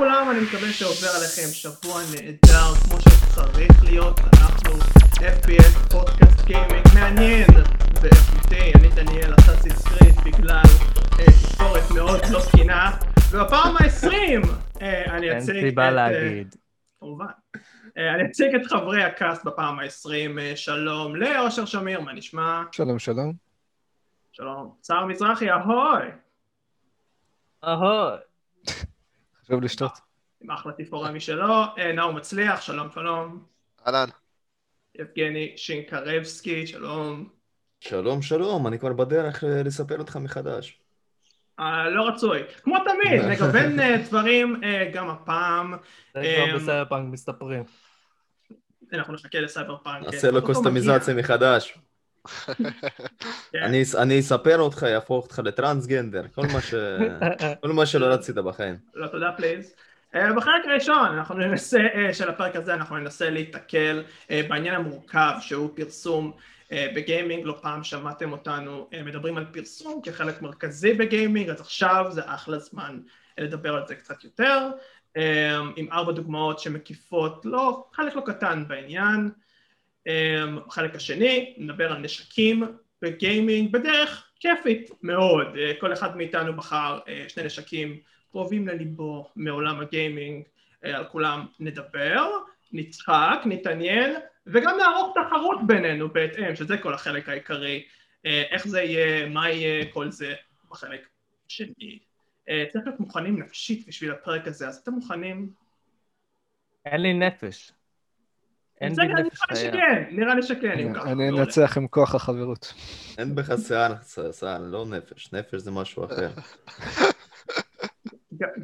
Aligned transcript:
לכולם, 0.00 0.30
אני 0.30 0.40
מקווה 0.40 0.72
שעובר 0.72 1.08
עליכם 1.16 1.52
שבוע 1.52 2.02
נהדר, 2.14 2.74
כמו 2.84 3.00
שצריך 3.00 3.84
להיות. 3.84 4.20
אנחנו 4.20 4.72
FPS, 5.14 5.90
פודקאסט 5.90 6.44
גיימינג 6.44 6.84
מעניין 6.94 7.46
ואיכותי. 8.00 8.72
אני 8.74 8.88
דניאל 8.88 9.34
אסאסי 9.40 9.70
סקריט 9.70 10.16
בגלל 10.24 10.62
אה, 11.20 11.26
תספורת 11.26 11.90
מאוד 11.94 12.20
לא 12.30 12.40
תקינה. 12.50 12.90
ובפעם 13.30 13.76
ה-20 13.76 14.48
אה, 14.82 15.04
אני 15.16 15.30
אין 15.30 15.38
אציג 15.38 15.56
את... 15.56 15.62
סיבה 15.62 15.84
אה, 15.84 15.90
להגיד. 15.90 16.56
כמובן. 17.00 17.26
אה, 17.98 18.14
אני 18.14 18.26
אציג 18.26 18.54
את 18.54 18.66
חברי 18.66 19.04
ה 19.04 19.12
cast 19.12 19.44
בפעם 19.44 19.78
ה-20. 19.78 20.38
אה, 20.38 20.56
שלום 20.56 21.16
לאושר 21.16 21.64
שמיר, 21.64 22.00
מה 22.00 22.12
נשמע? 22.12 22.62
שלום, 22.72 22.98
שלום. 22.98 23.32
שלום. 24.32 24.74
שר 24.86 25.04
מזרחי, 25.04 25.50
אהוי! 25.50 26.08
אהוי. 27.64 28.18
חשוב 29.50 29.62
לשתות. 29.62 29.92
עם 30.40 30.50
אחלה 30.50 30.72
תפאורה 30.72 31.12
משלו. 31.12 31.64
אה, 31.78 31.92
נאור 31.92 32.12
מצליח, 32.12 32.60
שלום 32.60 32.88
שלום. 32.94 33.42
אהלן. 33.86 34.08
יבגני 34.94 35.52
שינקרבסקי, 35.56 36.66
שלום. 36.66 37.28
שלום 37.80 38.22
שלום, 38.22 38.66
אני 38.66 38.78
כבר 38.78 38.92
בדרך 38.92 39.44
אה, 39.44 39.62
לספר 39.62 39.98
אותך 39.98 40.16
מחדש. 40.16 40.80
אה, 41.60 41.90
לא 41.90 42.08
רצוי. 42.08 42.40
כמו 42.62 42.76
תמיד, 42.78 43.22
נגוון 43.32 43.80
אה, 43.80 43.96
דברים 44.08 44.60
גם 44.92 45.10
הפעם. 45.10 45.74
זה 46.14 46.34
כבר 46.36 46.56
בסדר 46.56 46.84
פאנק 46.88 47.12
מסתפרים. 47.12 47.64
אנחנו 48.92 49.14
נחכה 49.14 49.40
לסייבר 49.40 49.76
פאנק. 49.76 50.06
נעשה 50.06 50.30
לו 50.30 50.42
קוסטומיזציה. 50.42 51.14
מחדש. 51.14 51.78
כן. 53.52 53.62
אני 53.62 53.82
אס- 53.82 53.94
אני 53.94 54.20
אספר 54.20 54.58
אותך, 54.58 54.82
יהפוך 54.82 55.24
אותך 55.24 55.40
לטרנסגנדר, 55.44 56.22
כל 56.34 56.42
מה 56.52 56.60
ש... 56.60 56.74
כל 57.62 57.72
מה 57.72 57.86
שלא 57.86 58.06
רצית 58.06 58.34
בחיים. 58.36 58.76
לא 58.94 59.06
תודה 59.06 59.32
פליז. 59.36 59.74
אה, 60.14 60.32
בחלק 60.32 60.64
הראשון 60.64 61.04
אנחנו 61.04 61.34
ננסה, 61.34 61.78
אה, 61.94 62.14
של 62.14 62.28
הפרק 62.28 62.56
הזה 62.56 62.74
אנחנו 62.74 62.96
ננסה 62.98 63.30
להיתקל 63.30 64.02
אה, 64.30 64.42
בעניין 64.48 64.74
המורכב 64.74 65.32
שהוא 65.40 65.70
פרסום 65.74 66.32
בגיימינג, 66.72 67.46
לא 67.46 67.58
פעם 67.62 67.84
שמעתם 67.84 68.32
אותנו 68.32 68.88
מדברים 69.04 69.36
על 69.36 69.44
פרסום 69.52 70.00
כחלק 70.02 70.42
מרכזי 70.42 70.92
בגיימינג, 70.92 71.50
אז 71.50 71.60
עכשיו 71.60 72.06
זה 72.10 72.20
אחלה 72.24 72.58
זמן 72.58 73.00
לדבר 73.38 73.74
על 73.74 73.86
זה 73.86 73.94
קצת 73.94 74.24
יותר, 74.24 74.70
עם 75.76 75.92
ארבע 75.92 76.12
דוגמאות 76.12 76.58
שמקיפות 76.58 77.44
לא, 77.44 77.84
חלק 77.92 78.14
לא 78.16 78.22
קטן 78.26 78.64
בעניין. 78.68 79.30
אה, 80.06 80.44
החלק 80.66 80.94
השני, 80.94 81.54
נדבר 81.58 81.92
על 81.92 81.98
נשקים 81.98 82.62
בגיימינג 83.02 83.72
בדרך 83.72 84.30
כיפית 84.40 84.90
מאוד, 85.02 85.46
אה, 85.56 85.72
כל 85.80 85.92
אחד 85.92 86.16
מאיתנו 86.16 86.56
בחר 86.56 86.98
אה, 87.08 87.24
שני 87.28 87.44
נשקים 87.44 87.98
קרובים 88.30 88.68
לליבו 88.68 89.30
מעולם 89.36 89.80
הגיימינג, 89.80 90.44
אה, 90.84 90.96
על 90.96 91.04
כולם 91.04 91.46
נדבר, 91.60 92.30
נצחק, 92.72 93.40
נתעניין, 93.44 94.14
וגם 94.46 94.76
נערוך 94.78 95.14
תחרות 95.14 95.66
בינינו 95.66 96.08
בהתאם, 96.08 96.56
שזה 96.56 96.78
כל 96.78 96.94
החלק 96.94 97.28
העיקרי, 97.28 97.84
איך 98.24 98.68
זה 98.68 98.82
יהיה, 98.82 99.28
מה 99.28 99.50
יהיה, 99.50 99.84
כל 99.92 100.10
זה 100.10 100.34
בחלק 100.70 101.08
שני. 101.48 101.98
אה, 102.48 102.64
צריך 102.72 102.86
להיות 102.86 103.00
מוכנים 103.00 103.42
נפשית 103.42 103.88
בשביל 103.88 104.12
הפרק 104.12 104.46
הזה, 104.46 104.68
אז 104.68 104.76
אתם 104.76 104.92
מוכנים? 104.92 105.52
אין 106.86 107.00
לי 107.00 107.14
נפש. 107.14 107.72
אין 108.80 108.92
לי 108.98 109.22
נפש 109.22 109.38
חיה. 109.42 109.56
שכן, 109.56 110.04
נראה 110.10 110.34
לי 110.34 110.42
שכן. 110.42 110.94
אני. 111.06 111.28
אנצח 111.28 111.76
עם 111.76 111.88
כוח 111.88 112.14
החברות. 112.14 112.74
אין 113.18 113.34
בך 113.34 113.52
שיער, 113.66 113.94
שיער, 114.32 114.58
לא 114.58 114.86
נפש, 114.86 115.32
נפש 115.32 115.54
זה 115.54 115.70
משהו 115.70 116.04
אחר. 116.04 116.30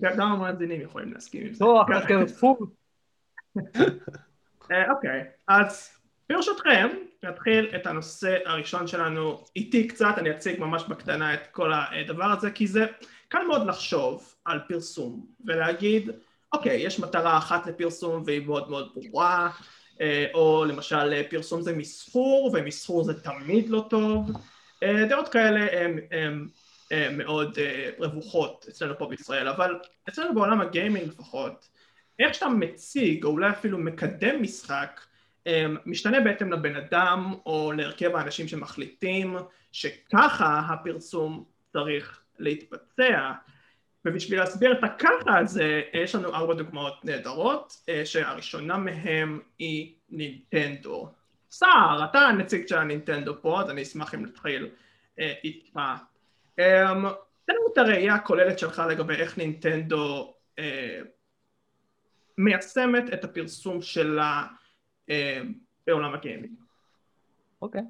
גם 0.00 0.33
המאזינים 0.33 0.81
יכולים 0.81 1.12
להסכים 1.12 1.47
עם 1.47 1.53
זה. 1.53 1.64
כוח 1.64 1.87
ככה. 1.89 1.98
הקרפור. 1.98 2.67
אה, 4.72 4.91
אוקיי, 4.91 5.25
אז 5.49 5.91
ברשותכם 6.28 6.88
נתחיל 7.22 7.71
את 7.76 7.87
הנושא 7.87 8.37
הראשון 8.44 8.87
שלנו 8.87 9.44
איתי 9.56 9.88
קצת, 9.88 10.15
אני 10.19 10.31
אציג 10.31 10.60
ממש 10.60 10.84
בקטנה 10.88 11.34
את 11.34 11.47
כל 11.47 11.72
הדבר 11.72 12.25
הזה, 12.25 12.50
כי 12.50 12.66
זה 12.66 12.87
קל 13.28 13.47
מאוד 13.49 13.66
לחשוב 13.66 14.34
על 14.44 14.60
פרסום 14.69 15.26
ולהגיד, 15.44 16.10
אוקיי, 16.53 16.76
יש 16.81 17.00
מטרה 17.00 17.38
אחת 17.38 17.66
לפרסום 17.66 18.22
והיא 18.26 18.47
מאוד 18.47 18.71
מאוד 18.71 18.91
ברורה, 18.94 19.50
או 20.34 20.64
למשל 20.64 21.12
אה, 21.12 21.22
פרסום 21.30 21.62
זה 21.62 21.76
מסחור, 21.76 22.50
ומסחור 22.54 23.04
זה 23.04 23.22
תמיד 23.22 23.68
לא 23.68 23.86
טוב, 23.90 24.30
אה, 24.82 25.06
דעות 25.08 25.28
כאלה 25.28 25.66
הן 26.10 26.48
אה, 26.92 27.08
מאוד 27.10 27.58
אה, 27.58 27.90
רווחות 27.98 28.66
אצלנו 28.68 28.98
פה 28.98 29.06
בישראל, 29.06 29.48
אבל 29.48 29.74
אצלנו 30.08 30.34
בעולם 30.34 30.60
הגיימינג 30.60 31.08
לפחות, 31.08 31.68
איך 32.18 32.34
שאתה 32.34 32.48
מציג 32.48 33.24
או 33.24 33.30
אולי 33.30 33.50
אפילו 33.50 33.78
מקדם 33.78 34.42
משחק 34.42 35.00
משתנה 35.86 36.20
בהתאם 36.20 36.52
לבן 36.52 36.76
אדם 36.76 37.34
או 37.46 37.72
להרכב 37.72 38.16
האנשים 38.16 38.48
שמחליטים 38.48 39.36
שככה 39.72 40.58
הפרסום 40.58 41.44
צריך 41.72 42.20
להתבצע 42.38 43.32
ובשביל 44.06 44.41
להסביר 44.41 44.72
את 44.72 44.84
הככה 44.84 45.39
הזה 45.39 45.83
יש 45.93 46.15
לנו 46.15 46.34
ארבע 46.34 46.55
דוגמאות 46.55 47.05
נהדרות 47.05 47.83
אה, 47.89 48.06
שהראשונה 48.06 48.77
מהן 48.77 49.39
היא 49.59 49.94
נינטנדו. 50.11 51.11
סער, 51.50 52.05
אתה 52.05 52.19
הנציג 52.19 52.69
של 52.69 52.78
הנינטנדו 52.78 53.43
פה 53.43 53.61
אז 53.61 53.71
אני 53.71 53.83
אשמח 53.83 54.15
אם 54.15 54.25
נתחיל 54.25 54.71
אה, 55.19 55.33
איתך. 55.44 55.81
אמ, 56.59 56.65
תן 57.44 57.53
לנו 57.55 57.72
את 57.72 57.78
הראייה 57.78 58.15
הכוללת 58.15 58.59
שלך 58.59 58.83
לגבי 58.91 59.15
איך 59.15 59.39
נינטנדו 59.39 60.34
אה, 60.59 61.00
מיישמת 62.38 63.12
את 63.12 63.25
הפרסום 63.25 63.83
שלה 63.83 64.47
בעולם 65.87 66.15
הגיימינג. 66.15 66.55
אוקיי. 67.62 67.83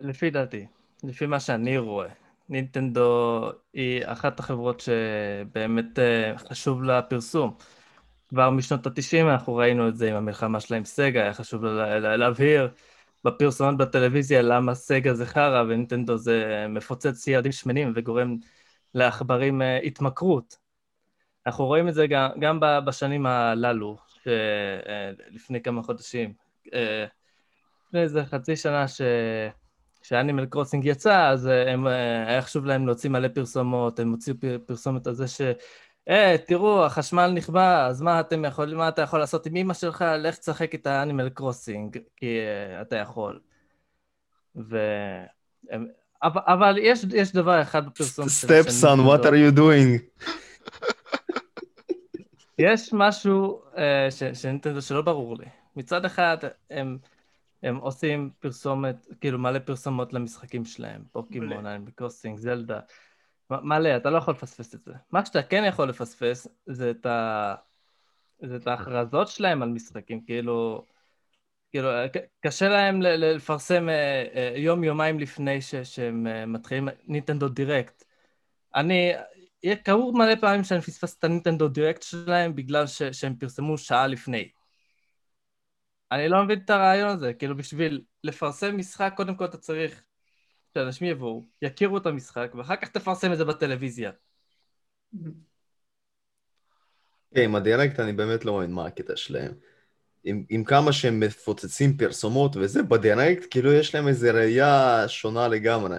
לפי 0.00 0.30
דעתי, 0.30 0.66
לפי 1.04 1.26
מה 1.26 1.40
שאני 1.40 1.78
רואה, 1.78 2.08
נינטנדו 2.50 3.50
היא 3.72 4.02
אחת 4.06 4.40
החברות 4.40 4.80
שבאמת 4.80 5.98
אה, 5.98 6.38
חשוב 6.38 6.82
לה 6.82 7.02
פרסום. 7.02 7.56
כבר 8.28 8.50
משנות 8.50 8.86
התשעים 8.86 9.28
אנחנו 9.28 9.56
ראינו 9.56 9.88
את 9.88 9.96
זה 9.96 10.10
עם 10.10 10.16
המלחמה 10.16 10.60
שלה 10.60 10.76
עם 10.76 10.84
סגה, 10.84 11.22
היה 11.22 11.32
חשוב 11.32 11.64
לה, 11.64 11.98
לה, 11.98 12.16
להבהיר 12.16 12.70
בפרסומות 13.24 13.76
בטלוויזיה 13.78 14.42
למה 14.42 14.74
סגה 14.74 15.14
זה 15.14 15.26
חרא 15.26 15.62
ונינטנדו 15.62 16.16
זה 16.16 16.66
מפוצץ 16.68 17.26
ילדים 17.26 17.52
שמנים 17.52 17.92
וגורם 17.96 18.36
לעכברים 18.94 19.62
אה, 19.62 19.78
התמכרות. 19.78 20.56
אנחנו 21.46 21.66
רואים 21.66 21.88
את 21.88 21.94
זה 21.94 22.06
גם, 22.06 22.30
גם 22.40 22.60
בשנים 22.86 23.26
הללו, 23.26 23.96
שלפני 24.22 25.62
כמה 25.62 25.82
חודשים. 25.82 26.32
אה, 26.74 27.06
לפני 27.86 28.00
איזה 28.02 28.24
חצי 28.24 28.56
שנה 28.56 28.88
ש... 28.88 29.00
ש 30.02 30.13
Animal 30.13 30.46
Crossing 30.46 30.84
יצא, 30.84 31.28
אז 31.28 31.46
אה, 31.48 31.72
הם, 31.72 31.86
אה, 31.86 32.26
היה 32.28 32.42
חשוב 32.42 32.64
להם 32.64 32.86
להוציא 32.86 33.10
מלא 33.10 33.28
פרסומות, 33.28 33.98
הם 34.00 34.10
הוציאו 34.10 34.36
פר- 34.40 34.58
פרסומת 34.66 35.06
על 35.06 35.14
זה 35.14 35.28
ש... 35.28 35.40
אה, 36.08 36.36
תראו, 36.46 36.84
החשמל 36.84 37.30
נכבה, 37.34 37.86
אז 37.86 38.02
מה 38.02 38.20
אתם 38.20 38.44
יכולים, 38.44 38.76
מה 38.78 38.88
אתה 38.88 39.02
יכול 39.02 39.18
לעשות 39.18 39.46
עם 39.46 39.56
אמא 39.56 39.74
שלך? 39.74 40.04
לך 40.18 40.36
תשחק 40.38 40.74
את 40.74 40.86
ה 40.86 40.92
Animal 40.92 41.28
Crossing, 41.28 41.98
כי 42.16 42.38
אה, 42.78 42.82
אתה 42.82 42.96
יכול. 42.96 43.40
ו... 44.56 44.78
אבל, 46.22 46.40
אבל 46.46 46.78
יש, 46.78 47.04
יש 47.14 47.32
דבר 47.32 47.62
אחד 47.62 47.86
בפרסום 47.86 48.28
של- 48.28 48.30
step 48.30 48.66
what 48.84 49.22
are 49.24 49.34
you 49.52 49.58
doing? 49.58 50.00
יש 52.58 52.90
משהו 52.92 53.62
uh, 53.74 53.78
ש, 54.10 54.22
שנינטנדו 54.42 54.82
שלא 54.82 55.02
ברור 55.02 55.36
לי. 55.38 55.46
מצד 55.76 56.04
אחד, 56.04 56.36
הם, 56.70 56.98
הם 57.62 57.76
עושים 57.76 58.30
פרסומת, 58.38 59.06
כאילו 59.20 59.38
מלא 59.38 59.58
פרסומות 59.58 60.12
למשחקים 60.12 60.64
שלהם, 60.64 61.02
פוקימון, 61.12 61.66
אנימל 61.66 61.90
קרוסינג, 61.90 62.38
זלדה, 62.38 62.80
מלא, 63.50 63.96
אתה 63.96 64.10
לא 64.10 64.18
יכול 64.18 64.34
לפספס 64.34 64.74
את 64.74 64.84
זה. 64.84 64.92
מה 65.10 65.26
שאתה 65.26 65.42
כן 65.42 65.64
יכול 65.68 65.88
לפספס 65.88 66.48
זה 66.66 66.90
את, 66.90 67.06
ה... 67.06 67.54
זה 68.42 68.56
את 68.56 68.66
ההכרזות 68.66 69.28
שלהם 69.28 69.62
על 69.62 69.68
משחקים, 69.68 70.24
כאילו, 70.24 70.84
כאילו, 71.70 71.88
קשה 72.40 72.68
להם 72.68 73.02
לפרסם 73.02 73.88
אה, 73.88 74.24
אה, 74.34 74.52
יום-יומיים 74.56 75.18
לפני 75.20 75.60
ש- 75.60 75.74
שהם 75.74 76.26
אה, 76.26 76.46
מתחילים 76.46 76.88
ניטנדו 77.06 77.48
דירקט. 77.48 78.04
אני, 78.74 79.12
קרו 79.82 80.12
מלא 80.12 80.34
פעמים 80.40 80.64
שאני 80.64 80.80
פספס 80.80 81.18
את 81.18 81.24
הנינטנדו 81.24 81.68
דירקט 81.68 82.02
שלהם 82.02 82.54
בגלל 82.54 82.86
ש, 82.86 83.02
שהם 83.02 83.34
פרסמו 83.34 83.78
שעה 83.78 84.06
לפני. 84.06 84.48
אני 86.12 86.28
לא 86.28 86.44
מבין 86.44 86.58
את 86.64 86.70
הרעיון 86.70 87.08
הזה, 87.08 87.34
כאילו 87.34 87.56
בשביל 87.56 88.02
לפרסם 88.24 88.76
משחק, 88.76 89.12
קודם 89.16 89.34
כל 89.34 89.44
אתה 89.44 89.56
צריך 89.58 90.02
שאנשים 90.74 91.06
יבואו, 91.06 91.46
יכירו 91.62 91.98
את 91.98 92.06
המשחק, 92.06 92.52
ואחר 92.54 92.76
כך 92.76 92.88
תפרסם 92.88 93.32
את 93.32 93.38
זה 93.38 93.44
בטלוויזיה. 93.44 94.10
כן, 97.34 97.40
עם 97.40 97.54
הדיאלקט 97.54 98.00
אני 98.00 98.12
באמת 98.12 98.44
לא 98.44 98.58
מבין 98.58 98.72
מה 98.72 98.86
הקטע 98.86 99.16
שלהם. 99.16 99.52
עם, 100.24 100.44
עם 100.48 100.64
כמה 100.64 100.92
שהם 100.92 101.20
מפוצצים 101.20 101.96
פרסומות 101.96 102.56
וזה, 102.56 102.82
בדיאלקט 102.82 103.46
כאילו 103.50 103.72
יש 103.72 103.94
להם 103.94 104.08
איזו 104.08 104.28
ראייה 104.34 105.04
שונה 105.08 105.48
לגמרי. 105.48 105.96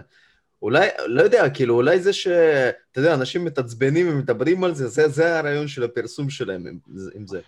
אולי, 0.61 0.87
לא 1.05 1.21
יודע, 1.21 1.49
כאילו, 1.49 1.75
אולי 1.75 1.99
זה 1.99 2.13
ש... 2.13 2.27
אתה 2.91 2.99
יודע, 2.99 3.13
אנשים 3.13 3.45
מתעצבנים 3.45 4.09
ומדברים 4.09 4.63
על 4.63 4.75
זה, 4.75 4.87
זה, 4.87 5.07
זה 5.07 5.39
הרעיון 5.39 5.67
של 5.67 5.83
הפרסום 5.83 6.29
שלהם 6.29 6.67
עם, 6.67 6.77
עם 7.15 7.27
זה. 7.27 7.39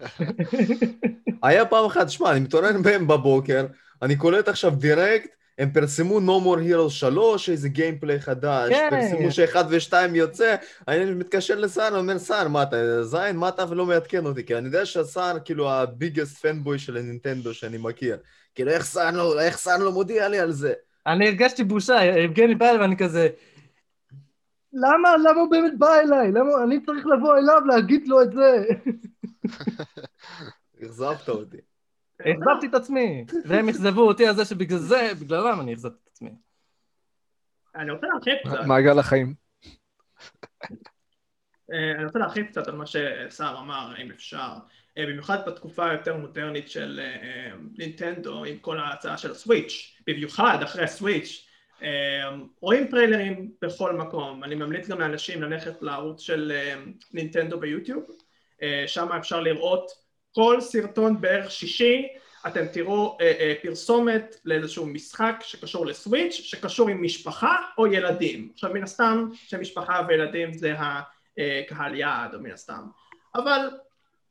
היה 1.43 1.65
פעם 1.65 1.85
אחת, 1.85 2.09
שמע, 2.09 2.31
אני 2.31 2.39
מתעורר 2.39 2.71
בהם 2.83 3.07
בבוקר, 3.07 3.65
אני 4.01 4.15
קולט 4.15 4.47
עכשיו 4.47 4.71
Direct, 4.71 5.29
הם 5.57 5.71
פרסמו 5.71 6.19
No 6.19 6.45
More 6.45 6.59
Heroes 6.59 6.89
3, 6.89 7.49
איזה 7.49 7.69
gameplay 7.69 8.19
חדש, 8.19 8.69
כן. 8.69 8.89
פרסמו 8.89 9.31
שאחד 9.31 9.63
ושתיים 9.69 10.15
יוצא, 10.15 10.55
אני 10.87 11.05
מתקשר 11.05 11.55
לסער, 11.55 11.97
אומר, 11.97 12.19
סער, 12.19 12.47
מה 12.47 12.63
אתה, 12.63 13.03
זין, 13.03 13.37
מה 13.37 13.49
אתה 13.49 13.65
ולא 13.69 13.85
מעדכן 13.85 14.25
אותי? 14.25 14.45
כי 14.45 14.55
אני 14.57 14.65
יודע 14.65 14.85
שהסער, 14.85 15.39
כאילו, 15.45 15.71
ה 15.71 15.80
biggest 15.80 16.37
fanboy 16.37 16.79
של 16.79 16.97
הנינטנדו 16.97 17.53
שאני 17.53 17.77
מכיר. 17.77 18.17
כאילו, 18.55 18.71
איך 18.71 18.85
סער 18.85 19.11
לא, 19.11 19.41
איך 19.41 19.57
סער 19.57 19.77
לא 19.77 19.91
מודיע 19.91 20.27
לי 20.27 20.39
על 20.39 20.51
זה? 20.51 20.73
אני 21.07 21.27
הרגשתי 21.27 21.63
בושה, 21.63 22.03
יבגני 22.03 22.55
בא 22.55 22.69
אליי 22.69 22.79
ואני 22.79 22.97
כזה... 22.97 23.29
למה, 24.73 25.17
למה 25.17 25.41
הוא 25.41 25.51
באמת 25.51 25.79
בא 25.79 25.99
אליי? 25.99 26.31
למה 26.31 26.63
אני 26.63 26.85
צריך 26.85 27.05
לבוא 27.05 27.37
אליו 27.37 27.61
להגיד 27.65 28.07
לו 28.07 28.21
את 28.21 28.31
זה? 28.31 28.65
אכזבת 30.83 31.29
אותי. 31.29 31.57
אכזבתי 32.21 32.67
את 32.67 32.73
עצמי, 32.73 33.25
והם 33.45 33.69
אכזבו 33.69 34.01
אותי 34.01 34.27
על 34.27 34.35
זה 34.35 34.45
שבגלל 34.45 34.77
זה, 34.77 35.11
בגללם 35.19 35.59
אני 35.59 35.73
אכזבתי 35.73 35.97
את 36.03 36.07
עצמי. 36.07 36.31
אני 37.75 37.91
רוצה 37.91 38.07
להרחיב 38.07 38.33
קצת. 38.47 38.65
מעגל 38.67 38.99
החיים. 38.99 39.33
אה, 41.71 41.91
אני 41.95 42.05
רוצה 42.05 42.19
להרחיב 42.19 42.45
קצת 42.45 42.67
על 42.67 42.75
מה 42.75 42.85
שסער 42.85 43.59
אמר, 43.59 43.93
אם 44.03 44.11
אפשר. 44.11 44.53
אה, 44.97 45.05
במיוחד 45.05 45.45
בתקופה 45.47 45.89
היותר 45.89 46.17
מודרנית 46.17 46.69
של 46.69 46.99
אה, 47.03 47.05
אה, 47.05 47.51
נינטנדו 47.77 48.43
עם 48.45 48.57
כל 48.57 48.79
ההצעה 48.79 49.17
של 49.17 49.31
הסוויץ', 49.31 49.95
במיוחד 50.07 50.57
אחרי 50.63 50.83
הסוויץ', 50.83 51.47
רואים 52.61 52.87
טריילרים 52.87 53.51
בכל 53.61 53.93
מקום. 53.93 54.43
אני 54.43 54.55
ממליץ 54.55 54.87
גם 54.87 54.99
לאנשים 54.99 55.41
ללכת 55.41 55.81
לערוץ 55.81 56.21
של 56.21 56.51
נינטנדו 57.13 57.59
ביוטיוב, 57.59 58.03
שם 58.87 59.11
אפשר 59.11 59.39
לראות 59.39 59.91
כל 60.31 60.61
סרטון 60.61 61.21
בערך 61.21 61.51
שישי, 61.51 62.07
אתם 62.47 62.65
תראו 62.67 63.17
פרסומת 63.61 64.35
לאיזשהו 64.45 64.85
משחק 64.85 65.35
שקשור 65.41 65.85
לסוויץ', 65.85 66.33
שקשור 66.33 66.89
עם 66.89 67.03
משפחה 67.03 67.57
או 67.77 67.87
ילדים. 67.87 68.49
עכשיו 68.53 68.73
מן 68.73 68.83
הסתם 68.83 69.29
שמשפחה 69.33 70.01
וילדים 70.07 70.53
זה 70.53 70.75
הקהל 70.77 71.95
יעד, 71.95 72.35
או 72.35 72.39
מן 72.39 72.51
הסתם. 72.51 72.83
אבל 73.35 73.69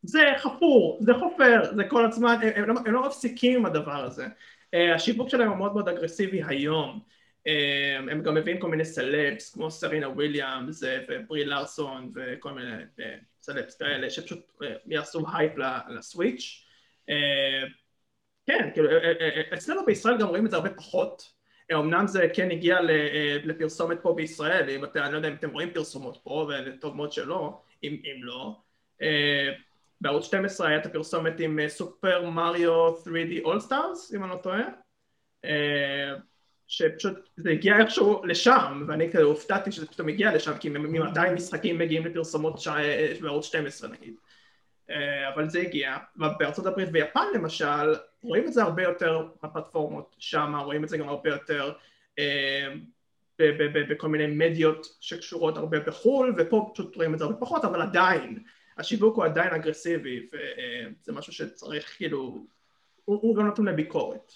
זה 0.03 0.33
חפור, 0.39 0.99
זה 1.01 1.13
חופר, 1.15 1.63
זה 1.77 1.85
כל 1.85 2.07
הזמן, 2.07 2.37
הם, 2.43 2.51
הם, 2.57 2.69
לא, 2.69 2.75
הם 2.87 2.93
לא 2.93 3.07
מפסיקים 3.07 3.59
עם 3.59 3.67
הדבר 3.67 4.05
הזה. 4.05 4.27
אה, 4.27 4.95
השיווק 4.95 5.29
שלהם 5.29 5.49
הוא 5.49 5.57
מאוד 5.57 5.73
מאוד 5.73 5.89
אגרסיבי 5.89 6.43
היום. 6.47 7.01
אה, 7.49 7.51
הם 8.11 8.23
גם 8.23 8.35
מביאים 8.35 8.61
כל 8.61 8.69
מיני 8.69 8.85
סלבס, 8.85 9.55
כמו 9.55 9.71
סרינה 9.71 10.09
וויליאמס 10.09 10.85
אה, 10.85 10.87
וברי 11.09 11.45
לארסון 11.45 12.13
וכל 12.15 12.53
מיני 12.53 12.83
סלבס 13.41 13.77
כאלה, 13.77 14.11
שפשוט 14.11 14.41
יעשו 14.87 15.25
הייפ 15.35 15.53
ל 15.89 15.99
Switch. 15.99 16.67
כן, 18.47 18.71
כאילו, 18.73 18.89
אצלנו 19.55 19.87
בישראל 19.87 20.19
גם 20.19 20.29
רואים 20.29 20.47
את 20.47 20.51
זה 20.51 20.57
הרבה 20.57 20.71
פחות. 20.71 21.33
אמנם 21.73 22.07
זה 22.07 22.29
כן 22.35 22.51
הגיע 22.51 22.79
לפרסומת 23.45 23.99
פה 24.03 24.15
בישראל, 24.17 24.71
אם 24.71 24.85
אתם, 24.85 25.01
אני 25.01 25.13
לא 25.13 25.17
יודע 25.17 25.29
אם 25.29 25.35
אתם 25.35 25.51
רואים 25.51 25.71
פרסומות 25.71 26.19
פה, 26.23 26.51
וטוב 26.67 26.97
מאוד 26.97 27.13
שלא, 27.13 27.61
אם, 27.85 27.97
אם 28.05 28.25
לא. 28.25 28.57
בערוץ 30.03 30.25
12 30.27 30.69
היה 30.69 30.79
את 30.79 30.87
הפרסומת 30.87 31.41
עם 31.41 31.59
סופר 31.69 32.31
מריו 32.31 32.95
3D 32.95 33.45
All 33.45 33.69
Stars, 33.69 34.17
אם 34.17 34.23
אני 34.23 34.31
לא 34.31 34.37
טועה, 34.37 34.63
אה, 35.45 36.15
שפשוט 36.67 37.29
זה 37.37 37.51
הגיע 37.51 37.79
איכשהו 37.79 38.25
לשם, 38.25 38.85
ואני 38.89 39.11
כאילו 39.11 39.29
הופתעתי 39.29 39.73
שזה 39.73 39.87
פתאום 39.87 40.09
הגיע 40.09 40.35
לשם, 40.35 40.59
כי 40.59 40.69
ממתי 40.69 41.21
משחקים 41.35 41.79
מגיעים 41.79 42.07
לפרסומות 42.07 42.59
ש... 42.59 42.69
בערוץ 43.21 43.47
12 43.47 43.91
נגיד. 43.91 44.15
אה, 44.91 45.29
אבל 45.35 45.49
זה 45.49 45.61
הגיע, 45.61 45.97
ובארצות 46.17 46.67
הברית 46.67 46.89
ויפן 46.93 47.27
למשל, 47.35 47.95
רואים 48.23 48.47
את 48.47 48.53
זה 48.53 48.63
הרבה 48.63 48.83
יותר 48.83 49.29
בפלטפורמות 49.43 50.17
שם, 50.19 50.55
רואים 50.65 50.85
את 50.85 50.89
זה 50.89 50.99
גם 50.99 51.09
הרבה 51.09 51.31
יותר 51.31 51.73
אה, 52.19 52.69
בכל 53.89 54.09
מיני 54.09 54.27
מדיות 54.27 54.97
שקשורות 55.01 55.57
הרבה 55.57 55.81
בחו"ל, 55.81 56.35
ופה 56.39 56.71
פשוט 56.75 56.97
רואים 56.97 57.15
את 57.15 57.19
זה 57.19 57.25
הרבה 57.25 57.37
פחות, 57.37 57.65
אבל 57.65 57.83
עדיין 57.83 58.39
השיווק 58.79 59.17
הוא 59.17 59.25
עדיין 59.25 59.55
אגרסיבי 59.55 60.29
וזה 60.33 61.13
משהו 61.13 61.33
שצריך 61.33 61.97
כאילו, 61.97 62.47
הוא, 63.05 63.19
הוא 63.23 63.37
גם 63.37 63.47
נתון 63.47 63.69
לביקורת. 63.69 64.33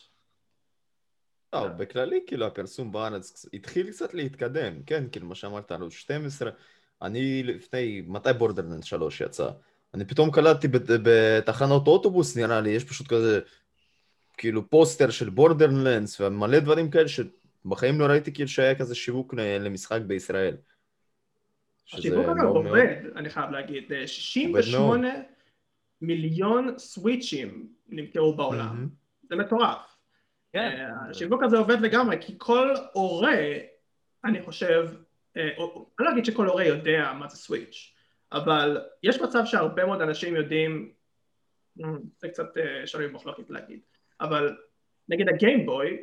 לא, 1.52 1.68
בכללי 1.68 2.20
כאילו 2.26 2.46
הפרסום 2.46 2.92
בארץ 2.92 3.46
התחיל 3.52 3.90
קצת 3.90 4.14
להתקדם, 4.14 4.82
כן, 4.82 5.04
כאילו 5.12 5.26
מה 5.26 5.34
שאמרת 5.34 5.72
על 5.72 5.90
12, 5.90 6.50
אני 7.02 7.42
לפני, 7.42 8.02
מתי 8.06 8.32
Borderlands 8.38 8.84
3 8.84 9.20
יצא? 9.20 9.50
אני 9.94 10.04
פתאום 10.04 10.30
קלטתי 10.30 10.68
בתחנות 11.02 11.86
אוטובוס 11.86 12.36
נראה 12.36 12.60
לי, 12.60 12.70
יש 12.70 12.84
פשוט 12.84 13.08
כזה 13.08 13.40
כאילו 14.36 14.70
פוסטר 14.70 15.10
של 15.10 15.30
Borderlands 15.30 16.20
ומלא 16.20 16.58
דברים 16.58 16.90
כאלה 16.90 17.08
שבחיים 17.08 18.00
לא 18.00 18.04
ראיתי 18.04 18.32
כאילו 18.32 18.48
שהיה 18.48 18.74
כזה 18.74 18.94
שיווק 18.94 19.34
למשחק 19.34 20.00
בישראל. 20.06 20.56
השיווק 21.92 22.26
אגב 22.28 22.44
עובד, 22.44 22.96
אני 23.16 23.30
חייב 23.30 23.50
להגיד, 23.50 23.92
68 24.06 25.08
מיליון 26.00 26.78
סוויצ'ים 26.78 27.68
נמכרו 27.88 28.36
בעולם, 28.36 28.88
זה 29.22 29.36
מטורף. 29.36 29.96
כן. 30.52 30.86
השיווק 31.10 31.42
הזה 31.42 31.58
עובד 31.58 31.80
לגמרי, 31.80 32.16
כי 32.20 32.34
כל 32.38 32.74
הורה, 32.92 33.38
אני 34.24 34.42
חושב, 34.42 34.88
אני 35.36 35.52
לא 35.98 36.10
אגיד 36.12 36.24
שכל 36.24 36.46
הורה 36.46 36.64
יודע 36.64 37.12
מה 37.18 37.28
זה 37.28 37.36
סוויץ', 37.36 37.94
אבל 38.32 38.80
יש 39.02 39.20
מצב 39.20 39.44
שהרבה 39.44 39.86
מאוד 39.86 40.00
אנשים 40.00 40.36
יודעים, 40.36 40.92
זה 42.18 42.28
קצת 42.28 42.48
שנוי 42.86 43.08
במחלוקת 43.08 43.50
להגיד, 43.50 43.80
אבל 44.20 44.56
נגיד 45.08 45.28
הגיימבוי, 45.28 45.96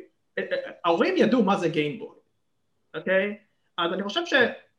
ההורים 0.84 1.14
ידעו 1.16 1.42
מה 1.42 1.56
זה 1.56 1.68
גיימבוי, 1.68 2.16
אוקיי? 2.94 3.38
אז 3.78 3.92
אני 3.92 4.02
חושב 4.02 4.26
ש... 4.26 4.34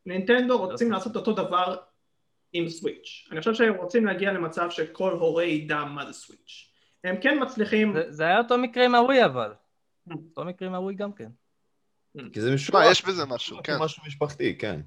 נינטנדו 0.06 0.57
רוצים 0.57 0.92
לעשות 0.92 1.16
אותו 1.16 1.34
דבר 1.34 1.78
עם 2.54 2.69
סוויץ'. 2.69 3.28
אני 3.31 3.40
חושב 3.40 3.54
שהם 3.54 3.74
רוצים 3.74 4.06
להגיע 4.06 4.34
למצב 4.34 4.69
שכל 4.69 5.12
הורה 5.12 5.44
ידע 5.44 5.84
מה 5.84 6.06
זה 6.06 6.13
סוויץ'. 6.13 6.72
הם 7.04 7.16
כן 7.22 7.38
מצליחים... 7.42 7.94
זה, 7.94 8.04
זה 8.10 8.24
היה 8.24 8.38
אותו 8.38 8.57
מקרה 8.57 8.86
עם 8.86 8.96
הווי 8.96 9.25
אבל. 9.25 9.54
אותו 10.12 10.46
מקרה 10.46 10.68
עם 10.68 10.75
הווי 10.75 10.96
גם 10.96 11.13
כן. 11.13 11.30
כי 12.34 12.42
זה 12.42 12.54
משפחה. 12.54 12.92
יש 12.92 13.06
בזה 13.06 13.25
משהו, 13.25 13.57
כן. 13.63 13.74
משהו 13.80 14.04
משפחתי, 14.07 14.57
כן. 14.57 14.81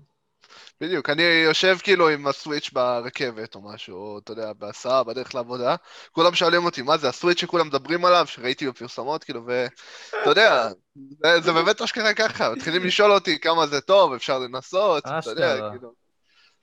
בדיוק, 0.80 1.10
אני 1.10 1.22
יושב 1.22 1.76
כאילו 1.82 2.08
עם 2.08 2.26
הסוויץ' 2.26 2.70
ברכבת 2.72 3.54
או 3.54 3.60
משהו, 3.62 3.96
או 3.96 4.18
אתה 4.18 4.32
יודע, 4.32 4.52
בהסעה, 4.58 5.04
בדרך 5.04 5.34
לעבודה, 5.34 5.76
כולם 6.12 6.34
שואלים 6.34 6.64
אותי, 6.64 6.82
מה 6.82 6.98
זה 6.98 7.08
הסוויץ' 7.08 7.40
שכולם 7.40 7.66
מדברים 7.66 8.04
עליו, 8.04 8.26
שראיתי 8.26 8.68
בפרסומות, 8.68 9.24
כאילו, 9.24 9.46
ואתה 9.46 10.30
יודע, 10.30 10.68
זה, 11.24 11.40
זה 11.40 11.52
באמת 11.52 11.82
אשכרה 11.82 12.14
ככה, 12.14 12.50
מתחילים 12.50 12.84
לשאול 12.84 13.12
אותי 13.12 13.38
כמה 13.38 13.66
זה 13.66 13.80
טוב, 13.80 14.12
אפשר 14.12 14.38
לנסות, 14.38 15.06
אתה 15.06 15.30
יודע, 15.30 15.70
כאילו, 15.70 15.92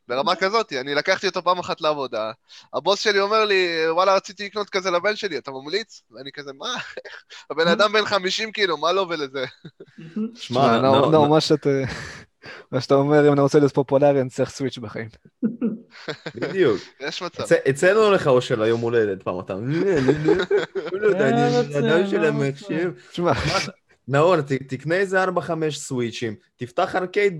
ברמה 0.07 0.35
כזאת, 0.35 0.73
אני 0.73 0.95
לקחתי 0.95 1.27
אותו 1.27 1.43
פעם 1.43 1.59
אחת 1.59 1.81
לעבודה, 1.81 2.31
הבוס 2.73 2.99
שלי 2.99 3.19
אומר 3.19 3.45
לי, 3.45 3.89
וואלה, 3.89 4.15
רציתי 4.15 4.45
לקנות 4.45 4.69
כזה 4.69 4.91
לבן 4.91 5.15
שלי, 5.15 5.37
אתה 5.37 5.51
ממליץ? 5.51 6.01
ואני 6.11 6.31
כזה, 6.31 6.51
מה? 6.53 6.75
הבן 7.49 7.67
אדם 7.73 7.93
בן 7.93 8.05
50 8.05 8.51
כאילו, 8.51 8.77
מה 8.77 8.91
לו 8.91 9.09
ולזה? 9.09 9.45
שמע, 10.35 10.81
נאור, 10.81 11.27
מה 11.27 11.41
שאתה... 11.41 11.69
מה 12.71 12.81
שאתה 12.81 12.95
אומר, 12.95 13.27
אם 13.27 13.33
אני 13.33 13.41
רוצה 13.41 13.59
להיות 13.59 13.73
פופולרי, 13.73 14.21
אני 14.21 14.29
צריך 14.29 14.49
סוויץ' 14.49 14.77
בחיים. 14.77 15.09
בדיוק. 16.35 16.81
יש 16.99 17.21
מצב. 17.21 17.43
אצלנו 17.69 18.11
לך 18.11 18.27
או 18.27 18.41
של 18.41 18.61
היום 18.61 18.81
הולדת 18.81 19.23
פעם 19.23 19.39
אתה... 19.39 19.53
לא 20.91 21.07
יודע, 21.07 21.29
אני 21.29 21.59
אדם 21.79 22.07
של 22.09 22.25
המחשב. 22.25 22.91
תשמע, 23.11 23.31
נאור, 24.07 24.41
תקנה 24.41 24.95
איזה 24.95 25.23
4-5 25.23 25.27
סוויצ'ים, 25.71 26.35
תפתח 26.55 26.95
ארקייד 26.95 27.39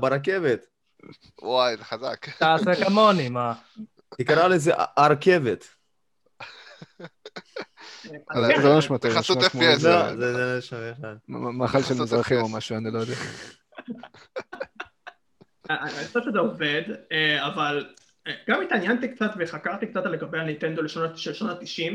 ברכבת. 0.00 0.66
וואי, 1.42 1.76
זה 1.76 1.84
חזק. 1.84 2.26
תעשה 2.38 2.84
כמוני, 2.84 3.28
מה? 3.28 3.54
תקרא 4.18 4.48
לזה 4.48 4.72
ארכבת. 4.98 5.64
זה 8.34 8.54
לא 8.62 8.78
נשמע 8.78 8.98
טוב, 8.98 9.10
FPS. 9.10 9.58
לא, 9.58 10.16
זה 10.16 10.16
לא 10.16 10.58
נשמע 10.58 10.92
אחד. 10.92 11.14
מאכל 11.28 11.82
של 11.82 11.94
מזרחים 11.94 12.40
או 12.40 12.48
משהו, 12.48 12.76
אני 12.76 12.90
לא 12.90 12.98
יודע. 12.98 13.14
אני 15.70 16.06
חושב 16.06 16.20
שזה 16.22 16.38
עובד, 16.38 16.82
אה, 17.12 17.46
אבל 17.46 17.86
אה, 18.26 18.32
גם 18.48 18.62
התעניינתי 18.62 19.08
קצת 19.08 19.30
וחקרתי 19.38 19.86
קצת 19.86 20.06
לגבי 20.06 20.38
הנינטנדו 20.38 20.88
של 20.88 21.34
שנות 21.34 21.58
ה-90 21.58 21.94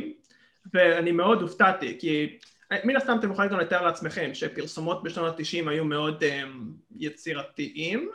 ואני 0.73 1.11
מאוד 1.11 1.41
הופתעתי 1.41 1.97
כי 1.99 2.37
אה, 2.71 2.77
מן 2.83 2.95
הסתם 2.95 3.19
אתם 3.19 3.31
יכולים 3.31 3.51
גם 3.51 3.59
לתאר 3.59 3.85
לעצמכם 3.85 4.33
שפרסומות 4.33 5.03
בשנות 5.03 5.39
ה-90 5.39 5.69
היו 5.69 5.85
מאוד 5.85 6.23
יצירתיים 6.95 8.09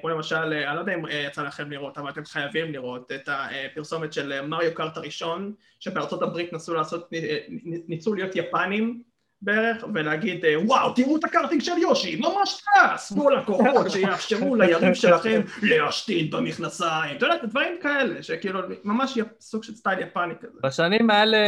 כמו 0.00 0.10
למשל, 0.10 0.36
אני 0.36 0.76
לא 0.76 0.80
יודע 0.80 0.94
אם 0.94 1.02
יצא 1.26 1.42
לכם 1.42 1.70
לראות, 1.70 1.98
אבל 1.98 2.10
אתם 2.10 2.24
חייבים 2.24 2.72
לראות 2.72 3.12
את 3.12 3.28
הפרסומת 3.28 4.12
של 4.12 4.46
Mario 4.46 4.74
Kart 4.74 4.96
הראשון, 4.96 5.54
שבארצות 5.80 6.22
הברית 6.22 6.52
נסו 6.52 6.74
לעשות, 6.74 7.10
ניסו 7.88 8.14
להיות 8.14 8.36
יפנים, 8.36 9.02
בערך, 9.42 9.84
ולהגיד 9.94 10.44
וואו 10.64 10.92
תראו 10.92 11.16
את 11.16 11.24
הקארטינג 11.24 11.60
של 11.62 11.78
יושי, 11.78 12.16
ממש 12.20 12.62
טס, 12.64 13.12
תנו 13.12 13.30
לו 13.30 13.45
כוחות 13.45 13.90
שיאפשרו 13.90 14.54
ליריב 14.56 14.94
שלכם 14.94 15.40
להשתין 15.62 16.30
במכנסיים, 16.30 17.16
אתה 17.16 17.26
יודע, 17.26 17.44
דברים 17.46 17.72
כאלה, 17.82 18.22
שכאילו 18.22 18.60
ממש 18.84 19.18
סוג 19.40 19.62
של 19.64 19.74
סטייל 19.74 19.98
יפני 19.98 20.34
כזה. 20.40 20.58
בשנים 20.62 21.10
האלה, 21.10 21.38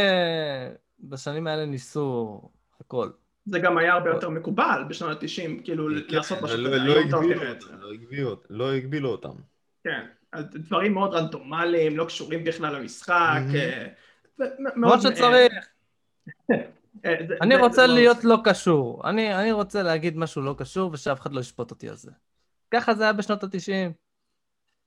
בשנים 0.99 1.47
האלה 1.47 1.65
ניסו 1.65 2.41
הכל. 2.81 3.09
זה 3.45 3.59
גם 3.59 3.77
היה 3.77 3.93
הרבה 3.93 4.09
יותר 4.09 4.29
מקובל 4.29 4.83
בשנות 4.89 5.23
ה-90, 5.23 5.63
כאילו 5.63 5.87
כן, 6.09 6.15
לעשות 6.15 6.41
משהו 6.41 6.57
לא- 6.57 6.67
כזה, 6.69 6.77
לא 6.77 6.85
לא 6.95 6.99
הגבילו. 6.99 7.49
אותם, 7.49 7.67
לא 8.49 8.73
הגבילו- 8.73 9.01
לא 9.03 9.07
אותם. 9.07 9.29
כן, 9.83 10.05
דברים 10.53 10.93
מאוד 10.93 11.13
רנדומליים, 11.13 11.97
לא 11.97 12.05
קשורים 12.05 12.43
בכלל 12.43 12.75
למשחק. 12.75 13.41
אה, 13.55 13.87
כמו 14.37 14.47
מאוד- 14.75 14.99
שצריך. 15.01 15.53
אה, 17.05 17.15
אני 17.41 17.55
רוצה 17.55 17.87
להיות 17.87 18.23
לא 18.23 18.37
קשור. 18.43 19.09
אני 19.09 19.35
אני 19.35 19.51
רוצה 19.51 19.83
להגיד 19.83 20.17
משהו 20.17 20.41
לא 20.41 20.55
קשור 20.57 20.89
ושאף 20.93 21.21
אחד 21.21 21.31
לא 21.33 21.39
ישפוט 21.39 21.71
אותי 21.71 21.89
על 21.89 21.95
זה. 21.95 22.11
ככה 22.71 22.93
זה 22.93 23.03
היה 23.03 23.13
בשנות 23.13 23.43
ה-90. 23.43 23.91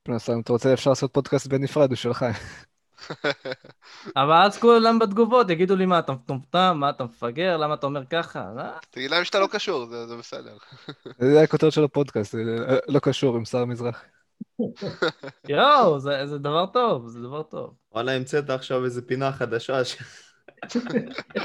פלוס, 0.03 0.29
אם 0.29 0.39
אתה 0.39 0.53
רוצה 0.53 0.73
אפשר 0.73 0.89
לעשות 0.89 1.13
פודקאסט 1.13 1.47
בנפרד 1.47 1.89
בשבילך. 1.89 2.25
אבל 4.15 4.41
אז 4.45 4.57
כולם 4.57 4.99
בתגובות 4.99 5.49
יגידו 5.49 5.75
לי 5.75 5.85
מה 5.85 5.99
אתה 5.99 6.13
מטומטם, 6.13 6.77
מה 6.79 6.89
אתה 6.89 7.03
מפגר, 7.03 7.57
למה 7.57 7.73
אתה 7.73 7.85
אומר 7.85 8.05
ככה? 8.05 8.51
אה? 8.59 8.77
תגיד 8.89 9.11
להם 9.11 9.23
שאתה 9.23 9.39
לא 9.39 9.47
קשור, 9.51 9.85
זה 9.85 10.07
זה 10.07 10.15
בסדר. 10.15 10.57
זה 11.33 11.41
הכותרת 11.41 11.71
של 11.71 11.83
הפודקאסט, 11.83 12.31
זה 12.31 12.43
לא 12.87 12.99
קשור 12.99 13.35
עם 13.35 13.45
שר 13.45 13.65
מזרח. 13.65 14.03
יואו, 15.49 15.99
זה 15.99 16.27
זה 16.27 16.37
דבר 16.37 16.65
טוב, 16.65 17.07
זה 17.07 17.21
דבר 17.21 17.43
טוב. 17.43 17.73
וואלה, 17.91 18.11
המצאת 18.11 18.49
עכשיו 18.49 18.85
איזה 18.85 19.01
פינה 19.01 19.31
חדשה. 19.31 19.81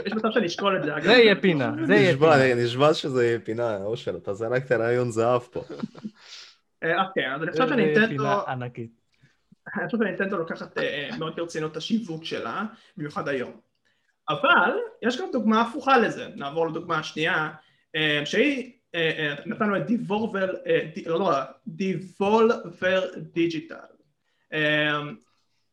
יש 0.06 0.12
מצב 0.12 0.28
שאני 0.30 0.46
אשקול 0.46 0.76
את 0.76 0.82
זה, 0.84 0.96
אגב. 0.96 1.04
זה 1.04 1.12
יהיה 1.12 1.40
פינה, 1.40 1.72
זה 1.86 1.94
יהיה 1.94 2.16
פינה. 2.18 2.54
נשבע 2.54 2.94
שזה 2.94 3.26
יהיה 3.26 3.38
פינה, 3.40 3.76
אושר, 3.84 4.16
אתה 4.16 4.34
זרקת 4.34 4.72
רעיון 4.72 5.10
זהב 5.10 5.40
פה. 5.42 5.64
אה, 6.82 7.06
אוקיי, 7.06 7.34
אז 7.34 7.42
אני 7.42 7.52
חושב 7.52 7.66
זה 7.68 7.74
יהיה 7.74 7.94
שנינטנדו... 7.94 8.08
פינה 8.22 8.40
ענקית. 8.48 8.90
אני 9.76 9.86
חושב 9.86 9.98
שנינטנדו 9.98 10.36
לוקחת 10.38 10.78
אה, 10.78 10.82
אה, 10.82 11.16
מאוד 11.18 11.36
ברצינות 11.36 11.72
את 11.72 11.76
השיווק 11.76 12.24
שלה, 12.24 12.64
במיוחד 12.96 13.28
היום. 13.28 13.52
אבל 14.28 14.70
יש 15.02 15.20
גם 15.20 15.28
דוגמה 15.32 15.60
הפוכה 15.60 15.98
לזה, 15.98 16.28
נעבור 16.36 16.68
לדוגמה 16.68 16.98
השנייה, 16.98 17.50
שהיא, 18.24 18.72
נתנו 19.46 19.76
את 19.76 19.86
Devolver, 19.86 20.54
אה, 20.66 20.80
די- 20.94 21.04
לא, 21.06 21.18
לא, 21.18 21.30
Devolver 21.66 23.02
Digital. 23.16 23.76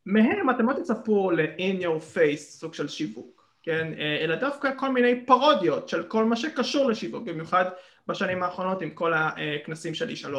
מהם 0.08 0.50
אתם 0.50 0.70
לא 0.70 0.74
תצפו 0.74 1.32
ל-in 1.32 1.84
your 1.84 2.16
face 2.16 2.38
סוג 2.38 2.74
של 2.74 2.88
שיווק, 2.88 3.50
כן? 3.64 3.94
אה, 4.00 4.18
אלא 4.24 4.36
דווקא 4.36 4.70
כל 4.78 4.90
מיני 4.90 5.26
פרודיות 5.26 5.90
של 5.90 6.04
כל 6.04 6.26
מה 6.26 6.36
שקשור 6.36 6.90
לשיווק, 6.90 7.24
במיוחד 7.24 7.66
בשנים 8.08 8.44
האחרונות 8.44 8.82
עם 8.82 8.90
כל 8.90 9.14
הכנסים 9.16 9.94
של 9.94 10.10
E3 10.10 10.36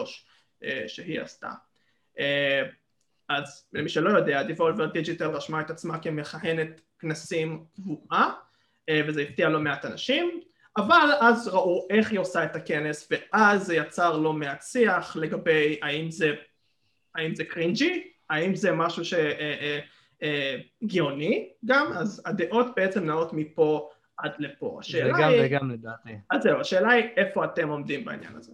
אה, 0.65 0.85
שהיא 0.87 1.21
עשתה. 1.21 1.51
אה, 2.19 2.63
אז 3.29 3.69
למי 3.73 3.89
שלא 3.89 4.11
יודע, 4.11 4.43
Devolver 4.43 4.87
Digital 4.87 5.31
רשמה 5.31 5.61
את 5.61 5.71
עצמה 5.71 5.99
כמכהנת 5.99 6.81
כנסים 6.99 7.65
קבועה, 7.75 8.33
וזה 9.07 9.23
הפתיע 9.23 9.49
לא 9.49 9.61
מעט 9.61 9.85
אנשים, 9.85 10.41
אבל 10.77 11.11
אז 11.21 11.49
ראו 11.49 11.87
איך 11.91 12.11
היא 12.11 12.19
עושה 12.19 12.45
את 12.45 12.57
הכנס, 12.57 13.09
ואז 13.11 13.67
זה 13.67 13.77
יצר 13.77 14.19
לא 14.19 14.33
מעט 14.33 14.63
שיח 14.63 15.17
לגבי 15.17 15.79
האם 15.83 16.11
זה, 16.11 16.35
האם 17.15 17.35
זה 17.35 17.45
cringy, 17.45 18.13
האם 18.31 18.55
זה 18.55 18.73
משהו 18.73 19.03
שגאוני 20.83 21.53
גם, 21.65 21.93
אז 21.93 22.23
הדעות 22.27 22.67
בעצם 22.77 23.05
נעות 23.05 23.33
מפה 23.33 23.91
עד 24.17 24.33
לפה. 24.39 24.79
זה 24.83 24.89
השאלה 24.89 25.13
גם 25.13 25.29
היא, 25.29 25.43
וגם 25.45 25.71
לדעתי. 25.71 26.11
אז 26.31 26.43
זהו, 26.43 26.61
השאלה 26.61 26.91
היא 26.91 27.05
איפה 27.17 27.45
אתם 27.45 27.69
עומדים 27.69 28.05
בעניין 28.05 28.37
הזה. 28.37 28.53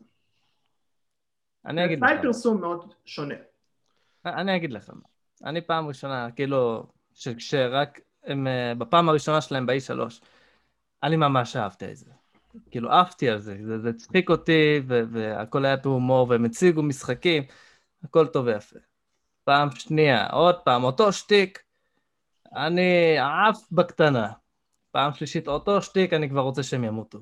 אני 1.66 1.85
אגיד 1.85 1.99
זה 1.99 2.14
לך. 2.14 2.23
פרסום 2.23 2.61
מאוד 2.61 2.95
שונה. 3.04 3.35
אני 4.26 4.57
אגיד 4.57 4.73
לכם. 4.73 4.93
אני 5.45 5.61
פעם 5.61 5.87
ראשונה, 5.87 6.31
כאילו, 6.31 6.87
שכשרק 7.14 8.00
הם, 8.25 8.47
אה, 8.47 8.73
בפעם 8.78 9.09
הראשונה 9.09 9.40
שלהם 9.40 9.66
ב-E3, 9.66 10.21
אני 11.02 11.16
ממש 11.16 11.57
אהבתי 11.57 11.90
את 11.90 11.97
זה. 11.97 12.11
כאילו, 12.71 12.93
עפתי 12.93 13.28
על 13.28 13.38
זה, 13.38 13.57
זה, 13.62 13.78
זה 13.78 13.93
צחיק 13.93 14.31
אותי, 14.31 14.81
והכל 14.87 15.64
היה 15.64 15.76
בהומור, 15.76 16.28
והם 16.28 16.45
הציגו 16.45 16.83
משחקים, 16.83 17.43
הכל 18.04 18.26
טוב 18.26 18.47
ויפה. 18.47 18.78
פעם 19.45 19.71
שנייה, 19.71 20.27
עוד 20.31 20.61
פעם, 20.65 20.85
אותו 20.85 21.13
שטיק, 21.13 21.63
אני 22.57 23.19
עף 23.19 23.73
בקטנה. 23.73 24.33
פעם 24.91 25.13
שלישית, 25.13 25.49
אותו 25.49 25.83
שטיק, 25.83 26.13
אני 26.13 26.29
כבר 26.29 26.41
רוצה 26.41 26.63
שהם 26.63 26.85
ימותו. 26.85 27.19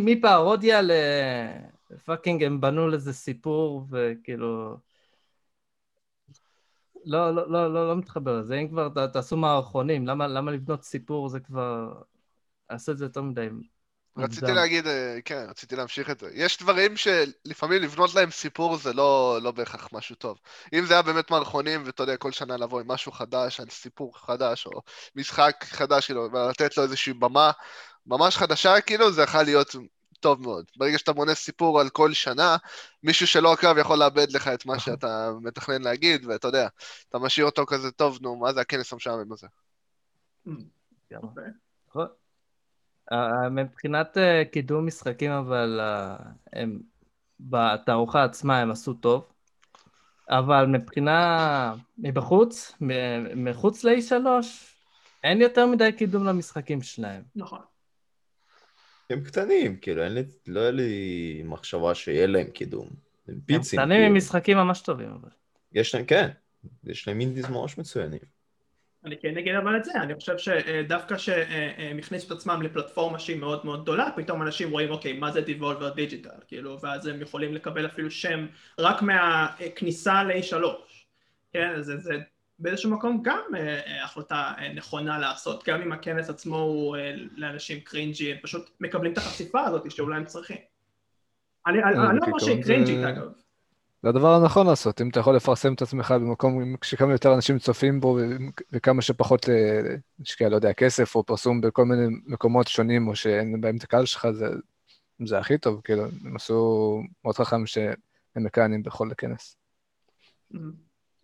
מפרודיה 0.00 0.82
ל... 0.82 0.90
פאקינג 2.04 2.42
הם 2.44 2.60
בנו 2.60 2.88
לזה 2.88 3.12
סיפור 3.12 3.86
וכאילו... 3.90 4.76
לא, 7.04 7.34
לא, 7.34 7.50
לא, 7.50 7.74
לא, 7.74 7.88
לא 7.88 7.96
מתחבר 7.96 8.38
לזה, 8.40 8.54
אם 8.54 8.68
כבר 8.68 9.06
תעשו 9.06 9.36
מערכונים, 9.36 10.06
למה, 10.06 10.26
למה 10.26 10.50
לבנות 10.50 10.82
סיפור 10.82 11.28
זה 11.28 11.40
כבר... 11.40 12.02
עשו 12.68 12.92
את 12.92 12.98
זה 12.98 13.04
יותר 13.04 13.22
מדי 13.22 13.48
רציתי. 14.24 14.52
להגיד, 14.52 14.86
אה, 14.86 15.18
כן, 15.24 15.46
רציתי 15.48 15.76
להמשיך 15.76 16.10
את 16.10 16.20
זה. 16.20 16.30
יש 16.34 16.58
דברים 16.58 16.96
שלפעמים 16.96 17.82
לבנות 17.82 18.14
להם 18.14 18.30
סיפור 18.30 18.76
זה 18.76 18.92
לא, 18.92 19.38
לא 19.42 19.50
בהכרח 19.50 19.88
משהו 19.92 20.16
טוב. 20.16 20.38
אם 20.72 20.84
זה 20.86 20.94
היה 20.94 21.02
באמת 21.02 21.30
מערכונים, 21.30 21.82
ואתה 21.86 22.02
יודע, 22.02 22.16
כל 22.16 22.32
שנה 22.32 22.56
לבוא 22.56 22.80
עם 22.80 22.88
משהו 22.88 23.12
חדש, 23.12 23.60
על 23.60 23.70
סיפור 23.70 24.18
חדש, 24.18 24.66
או 24.66 24.80
משחק 25.16 25.64
חדש, 25.64 26.06
כאילו, 26.06 26.28
ולתת 26.32 26.76
לו 26.76 26.82
איזושהי 26.82 27.12
במה 27.12 27.50
ממש 28.06 28.36
חדשה, 28.36 28.80
כאילו, 28.80 29.12
זה 29.12 29.22
יכול 29.22 29.42
להיות 29.42 29.74
טוב 30.20 30.42
מאוד. 30.42 30.64
ברגע 30.76 30.98
שאתה 30.98 31.12
בונה 31.12 31.34
סיפור 31.34 31.80
על 31.80 31.88
כל 31.88 32.12
שנה, 32.12 32.56
מישהו 33.02 33.26
שלא 33.26 33.52
עקב 33.52 33.78
יכול 33.78 33.98
לאבד 33.98 34.32
לך 34.32 34.48
את 34.48 34.66
מה 34.66 34.76
נכון. 34.76 34.94
שאתה 34.94 35.30
מתכנן 35.42 35.82
להגיד, 35.82 36.26
ואתה 36.26 36.48
יודע, 36.48 36.68
אתה 37.08 37.18
משאיר 37.18 37.46
אותו 37.46 37.66
כזה, 37.66 37.90
טוב, 37.90 38.18
נו, 38.20 38.36
מה 38.36 38.52
זה 38.52 38.60
הכנס 38.60 38.92
המשעמם 38.92 39.32
הזה? 39.32 39.46
גם. 41.12 41.20
אוקיי. 41.22 41.44
נכון. 41.88 42.02
אה, 42.02 42.12
מבחינת 43.50 44.18
אה, 44.18 44.42
קידום 44.52 44.86
משחקים, 44.86 45.30
אבל 45.30 45.80
אה, 45.80 46.16
הם 46.52 46.80
בתערוכה 47.40 48.24
עצמה 48.24 48.58
הם 48.58 48.70
עשו 48.70 48.94
טוב, 48.94 49.26
אבל 50.28 50.66
מבחינה 50.66 51.74
מבחוץ, 51.98 52.72
מחוץ 53.36 53.84
ל-E3, 53.84 54.14
אין 55.24 55.40
יותר 55.40 55.66
מדי 55.66 55.92
קידום 55.92 56.24
למשחקים 56.24 56.82
שלהם. 56.82 57.22
נכון. 57.36 57.60
הם 59.10 59.24
קטנים, 59.24 59.76
כאילו, 59.76 60.02
אין 60.02 60.14
לי, 60.14 60.22
לא 60.46 60.60
היה 60.60 60.70
לי 60.70 61.42
מחשבה 61.44 61.94
שיהיה 61.94 62.26
להם 62.26 62.50
קידום. 62.50 62.88
הם 63.28 63.34
הם 63.34 63.40
פיצים, 63.46 63.80
קטנים 63.80 63.96
עם 63.96 64.02
כאילו. 64.02 64.16
משחקים 64.16 64.56
ממש 64.56 64.80
טובים, 64.80 65.10
אבל. 65.10 65.30
יש 65.72 65.94
להם, 65.94 66.04
כן, 66.04 66.28
יש 66.84 67.08
להם 67.08 67.20
indies 67.20 67.50
ממש 67.50 67.78
מצוינים. 67.78 68.39
אני 69.04 69.16
כן 69.18 69.36
אגיד 69.36 69.54
אבל 69.54 69.76
את 69.76 69.84
זה, 69.84 69.92
אני 69.92 70.14
חושב 70.14 70.38
שדווקא 70.38 71.16
שהם 71.16 71.98
הכניסו 71.98 72.26
את 72.26 72.32
עצמם 72.32 72.62
לפלטפורמה 72.62 73.18
שהיא 73.18 73.36
מאוד 73.36 73.64
מאוד 73.64 73.82
גדולה, 73.82 74.08
פתאום 74.16 74.42
אנשים 74.42 74.70
רואים 74.70 74.90
אוקיי, 74.90 75.12
מה 75.12 75.32
זה 75.32 75.40
Devolver 75.40 75.94
Digital, 75.94 76.30
כאילו, 76.46 76.80
ואז 76.80 77.06
הם 77.06 77.22
יכולים 77.22 77.54
לקבל 77.54 77.86
אפילו 77.86 78.10
שם 78.10 78.46
רק 78.78 79.02
מהכניסה 79.02 80.22
ל-A3, 80.22 80.64
כן, 81.52 81.82
זה, 81.82 81.96
זה 81.96 82.18
באיזשהו 82.58 82.90
מקום 82.90 83.20
גם 83.22 83.42
אה, 83.54 83.80
אה, 83.86 84.04
החלטה 84.04 84.52
אה, 84.58 84.72
נכונה 84.72 85.18
לעשות, 85.18 85.68
גם 85.68 85.82
אם 85.82 85.92
הכנס 85.92 86.30
עצמו 86.30 86.58
הוא 86.58 86.96
אה, 86.96 87.14
לאנשים 87.36 87.80
קרינג'י, 87.80 88.32
הם 88.32 88.38
פשוט 88.42 88.70
מקבלים 88.80 89.12
את 89.12 89.18
החשיפה 89.18 89.60
הזאת 89.60 89.90
שאולי 89.90 90.16
הם 90.16 90.24
צריכים. 90.24 90.56
אני 91.66 91.78
לא 91.78 91.88
אומר 91.88 92.20
כעיקרון 92.20 92.40
שהיא 92.40 92.62
קרינג'ית 92.62 93.04
אגב, 93.04 93.32
זה 94.02 94.08
הדבר 94.08 94.34
הנכון 94.34 94.66
לעשות, 94.66 95.00
אם 95.00 95.08
אתה 95.08 95.20
יכול 95.20 95.36
לפרסם 95.36 95.74
את 95.74 95.82
עצמך 95.82 96.10
במקום 96.10 96.76
כשכמה 96.76 97.12
יותר 97.12 97.34
אנשים 97.34 97.58
צופים 97.58 98.00
בו 98.00 98.18
וכמה 98.72 99.02
שפחות 99.02 99.48
אה, 99.48 99.80
להשקיע, 100.18 100.48
לא 100.48 100.56
יודע, 100.56 100.72
כסף 100.72 101.14
או 101.14 101.24
פרסום 101.24 101.60
בכל 101.60 101.84
מיני 101.84 102.16
מקומות 102.26 102.68
שונים 102.68 103.08
או 103.08 103.16
שאין 103.16 103.60
בהם 103.60 103.76
את 103.76 103.82
הקהל 103.82 104.06
שלך, 104.06 104.30
זה, 104.30 104.46
זה 105.24 105.38
הכי 105.38 105.58
טוב, 105.58 105.80
כאילו, 105.84 106.04
הם 106.24 106.36
עשו 106.36 107.02
מאוד 107.24 107.36
חכם 107.36 107.66
שהם 107.66 107.94
מכהנים 108.36 108.82
בכל 108.82 109.08
כנס. 109.18 109.56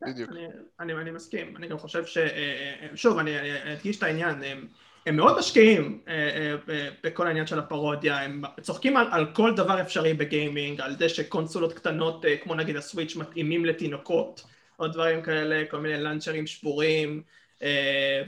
בדיוק. 0.06 0.30
אני, 0.30 0.46
אני, 0.80 0.92
אני 0.92 1.10
מסכים, 1.10 1.56
אני 1.56 1.68
גם 1.68 1.78
חושב 1.78 2.06
ש... 2.06 2.18
אה, 2.18 2.88
אה, 2.90 2.96
שוב, 2.96 3.18
אני, 3.18 3.40
אני 3.40 3.62
אני 3.62 3.72
אדגיש 3.72 3.98
את 3.98 4.02
העניין, 4.02 4.42
הם, 5.06 5.16
מאוד 5.16 5.38
משקיעים 5.38 6.00
אה, 6.08 6.56
אה, 6.68 6.88
בכל 7.04 7.26
העניין 7.26 7.46
של 7.46 7.58
הפרודיה, 7.58 8.20
הם 8.20 8.42
צוחקים 8.60 8.96
על, 8.96 9.06
על 9.10 9.26
כל 9.32 9.54
דבר 9.54 9.80
אפשרי 9.80 10.14
בגיימינג, 10.14 10.80
על 10.80 10.96
זה 10.98 11.08
שקונסולות 11.08 11.72
קטנות 11.72 12.24
אה, 12.24 12.36
כמו 12.36 12.54
נגיד 12.54 12.76
ה 12.76 12.82
Switch 12.82 13.16
מתאימים 13.16 13.64
לתינוקות, 13.64 14.44
או 14.78 14.88
דברים 14.88 15.22
כאלה, 15.22 15.64
כל 15.70 15.80
מיני 15.80 16.02
לאנצ'רים 16.02 16.46
שבורים, 16.46 17.22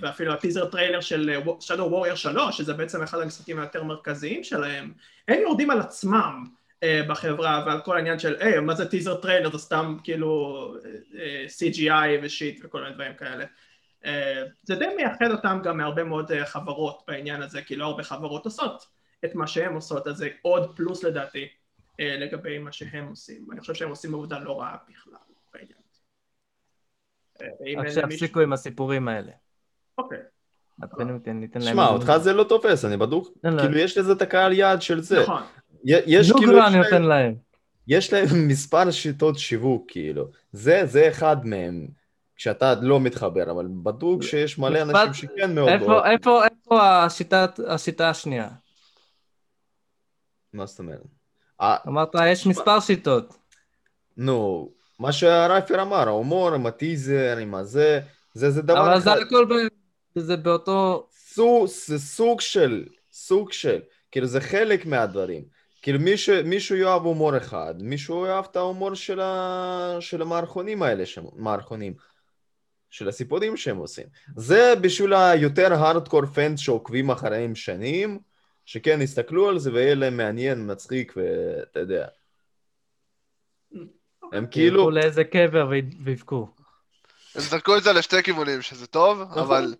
ואפילו 0.00 0.32
ה 0.32 0.37
teaser 0.37 0.66
trailer 0.66 1.00
של 1.00 1.40
Shadow 1.60 1.92
Warrior 1.92 2.16
3, 2.16 2.56
שזה 2.56 2.74
בעצם 2.74 3.02
אחד 3.02 3.20
המשחקים 3.20 3.58
היותר 3.58 3.84
מרכזיים 3.84 4.44
שלהם, 4.44 4.92
הם 5.28 5.40
יורדים 5.40 5.70
על 5.70 5.80
עצמם. 5.80 6.44
בחברה 7.08 7.64
ועל 7.66 7.80
כל 7.80 7.96
העניין 7.96 8.18
של 8.18 8.36
היי 8.40 8.60
מה 8.60 8.74
זה 8.74 8.88
teaser 8.88 9.14
trailer 9.14 9.50
זה 9.50 9.58
סתם 9.58 9.96
כאילו 10.04 10.74
CGI 11.46 12.08
ו 12.22 12.30
shit 12.30 12.60
וכל 12.64 12.80
מיני 12.80 12.94
דברים 12.94 13.12
כאלה 13.18 13.44
זה 14.62 14.74
די 14.74 14.86
מייחד 14.96 15.30
אותם 15.30 15.60
גם 15.64 15.76
מהרבה 15.76 16.04
מאוד 16.04 16.32
אה, 16.32 16.46
חברות 16.46 17.02
בעניין 17.08 17.42
הזה, 17.42 17.62
כי 17.62 17.76
לא 17.76 17.84
הרבה 17.84 18.02
חברות 18.02 18.44
עושות 18.44 18.86
את 19.24 19.34
מה 19.34 19.46
שהן 19.46 19.74
עושות, 19.74 20.06
אז 20.06 20.16
זה 20.16 20.28
עוד 20.42 20.76
פלוס 20.76 21.04
לדעתי 21.04 21.48
אה, 22.00 22.16
לגבי 22.18 22.58
מה 22.58 22.72
שהם 22.72 23.08
עושים. 23.08 23.46
אני 23.52 23.60
חושב 23.60 23.74
שהם 23.74 23.88
עושים 23.90 24.14
עבודה 24.14 24.38
לא 24.38 24.60
רעה 24.60 24.76
בכלל 24.88 25.12
בעניין 25.54 25.78
הזה. 25.90 26.00
אה, 27.42 27.82
רק 27.82 28.10
שיפסיקו 28.10 28.40
עם 28.40 28.52
הסיפורים 28.52 29.08
האלה. 29.08 29.32
אוקיי. 29.98 30.18
שמע, 31.60 31.86
אותך 31.88 32.12
זה 32.16 32.32
לא 32.32 32.44
תופס, 32.44 32.84
אני 32.84 32.96
בדוק, 32.96 33.28
לא, 33.44 33.50
לא. 33.50 33.60
כאילו 33.62 33.78
יש 33.78 33.98
לזה 33.98 34.12
את 34.12 34.22
הקהל 34.22 34.52
יעד 34.52 34.82
של 34.82 35.00
זה. 35.00 35.22
נכון. 35.22 35.42
יש 35.84 36.32
כאילו, 36.32 36.46
נוגרה 36.52 36.66
אני 36.66 36.74
להם- 36.74 36.84
נותן 36.84 37.02
להם. 37.02 37.34
יש 37.88 38.12
להם 38.12 38.26
מספר 38.48 38.90
שיטות 38.90 39.38
שיווק, 39.38 39.84
כאילו. 39.88 40.30
זה, 40.52 40.86
זה 40.86 41.08
אחד 41.08 41.46
מהם, 41.46 41.88
כשאתה 42.38 42.74
לא 42.82 43.00
מתחבר, 43.00 43.50
אבל 43.50 43.66
בדוק 43.82 44.22
שיש 44.22 44.58
מלא 44.58 44.82
אנשים 44.82 45.14
שכן 45.14 45.54
מאוד 45.54 45.68
איפה- 45.68 45.84
אוהבים. 45.92 46.12
איפה 46.12 46.44
איפה 46.44 47.04
השיטה- 47.04 47.46
השיטה 47.66 48.10
השנייה? 48.10 48.48
מה 50.52 50.66
זאת 50.66 50.78
אומרת? 50.78 51.00
אמרת, 51.88 52.08
יש 52.26 52.46
מספר 52.46 52.80
שיטות. 52.80 53.34
נו, 54.16 54.70
מה 54.98 55.12
שרייפר 55.12 55.82
אמר, 55.82 56.08
ההומור 56.08 56.54
עם 56.54 56.66
הטיזר, 56.66 57.36
עם 57.42 57.54
הזה, 57.54 58.00
זה, 58.34 58.50
זה 58.50 58.62
דבר 58.62 58.80
אבל 58.80 59.00
זה 59.00 59.12
אחד. 59.12 59.20
הכל 59.26 59.44
ב- 59.44 60.20
זה 60.20 60.36
באותו... 60.36 61.08
סוג, 61.12 61.66
זה 61.66 61.98
סוג 61.98 62.40
של, 62.40 62.84
סוג 63.12 63.52
של, 63.52 63.80
כאילו 64.10 64.26
זה 64.26 64.40
חלק 64.40 64.86
מהדברים. 64.86 65.44
כאילו 65.82 65.98
מישהו, 66.00 66.34
מישהו 66.44 66.76
יאהב 66.76 67.02
הומור 67.02 67.36
אחד, 67.36 67.74
מישהו 67.80 68.26
יאהב 68.26 68.44
את 68.50 68.56
ההומור 68.56 68.94
של, 68.94 69.20
ה... 69.20 69.96
של 70.00 70.22
המערכונים 70.22 70.82
האלה, 70.82 71.06
שהם, 71.06 71.24
מערכונים, 71.36 71.94
של 72.90 73.08
הסיפורים 73.08 73.56
שהם 73.56 73.76
עושים. 73.76 74.06
זה 74.36 74.74
בשביל 74.80 75.14
היותר 75.14 75.72
הארדקור 75.72 76.26
פנס 76.26 76.60
שעוקבים 76.60 77.10
אחריהם 77.10 77.54
שנים, 77.54 78.18
שכן 78.64 79.02
יסתכלו 79.02 79.48
על 79.48 79.58
זה 79.58 79.72
ויהיה 79.72 79.94
להם 79.94 80.16
מעניין, 80.16 80.70
מצחיק 80.70 81.14
ואתה 81.16 81.80
יודע. 81.80 82.06
הם 84.32 84.46
כאילו, 84.50 84.78
ילכו 84.80 84.90
לאיזה 84.90 85.24
קבר 85.24 85.66
וי- 85.70 85.90
ויבכו. 86.04 86.48
הם 87.34 87.40
זרקו 87.40 87.76
את 87.76 87.82
זה 87.82 87.92
לשתי 87.92 88.22
כיוונים, 88.22 88.62
שזה 88.62 88.86
טוב, 88.86 89.20
נכון. 89.20 89.38
אבל 89.38 89.74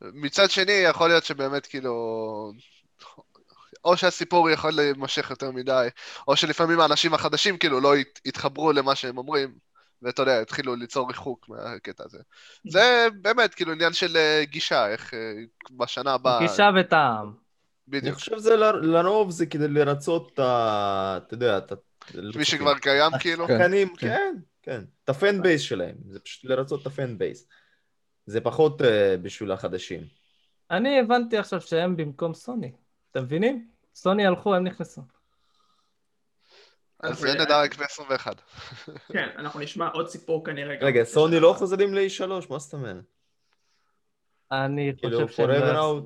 מצד 0.00 0.50
שני, 0.50 0.72
יכול 0.72 1.08
להיות 1.08 1.24
שבאמת 1.24 1.66
כאילו... 1.66 2.52
או 3.84 3.96
שהסיפור 3.96 4.50
יכול 4.50 4.70
להימשך 4.70 5.30
יותר 5.30 5.50
מדי, 5.50 5.88
או 6.28 6.36
שלפעמים 6.36 6.80
האנשים 6.80 7.14
החדשים 7.14 7.58
כאילו 7.58 7.80
לא 7.80 7.96
ית- 7.96 8.20
יתחברו 8.24 8.72
למה 8.72 8.94
שהם 8.94 9.18
אומרים, 9.18 9.54
ואתה 10.02 10.22
יודע, 10.22 10.40
התחילו 10.40 10.76
ליצור 10.76 11.08
ריחוק 11.08 11.48
מהקטע 11.48 12.04
הזה. 12.06 12.18
זה 12.68 13.06
באמת 13.20 13.54
כאילו 13.54 13.72
עניין 13.72 13.92
של 13.92 14.16
אה, 14.16 14.44
גישה, 14.44 14.88
איך 14.88 15.14
אה, 15.14 15.18
בשנה 15.76 16.12
הבאה... 16.12 16.38
גישה 16.40 16.70
וטעם. 16.80 17.26
אני 17.26 18.00
בדיוק. 18.00 18.14
חושב 18.14 18.38
זה 18.38 18.56
ל- 18.56 18.96
לרוב 18.96 19.30
זה 19.30 19.46
כדי 19.46 19.68
לרצות 19.68 20.30
את 20.34 20.38
ה... 20.38 21.18
אתה 21.26 21.34
יודע, 21.34 21.58
את 21.58 21.72
ה... 21.72 21.74
מי 22.36 22.44
שכבר 22.44 22.78
קיים 22.78 23.12
כאילו. 23.20 23.46
כן. 23.46 23.58
כן. 23.58 23.86
כן, 23.98 24.34
כן. 24.62 24.80
את 25.04 25.08
ה 25.08 25.16
fan 25.16 25.42
base 25.42 25.60
שלהם, 25.60 25.94
זה 26.08 26.20
פשוט 26.20 26.44
לרצות 26.50 26.82
את 26.82 26.86
ה 26.86 26.94
fan 26.94 27.18
base. 27.18 27.48
זה 28.26 28.40
פחות 28.40 28.82
אה, 28.82 29.16
בשביל 29.22 29.52
החדשים. 29.52 30.00
אני 30.70 31.00
הבנתי 31.00 31.38
עכשיו 31.38 31.60
שהם 31.60 31.96
במקום 31.96 32.34
סוני. 32.34 32.72
אתם 33.10 33.22
מבינים? 33.22 33.68
סוני 33.94 34.26
הלכו, 34.26 34.54
הם 34.54 34.64
נכנסו. 34.64 35.02
אז 37.00 37.18
זה 37.18 37.34
נדע 37.34 37.62
רק 37.62 37.74
ב-21. 37.76 38.26
כן, 39.12 39.28
אנחנו 39.36 39.60
נשמע 39.60 39.88
עוד 39.88 40.08
סיפור 40.08 40.44
כנראה. 40.44 40.76
רגע, 40.80 41.04
סוני 41.04 41.40
לא. 41.40 41.54
חוזרים 41.58 41.94
ל-E3? 41.94 42.26
מה 42.50 42.58
זאת 42.58 42.72
אומרת? 42.74 43.04
אני 44.52 44.92
כאילו, 44.98 45.26
חושב 45.28 45.36
שהם 45.36 45.50
לא. 45.50 46.02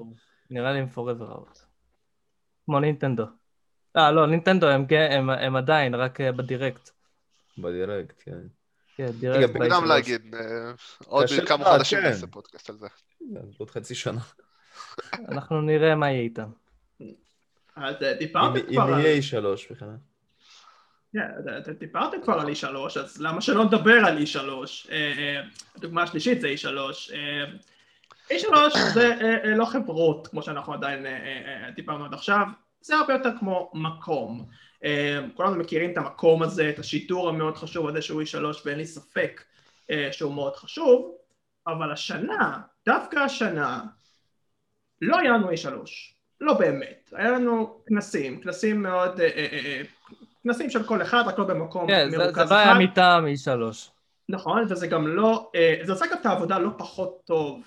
נראה 0.50 0.72
לי 0.72 0.78
הם 0.78 0.86
forever 0.94 1.32
out. 1.36 1.58
כמו 2.64 2.80
נינטנדו. 2.80 3.24
אה, 3.96 4.10
לא, 4.12 4.26
נינטנדו 4.26 4.68
הם 4.68 4.86
כן- 4.86 5.08
הם- 5.12 5.30
הם 5.30 5.56
עדיין, 5.56 5.94
רק 5.94 6.20
אה, 6.20 6.32
בדירקט. 6.32 6.90
בדירקט, 7.58 8.22
כן. 8.24 8.38
כן, 8.96 9.02
רגע, 9.04 9.12
דירקט 9.12 9.50
בגלל 9.54 9.68
מוקדם 9.68 9.80
ב-E3. 9.82 9.88
להגיד, 9.88 10.34
אה, 10.34 10.72
עוד 11.06 11.26
כמה 11.48 11.56
לדעת, 11.64 11.72
חודשים 11.76 11.98
כן. 12.00 12.06
נעשה 12.08 12.26
פודקאסט 12.26 12.70
על 12.70 12.76
זה. 12.76 12.86
עוד 13.58 13.70
חצי 13.70 13.94
שנה. 13.94 14.20
אנחנו 15.28 15.60
נראה 15.60 15.94
מה 15.94 16.10
יהיה 16.10 16.20
איתם. 16.22 16.50
אז 17.76 17.94
אה, 18.02 18.12
אם 18.12 18.18
דיברתם 18.18 18.56
אם 18.56 18.72
כבר 18.72 18.82
על... 18.94 19.00
יהיה 19.00 19.20
E3 19.20 19.72
בכלל. 19.72 19.96
כן, 21.12 21.58
אתם 21.58 21.72
דיברתם 21.72 22.22
כבר 22.22 22.40
על 22.40 22.48
E3, 22.48 23.00
אז 23.00 23.20
למה 23.20 23.40
שלא 23.40 23.64
נדבר 23.64 24.04
על 24.06 24.18
E3? 24.18 24.38
אה, 24.90 25.12
אה, 25.18 25.42
הדוגמה 25.76 26.02
השלישית 26.02 26.40
זה 26.40 26.48
E3. 26.48 26.68
אה, 27.14 27.44
E3 28.36 28.78
זה 28.94 29.14
לא 29.56 29.64
חברות, 29.64 30.26
כמו 30.26 30.42
שאנחנו 30.42 30.72
עדיין 30.72 31.06
דיברנו 31.74 32.04
עד 32.04 32.14
עכשיו, 32.14 32.46
זה 32.80 32.96
הרבה 32.96 33.12
יותר 33.12 33.30
כמו 33.38 33.70
מקום. 33.74 34.46
כולנו 35.34 35.56
מכירים 35.56 35.92
את 35.92 35.96
המקום 35.96 36.42
הזה, 36.42 36.70
את 36.70 36.78
השיטור 36.78 37.28
המאוד 37.28 37.56
חשוב 37.56 37.88
הזה 37.88 38.02
שהוא 38.02 38.22
E3, 38.22 38.36
ואין 38.64 38.78
לי 38.78 38.86
ספק 38.86 39.42
שהוא 40.12 40.34
מאוד 40.34 40.56
חשוב, 40.56 41.14
אבל 41.66 41.92
השנה, 41.92 42.60
דווקא 42.86 43.16
השנה, 43.16 43.82
לא 45.00 45.18
היה 45.18 45.30
לנו 45.32 45.50
E3, 45.50 45.68
לא 46.40 46.54
באמת. 46.54 47.12
היה 47.12 47.30
לנו 47.30 47.82
כנסים, 47.86 48.40
כנסים 48.40 48.82
מאוד... 48.82 49.20
אה, 50.46 50.50
אה, 50.50 50.56
אה, 50.56 50.64
כנסים 50.64 50.70
של 50.70 50.82
כל 50.82 51.02
אחד, 51.02 51.22
רק 51.26 51.38
לא 51.38 51.44
במקום 51.44 51.86
כן, 51.86 52.10
זה- 52.10 52.18
מרוכז 52.18 52.34
זה 52.34 52.42
אחד. 52.44 52.50
לא 52.52 52.56
היה 52.56 52.74
מטעם 52.74 53.24
E3. 53.26 53.90
נכון, 54.28 54.64
וזה 54.68 54.86
גם 54.86 55.06
לא, 55.06 55.50
אה, 55.54 55.76
זה 55.82 55.92
עושה 55.92 56.04
גם 56.06 56.18
את 56.20 56.26
העבודה 56.26 56.58
לא 56.58 56.70
פחות 56.78 57.20
טוב 57.24 57.62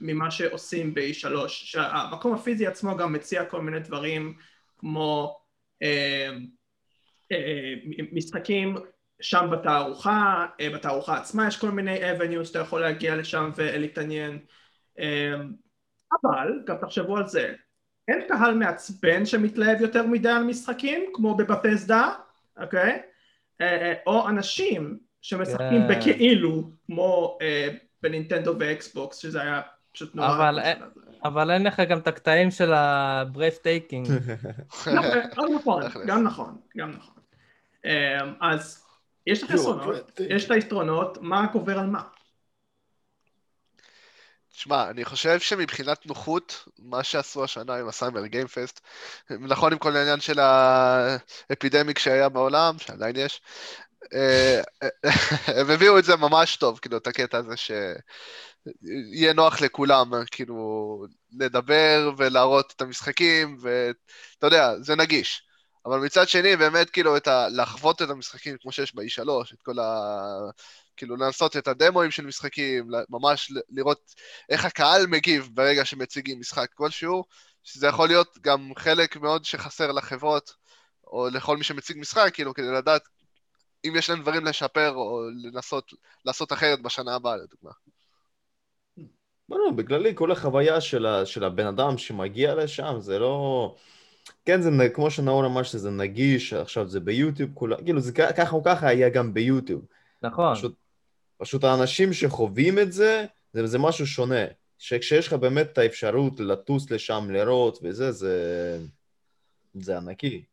ממה 0.00 0.30
שעושים 0.30 0.94
ב-E3, 0.94 1.28
שהמקום 1.48 2.34
הפיזי 2.34 2.66
עצמו 2.66 2.96
גם 2.96 3.12
מציע 3.12 3.44
כל 3.44 3.60
מיני 3.60 3.80
דברים 3.80 4.34
כמו 4.78 5.38
אה, 5.82 6.30
אה, 7.32 7.74
משחקים 8.12 8.76
שם 9.20 9.48
בתערוכה, 9.52 10.46
אה, 10.60 10.70
בתערוכה 10.70 11.16
עצמה 11.16 11.48
יש 11.48 11.56
כל 11.56 11.70
מיני 11.70 11.98
avenues 12.12 12.44
שאתה 12.44 12.58
יכול 12.58 12.80
להגיע 12.80 13.16
לשם 13.16 13.50
ולהתעניין, 13.56 14.38
אה, 14.98 15.34
אבל 16.24 16.48
גם 16.66 16.76
תחשבו 16.80 17.16
על 17.16 17.26
זה, 17.26 17.54
אין 18.12 18.20
קהל 18.28 18.54
מעצבן 18.54 19.26
שמתלהב 19.26 19.80
יותר 19.80 20.06
מדי 20.06 20.28
על 20.28 20.42
משחקים 20.44 21.04
כמו 21.14 21.34
בבתסדה, 21.34 22.08
אוקיי? 22.60 23.02
אה, 23.60 23.66
אה, 23.66 23.92
או 24.06 24.28
אנשים 24.28 24.98
שמשחקים 25.22 25.82
כן. 25.88 25.88
בכאילו 25.88 26.70
כמו 26.86 27.38
אה, 27.42 27.68
בנינטנדו 28.02 28.54
ואקסבוקס 28.58 29.16
שזה 29.16 29.42
היה 29.42 29.60
פשוט 29.92 30.14
נורא. 30.14 30.28
אבל 30.36 30.58
אין- 30.60 30.82
אבל 31.24 31.50
אין 31.50 31.62
לך 31.64 31.80
גם 31.88 31.98
את 31.98 32.06
הקטעים 32.06 32.50
של 32.50 32.72
ה-brave 32.72 33.58
taking. 33.64 34.10
נכון, 34.90 35.22
גם 35.36 35.54
נכון. 35.54 35.82
גם 36.06 36.22
נכון, 36.22 36.56
גם 36.76 36.90
נכון. 36.90 37.14
אה, 37.84 38.18
אז 38.40 38.84
יש 39.26 39.42
את 39.44 39.50
החסרונות, 39.50 40.20
יש 40.28 40.44
את 40.46 40.50
היתרונות, 40.50 41.18
מה 41.20 41.46
גובר 41.52 41.78
על 41.78 41.86
מה? 41.86 42.02
תשמע, 44.52 44.90
אני 44.90 45.04
חושב 45.04 45.40
שמבחינת 45.40 46.06
נוחות, 46.06 46.68
מה 46.78 47.04
שעשו 47.04 47.44
השנה 47.44 47.76
עם 47.76 47.88
הסיימר 47.88 48.26
גיימפסט, 48.26 48.80
נכון 49.30 49.72
עם 49.72 49.78
כל 49.78 49.96
העניין 49.96 50.20
של 50.20 50.38
האפידמיק 50.38 51.98
שהיה 51.98 52.28
בעולם, 52.28 52.78
שעדיין 52.78 53.16
יש, 53.16 53.40
אה, 54.14 54.62
הם 55.58 55.70
הביאו 55.70 55.98
את 55.98 56.04
זה 56.04 56.16
ממש 56.16 56.56
טוב, 56.56 56.78
כאילו, 56.78 56.96
את 56.96 57.06
הקטע 57.06 57.38
הזה 57.38 57.56
שיהיה 57.56 59.32
נוח 59.32 59.60
לכולם, 59.60 60.10
כאילו, 60.30 61.06
לדבר 61.38 62.10
ולהראות 62.18 62.72
את 62.76 62.80
המשחקים, 62.82 63.56
ואתה 63.60 64.46
יודע, 64.46 64.72
זה 64.80 64.96
נגיש. 64.96 65.42
אבל 65.86 65.98
מצד 65.98 66.28
שני, 66.28 66.56
באמת, 66.56 66.90
כאילו, 66.90 67.16
את 67.16 67.28
ה... 67.28 67.48
לחוות 67.48 68.02
את 68.02 68.10
המשחקים 68.10 68.56
כמו 68.60 68.72
שיש 68.72 68.94
ב-E3, 68.94 69.54
את 69.54 69.62
כל 69.62 69.78
ה... 69.78 69.84
כאילו, 70.96 71.16
לנסות 71.16 71.56
את 71.56 71.68
הדמוים 71.68 72.10
של 72.10 72.26
משחקים, 72.26 72.90
ממש 73.08 73.52
לראות 73.70 74.14
איך 74.48 74.64
הקהל 74.64 75.06
מגיב 75.06 75.48
ברגע 75.52 75.84
שמציגים 75.84 76.40
משחק 76.40 76.68
כלשהו, 76.74 77.24
שזה 77.64 77.86
יכול 77.86 78.08
להיות 78.08 78.38
גם 78.40 78.72
חלק 78.78 79.16
מאוד 79.16 79.44
שחסר 79.44 79.92
לחברות, 79.92 80.52
או 81.06 81.28
לכל 81.28 81.56
מי 81.56 81.64
שמציג 81.64 81.98
משחק, 81.98 82.30
כאילו, 82.34 82.54
כדי 82.54 82.72
לדעת 82.72 83.02
אם 83.84 83.92
יש 83.96 84.10
להם 84.10 84.22
דברים 84.22 84.44
לשפר, 84.44 84.90
או 84.94 85.20
לנסות 85.42 85.92
לעשות 86.24 86.52
אחרת 86.52 86.82
בשנה 86.82 87.14
הבאה, 87.14 87.36
לדוגמה. 87.36 87.70
ברור, 89.48 89.72
בכללי 89.76 90.12
כל 90.14 90.32
החוויה 90.32 90.80
של, 90.80 91.06
ה, 91.06 91.26
של 91.26 91.44
הבן 91.44 91.66
אדם 91.66 91.98
שמגיע 91.98 92.54
לשם 92.54 92.94
זה 92.98 93.18
לא... 93.18 93.76
כן, 94.44 94.62
זה 94.62 94.70
כמו 94.94 95.10
שנאור 95.10 95.46
אמר 95.46 95.62
שזה 95.62 95.90
נגיש, 95.90 96.52
עכשיו 96.52 96.88
זה 96.88 97.00
ביוטיוב, 97.00 97.50
כולה, 97.54 97.76
כאילו 97.84 98.00
זה 98.00 98.12
ככה 98.12 98.56
או 98.56 98.64
ככה 98.64 98.88
היה 98.88 99.08
גם 99.08 99.34
ביוטיוב. 99.34 99.82
נכון. 100.22 100.54
פשוט, 100.54 100.74
פשוט 101.42 101.64
האנשים 101.64 102.12
שחווים 102.12 102.78
את 102.78 102.92
זה, 102.92 103.24
זה, 103.52 103.66
זה 103.66 103.78
משהו 103.78 104.06
שונה. 104.06 104.44
שכשיש 104.78 105.26
לך 105.26 105.32
באמת 105.32 105.66
את 105.72 105.78
האפשרות 105.78 106.40
לטוס 106.40 106.90
לשם, 106.90 107.26
לראות 107.30 107.78
וזה, 107.82 108.12
זה, 108.12 108.78
זה 109.74 109.96
ענקי. 109.96 110.44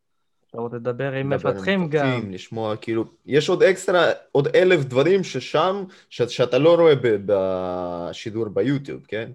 אפשרות 0.46 0.74
לדבר 0.74 1.12
עם 1.12 1.30
מפתחים 1.30 1.82
מפתחים, 1.82 1.90
גם. 1.90 2.32
לשמוע, 2.32 2.76
כאילו, 2.76 3.06
יש 3.26 3.50
עוד 3.50 3.64
אקסטרה, 3.64 4.12
עוד 4.32 4.48
אלף 4.48 4.84
דברים 4.86 5.24
ששם, 5.24 5.84
ש, 6.10 6.22
שאתה 6.22 6.58
לא 6.58 6.76
רואה 6.76 6.96
ב, 6.96 7.18
בשידור 7.26 8.50
ביוטיוב, 8.50 9.06
כן? 9.08 9.32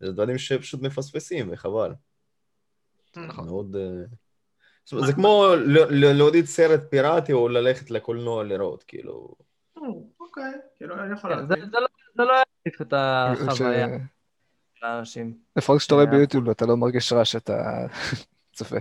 זה 0.00 0.12
דברים 0.12 0.38
שפשוט 0.38 0.82
מפספסים, 0.82 1.48
וחבל. 1.52 1.92
נכון. 3.16 3.46
מאוד... 3.46 3.76
אה, 3.76 4.04
זאת 4.84 4.92
אומרת, 4.92 5.06
זה 5.06 5.12
כמו 5.12 5.46
להוריד 5.90 6.44
סרט 6.44 6.80
פיראטי 6.90 7.32
או 7.32 7.48
ללכת 7.48 7.90
לקולנוע 7.90 8.44
לראות, 8.44 8.84
כאילו... 8.86 9.34
אוקיי, 10.38 10.60
כאילו, 10.78 10.94
אני 11.04 11.12
יכול 11.12 11.34
כן, 11.34 11.46
זה 11.48 11.54
להבין. 11.54 11.70
זה 11.70 11.76
לא- 11.80 12.26
לא 12.26 12.32
יחליף 12.66 12.82
את 12.82 12.92
החוויה 12.96 13.86
של 14.74 14.86
האנשים. 14.86 15.34
לפחות 15.56 15.78
כשאתה 15.78 15.94
רואה 15.94 16.06
אה, 16.06 16.10
ביוטיוב 16.10 16.50
אתה 16.50 16.66
לא 16.66 16.76
מרגיש 16.76 17.12
רע 17.12 17.24
שאתה 17.24 17.86
צופה. 18.56 18.76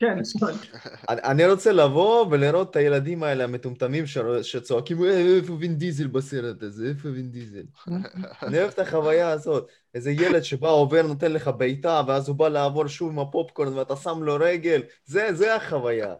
כן, 0.00 0.18
נכון. 0.36 0.52
אני, 1.08 1.46
רוצה 1.46 1.72
לבוא 1.72 2.26
ולראות 2.30 2.70
את 2.70 2.76
הילדים 2.76 3.22
האלה 3.22 3.44
המטומטמים 3.44 4.06
ש- 4.06 4.18
שצועקים, 4.42 5.04
"אה, 5.04 5.36
איפה 5.36 5.52
וין 5.52 5.76
דיזל 5.76 6.06
בסרט 6.06 6.62
הזה, 6.62 6.88
איפה 6.88 7.08
וין 7.08 7.30
דיזל? 7.30 7.62
אני 8.42 8.58
אוהב 8.58 8.70
את 8.70 8.78
החוויה 8.78 9.30
הזאת. 9.30 9.68
איזה 9.94 10.10
ילד 10.10 10.42
שבא, 10.42 10.68
עובר, 10.68 11.02
נותן 11.02 11.32
לך 11.32 11.50
בעיטה, 11.58 12.02
ואז 12.06 12.28
הוא 12.28 12.36
בא 12.36 12.48
לעבור 12.48 12.86
שוב 12.88 13.10
עם 13.12 13.18
הפופקורן 13.18 13.72
ואתה 13.78 13.96
שם 13.96 14.22
לו 14.22 14.36
רגל, 14.40 14.82
זה, 15.04 15.28
זה 15.32 15.54
החוויה. 15.56 16.14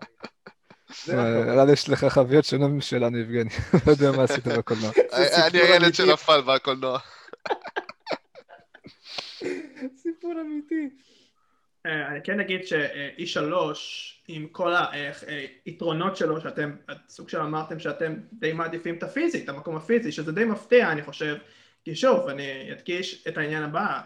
נראה 1.08 1.64
לי 1.64 1.72
יש 1.72 1.88
לך 1.88 2.06
חוויות 2.08 2.44
שונות 2.44 2.70
משלנו, 2.70 3.18
יבגני. 3.18 3.50
לא 3.86 3.92
יודע 3.92 4.12
מה 4.12 4.22
עשית 4.22 4.46
בקולנוע. 4.46 4.90
אני 5.46 5.58
הילד. 5.58 5.94
שנפל 5.94 6.40
בקולנוע. 6.40 6.98
סיפור 10.02 10.32
אמיתי. 10.40 10.88
אה, 11.86 12.08
אני 12.08 12.20
כן 12.24 12.40
אגיד 12.40 12.66
ש-E3, 12.66 13.52
עם 14.28 14.46
כל 14.52 14.74
היתרונות 15.64 16.16
שלו, 16.16 16.40
שאתם, 16.40 16.76
סוג 17.08 17.28
של 17.28 17.40
אמרתם 17.40 17.78
שאתם 17.78 18.14
די 18.32 18.52
מעדיפים 18.52 18.94
את 18.94 19.02
הפיזי, 19.02 19.44
את 19.44 19.48
המקום 19.48 19.76
הפיזי, 19.76 20.12
שזה 20.12 20.32
די 20.32 20.44
מפתיע, 20.44 20.92
אני 20.92 21.02
חושב, 21.02 21.36
כי 21.84 21.94
שוב, 21.94 22.28
אני 22.28 22.72
אדגיש 22.72 23.26
את 23.28 23.38
העניין 23.38 23.62
הבא, 23.62 24.00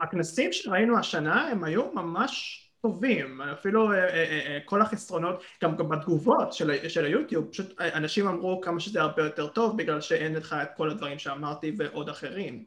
הכנסים 0.00 0.52
שראינו 0.52 0.98
השנה 0.98 1.48
הם 1.48 1.64
היו 1.64 1.92
ממש 1.92 2.62
טובים, 2.82 3.42
אפילו 3.42 3.92
אה, 3.92 4.08
אה, 4.08 4.24
אה, 4.46 4.58
כל 4.64 4.82
החסרונות, 4.82 5.42
גם, 5.62 5.76
גם 5.76 5.88
בתגובות 5.88 6.52
של, 6.52 7.04
היוטיוב, 7.04 7.50
פשוט 7.50 7.80
אנשים 7.80 8.28
אמרו 8.28 8.60
כמה 8.60 8.80
שזה 8.80 9.00
הרבה 9.00 9.24
יותר 9.24 9.48
טוב 9.48 9.76
בגלל 9.76 10.00
שאין 10.00 10.34
לך 10.34 10.56
את 10.62 10.68
כל 10.76 10.90
הדברים 10.90 11.18
שאמרתי 11.18 11.74
ועוד 11.78 12.08
אחרים, 12.08 12.64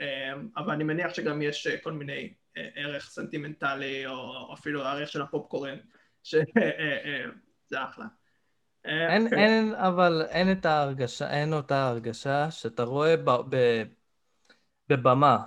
אה, 0.00 0.32
אבל 0.56 0.72
אני 0.72 0.84
מניח 0.84 1.14
שגם 1.14 1.42
יש 1.42 1.66
כל 1.82 1.92
מיני 1.92 2.32
ערך 2.54 3.10
סנטימנטלי 3.10 4.06
או 4.06 4.54
אפילו 4.54 4.84
הערך 4.84 5.08
של 5.08 5.22
הפופקורן, 5.22 5.76
שזה 6.22 6.42
אחלה. 7.72 8.06
אין, 8.84 9.24
אוקיי. 9.24 9.38
אין, 9.38 9.74
אבל 9.74 10.22
אין 10.28 10.52
את 10.52 10.66
ההרגשה, 10.66 11.30
אין 11.30 11.52
אותה 11.52 11.88
הרגשה 11.88 12.50
שאתה 12.50 12.82
רואה 12.82 13.16
ב, 13.16 13.30
ב, 13.48 13.82
בבמה. 14.88 15.38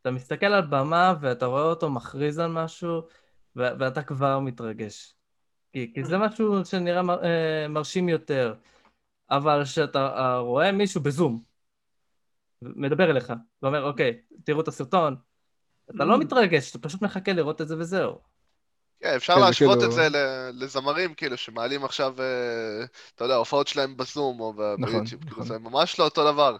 אתה 0.00 0.10
מסתכל 0.10 0.46
על 0.46 0.66
במה 0.66 1.14
ואתה 1.20 1.46
רואה 1.46 1.62
אותו 1.62 1.90
מכריז 1.90 2.38
על 2.38 2.50
משהו, 2.50 3.02
ו- 3.56 3.78
ואתה 3.78 4.02
כבר 4.02 4.38
מתרגש. 4.38 5.14
כי, 5.72 5.92
כי 5.94 6.04
זה 6.04 6.18
משהו 6.18 6.64
שנראה 6.64 7.02
מר, 7.02 7.24
אה, 7.24 7.68
מרשים 7.68 8.08
יותר. 8.08 8.54
אבל 9.30 9.64
כשאתה 9.64 10.06
אה, 10.16 10.38
רואה 10.38 10.72
מישהו 10.72 11.00
בזום, 11.00 11.42
מדבר 12.62 13.10
אליך, 13.10 13.32
ואומר, 13.62 13.82
אוקיי, 13.84 14.20
תראו 14.44 14.60
את 14.60 14.68
הסרטון, 14.68 15.16
אתה 15.96 16.04
לא 16.04 16.18
מתרגש, 16.18 16.70
אתה 16.70 16.78
פשוט 16.78 17.02
מחכה 17.02 17.32
לראות 17.32 17.60
את 17.60 17.68
זה 17.68 17.78
וזהו. 17.78 18.18
כן, 19.00 19.14
אפשר 19.16 19.34
כן, 19.34 19.40
להשוות 19.40 19.78
כאילו- 19.78 19.90
את 19.90 19.92
זה 19.92 20.08
לזמרים, 20.52 21.14
כאילו, 21.14 21.36
שמעלים 21.36 21.84
עכשיו, 21.84 22.14
אה, 22.20 22.84
אתה 23.14 23.24
יודע, 23.24 23.34
הופעות 23.34 23.68
שלהם 23.68 23.96
בזום 23.96 24.40
או 24.40 24.52
נכון, 24.78 24.92
ביוטיוב, 24.92 25.22
כאילו, 25.22 25.36
נכון. 25.36 25.46
זה 25.46 25.58
ממש 25.58 25.98
לא 25.98 26.04
אותו 26.04 26.32
דבר. 26.32 26.56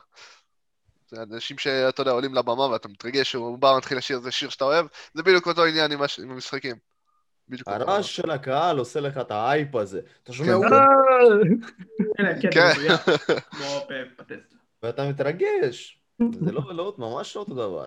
זה 1.12 1.22
אנשים 1.22 1.58
שאתה 1.58 2.00
יודע, 2.00 2.10
עולים 2.10 2.34
לבמה 2.34 2.66
ואתה 2.66 2.88
מתרגש, 2.88 3.30
שהוא 3.30 3.58
בא 3.58 3.66
ומתחיל 3.66 3.98
לשיר 3.98 4.16
איזה 4.16 4.30
שיר 4.30 4.48
שאתה 4.48 4.64
אוהב, 4.64 4.86
זה 5.14 5.22
בדיוק 5.22 5.46
אותו 5.48 5.64
עניין 5.64 5.92
עם 5.92 6.02
הש- 6.02 6.20
עם 6.20 6.30
המשחקים. 6.30 6.76
הרעש 7.66 8.16
של 8.16 8.30
הקהל 8.30 8.78
עושה 8.78 9.00
לך 9.00 9.18
את 9.18 9.30
האייפ 9.30 9.74
הזה. 9.74 10.00
אתה 10.22 10.32
שומע, 10.32 10.52
כן. 10.70 10.76
כן, 12.42 12.50
כן. 12.50 12.72
ואתה 14.82 15.08
מתרגש. 15.10 16.02
זה 16.32 16.52
לא, 16.52 16.74
לא, 16.74 16.94
ממש 16.98 17.36
לא 17.36 17.40
אותו 17.40 17.54
דבר. 17.54 17.86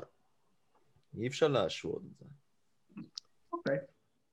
אי 1.18 1.28
אפשר 1.28 1.48
להשוות 1.48 2.02
את 2.06 2.18
זה. 2.20 2.26
אוקיי, 3.54 3.78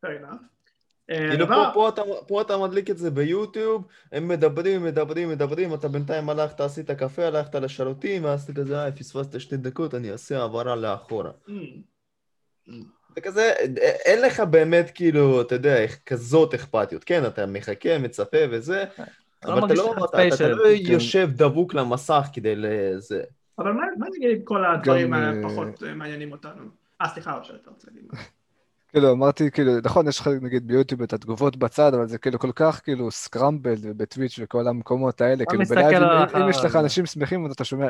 fair 0.07 0.09
enough. 0.09 0.62
אה, 1.11 1.29
כאילו 1.29 1.47
פה, 1.47 1.65
פה, 1.75 1.89
אתה, 1.89 2.03
פה 2.29 2.41
אתה 2.41 2.59
מדליק 2.59 2.91
את 2.91 2.99
זה 2.99 3.11
ביוטיוב, 3.11 3.87
הם 4.13 4.29
מדברים, 4.29 4.85
מדברים, 4.85 5.29
מדברים, 5.29 5.75
אתה 5.75 5.89
בינתיים 5.89 6.31
הלכת, 6.31 6.61
עשית 6.61 6.91
קפה, 6.91 7.25
הלכת 7.27 7.55
לשירותים, 7.55 8.25
ואז 8.25 8.43
אתה 8.43 8.53
כזה, 8.53 8.85
אה, 8.85 8.93
פספסת 8.93 9.41
שתי 9.41 9.57
דקות, 9.57 9.95
אני 9.95 10.13
אעשה 10.13 10.41
העברה 10.41 10.77
לאחורה. 10.77 11.31
Mm, 11.49 12.73
זה 13.15 13.21
כזה, 13.21 13.53
אין 14.05 14.23
לך 14.23 14.41
באמת 14.41 14.91
כאילו, 14.95 15.41
אתה 15.41 15.55
יודע, 15.55 15.87
כזאת 16.07 16.55
אכפתיות. 16.55 17.05
כן, 17.05 17.27
אתה 17.27 17.47
מחכה, 17.47 17.99
מצפה 17.99 18.39
וזה, 18.51 18.85
לא 19.45 19.53
אבל 19.53 19.65
אתה 19.67 19.75
לא, 19.75 19.95
אתה, 20.05 20.29
אתה, 20.29 20.49
לא 20.49 20.65
כן. 20.65 20.93
יושב 20.93 21.29
דבוק 21.33 21.75
למסך 21.75 22.27
כדי 22.33 22.57
לזה. 22.57 23.23
אבל 23.59 23.73
מה 23.73 23.83
מה 23.99 24.07
נגיד 24.17 24.41
כל 24.45 24.65
הדברים 24.65 25.13
האלה 25.13 25.27
אה, 25.27 25.89
אה, 25.89 25.95
מעניינים 25.95 26.33
אותנו? 26.33 26.63
אה, 27.01 27.09
סליחה, 27.09 27.39
אושר, 27.39 27.57
אתה 27.57 27.71
רוצה 27.71 27.87
להגיד 27.91 28.09
משהו? 28.13 28.42
כאילו, 28.93 29.13
אמרתי, 29.13 29.51
כאילו, 29.51 29.73
נכון, 29.85 30.09
יש 30.09 30.21
לך 30.21 30.29
נגיד 30.43 30.67
ביוטיוב 30.67 31.03
את 31.03 31.13
התגובות 31.13 31.57
בצד, 31.57 31.95
אבל 31.95 32.09
זה 32.09 32.19
כאילו 32.19 32.39
כל 32.39 32.51
כך 32.55 32.81
כאילו 32.85 33.11
סקרמבל 33.11 33.75
ובטוויץ' 33.83 34.39
וכל 34.43 34.69
המקומות 34.69 35.21
האלה, 35.21 35.45
כאילו 35.45 35.65
בלייב, 35.69 36.03
אם- 36.03 36.51
יש 36.51 36.57
לך 36.57 36.65
האחר. 36.65 36.81
אנשים 36.81 37.07
שמחים, 37.07 37.47
אז 37.47 37.53
אתה 37.53 37.65
שומע, 37.65 37.87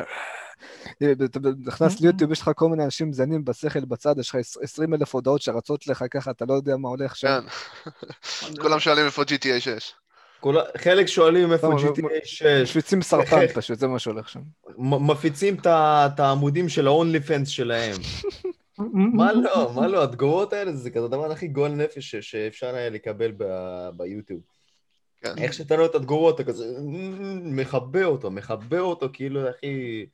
אה, 1.02 1.12
אתה 1.24 1.38
נכנס 1.66 2.00
ליוטיוב, 2.00 2.32
יש 2.32 2.40
לך 2.40 2.50
כל 2.56 2.68
מיני 2.68 2.84
אנשים 2.84 3.12
זנים 3.12 3.44
בשכל 3.44 3.84
בצד, 3.84 4.18
יש 4.18 4.28
לך 4.30 4.34
20 4.62 4.94
אלף 4.94 5.14
הודעות 5.14 5.42
שרצות 5.42 5.86
לך 5.86 6.04
ככה, 6.10 6.30
אתה 6.30 6.44
לא 6.48 6.54
יודע 6.54 6.76
מה 6.76 6.88
הולך 6.88 7.16
שם. 7.16 7.40
כן. 7.84 7.90
כולם 8.62 8.80
שואלים 8.80 9.04
איפה 9.04 9.22
GTA 9.22 9.60
6. 9.60 9.92
כל, 10.40 10.58
ה- 10.58 10.62
חלק 10.78 11.06
שואלים 11.06 11.52
איפה 11.52 11.68
GTA 11.72 12.10
6, 12.24 12.42
משוויצים 12.62 13.02
סרטן 13.02 13.46
פשוט, 13.54 13.78
זה 13.78 13.86
מה 13.86 13.98
שהולך 13.98 14.28
שם. 14.28 14.40
מפיצים 14.78 15.56
את 15.66 16.20
העמודים 16.20 16.68
של 16.68 16.88
ה-only 16.88 17.28
fans 17.28 17.46
שלהם. 17.46 17.96
מה 18.78 19.32
לא, 19.32 19.72
מה 19.76 19.86
לא, 19.86 20.04
התגובות 20.04 20.52
האלה 20.52 20.72
זה 20.72 20.90
כזה 20.90 21.04
הדבר 21.04 21.32
הכי 21.32 21.48
גועל 21.48 21.72
נפש 21.72 22.14
שאפשר 22.14 22.74
היה 22.74 22.90
לקבל 22.90 23.32
ב- 23.36 23.88
ביוטיוב. 23.96 24.40
כן. 25.20 25.38
איך 25.38 25.52
שאתה 25.52 25.74
רואה 25.74 25.86
את 25.86 25.94
התגובות, 25.94 26.40
אתה 26.40 26.44
כזה 26.44 26.80
"מ, 26.80 27.56
מכבה 27.56 28.04
אותו, 28.04 28.30
מכבה 28.30 28.78
אותו, 28.78 29.08
כאילו 29.12 29.48
הכי... 29.48 30.06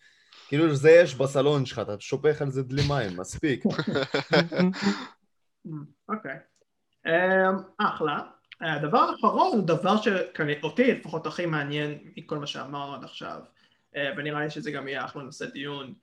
כאילו 0.48 0.74
זה 0.74 0.90
יש 0.90 1.14
בסלון 1.14 1.66
שלך, 1.66 1.78
אתה 1.78 1.94
שופך 1.98 2.42
על 2.42 2.50
זה 2.50 2.62
דלי 2.62 2.82
מים, 2.88 3.20
מספיק. 3.20 3.64
אוקיי. 6.08 6.36
אמ, 7.06 7.56
אחלה. 7.78 8.20
הדבר 8.60 8.98
האחרון 8.98 9.58
הוא 9.58 9.66
דבר 9.66 9.96
שאותי 9.96 10.92
לפחות 10.92 11.26
הכי 11.26 11.46
מעניין 11.46 11.98
מכל 12.16 12.38
מה 12.38 12.46
שאמרנו 12.46 12.94
עד 12.94 13.04
עכשיו, 13.04 13.40
אה, 13.96 14.10
ונראה 14.16 14.40
לי 14.44 14.50
שזה 14.50 14.70
גם 14.70 14.88
יהיה 14.88 15.04
אחלה 15.04 15.22
נושא 15.22 15.46
דיון. 15.46 15.94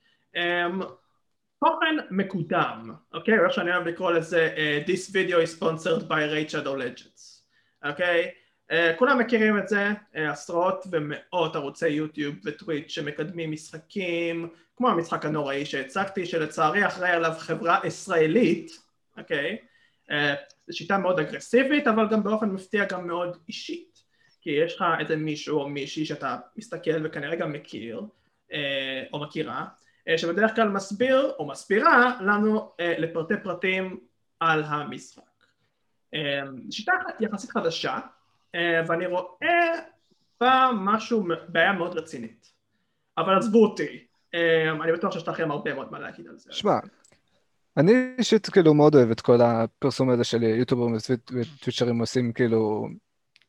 תוכן 1.65 1.95
מקודם, 2.11 2.91
אוקיי? 3.13 3.39
או 3.39 3.45
איך 3.45 3.53
שאני 3.53 3.75
אוהב 3.75 3.87
לקרוא 3.87 4.11
לזה, 4.11 4.53
אה, 4.57 4.79
This 4.85 5.09
video 5.09 5.35
is 5.35 5.59
sponsored 5.59 6.07
by 6.07 6.09
Raid 6.09 6.51
Shadow 6.51 6.77
Legends, 6.77 7.41
אוקיי? 7.89 8.31
אה, 8.71 8.93
כולם 8.97 9.19
מכירים 9.19 9.57
את 9.57 9.67
זה, 9.67 9.87
אה, 10.15 10.31
עשרות 10.31 10.85
ומאות 10.91 11.55
ערוצי 11.55 11.89
יוטיוב 11.89 12.35
וטוויץ' 12.45 12.91
שמקדמים 12.91 13.51
משחקים, 13.51 14.49
כמו 14.75 14.89
המשחק 14.89 15.25
הנוראי 15.25 15.65
שהצגתי, 15.65 16.25
שלצערי 16.25 16.87
אחראי 16.87 17.11
עליו 17.11 17.33
חברה 17.37 17.79
ישראלית, 17.83 18.71
אוקיי? 19.17 19.57
זו 20.67 20.77
שיטה 20.77 20.97
מאוד 20.97 21.19
אגרסיבית, 21.19 21.87
אבל 21.87 22.07
גם 22.11 22.23
באופן 22.23 22.49
מפתיע 22.49 22.85
גם 22.85 23.07
מאוד 23.07 23.37
אישית. 23.47 23.99
כי 24.41 24.49
יש 24.49 24.75
לך 24.75 24.83
איזה 24.99 25.15
מישהו 25.15 25.59
או 25.59 25.69
מישהי 25.69 26.05
שאתה 26.05 26.37
מסתכל 26.57 27.05
וכנראה 27.05 27.35
גם 27.35 27.53
מכיר, 27.53 28.01
או 29.13 29.21
מכירה, 29.21 29.65
שבדרך 30.17 30.55
כלל 30.55 30.69
מסביר 30.69 31.33
או 31.39 31.47
מסבירה 31.47 32.17
לנו 32.21 32.71
אה, 32.79 32.95
לפרטי 32.97 33.33
פרטים 33.43 33.99
על 34.39 34.63
המשחק. 34.63 35.21
אה, 36.13 36.41
שיטה 36.71 36.91
יחסית 37.19 37.49
חדשה, 37.49 37.99
אה, 38.55 38.81
ואני 38.87 39.05
רואה 39.05 39.71
בה 40.41 40.69
משהו, 40.75 41.27
בעיה 41.47 41.73
מאוד 41.73 41.97
רצינית. 41.97 42.51
אבל 43.17 43.37
עזבו 43.37 43.65
אותי, 43.65 44.05
אה, 44.33 44.71
אני 44.83 44.91
בטוח 44.91 45.13
שיש 45.13 45.27
לכם 45.27 45.51
הרבה 45.51 45.73
מאוד 45.73 45.91
מה 45.91 45.99
להגיד 45.99 46.27
על 46.27 46.37
זה. 46.37 46.53
שמע, 46.53 46.79
אני 47.77 47.91
אישית 48.17 48.49
כאילו 48.49 48.73
מאוד 48.73 48.95
אוהב 48.95 49.11
את 49.11 49.21
כל 49.21 49.41
הפרסום 49.41 50.09
הזה 50.09 50.23
של 50.23 50.43
יוטיוברים 50.43 50.95
וטוויצ'רים 50.95 51.99
עושים 51.99 52.33
כאילו, 52.33 52.87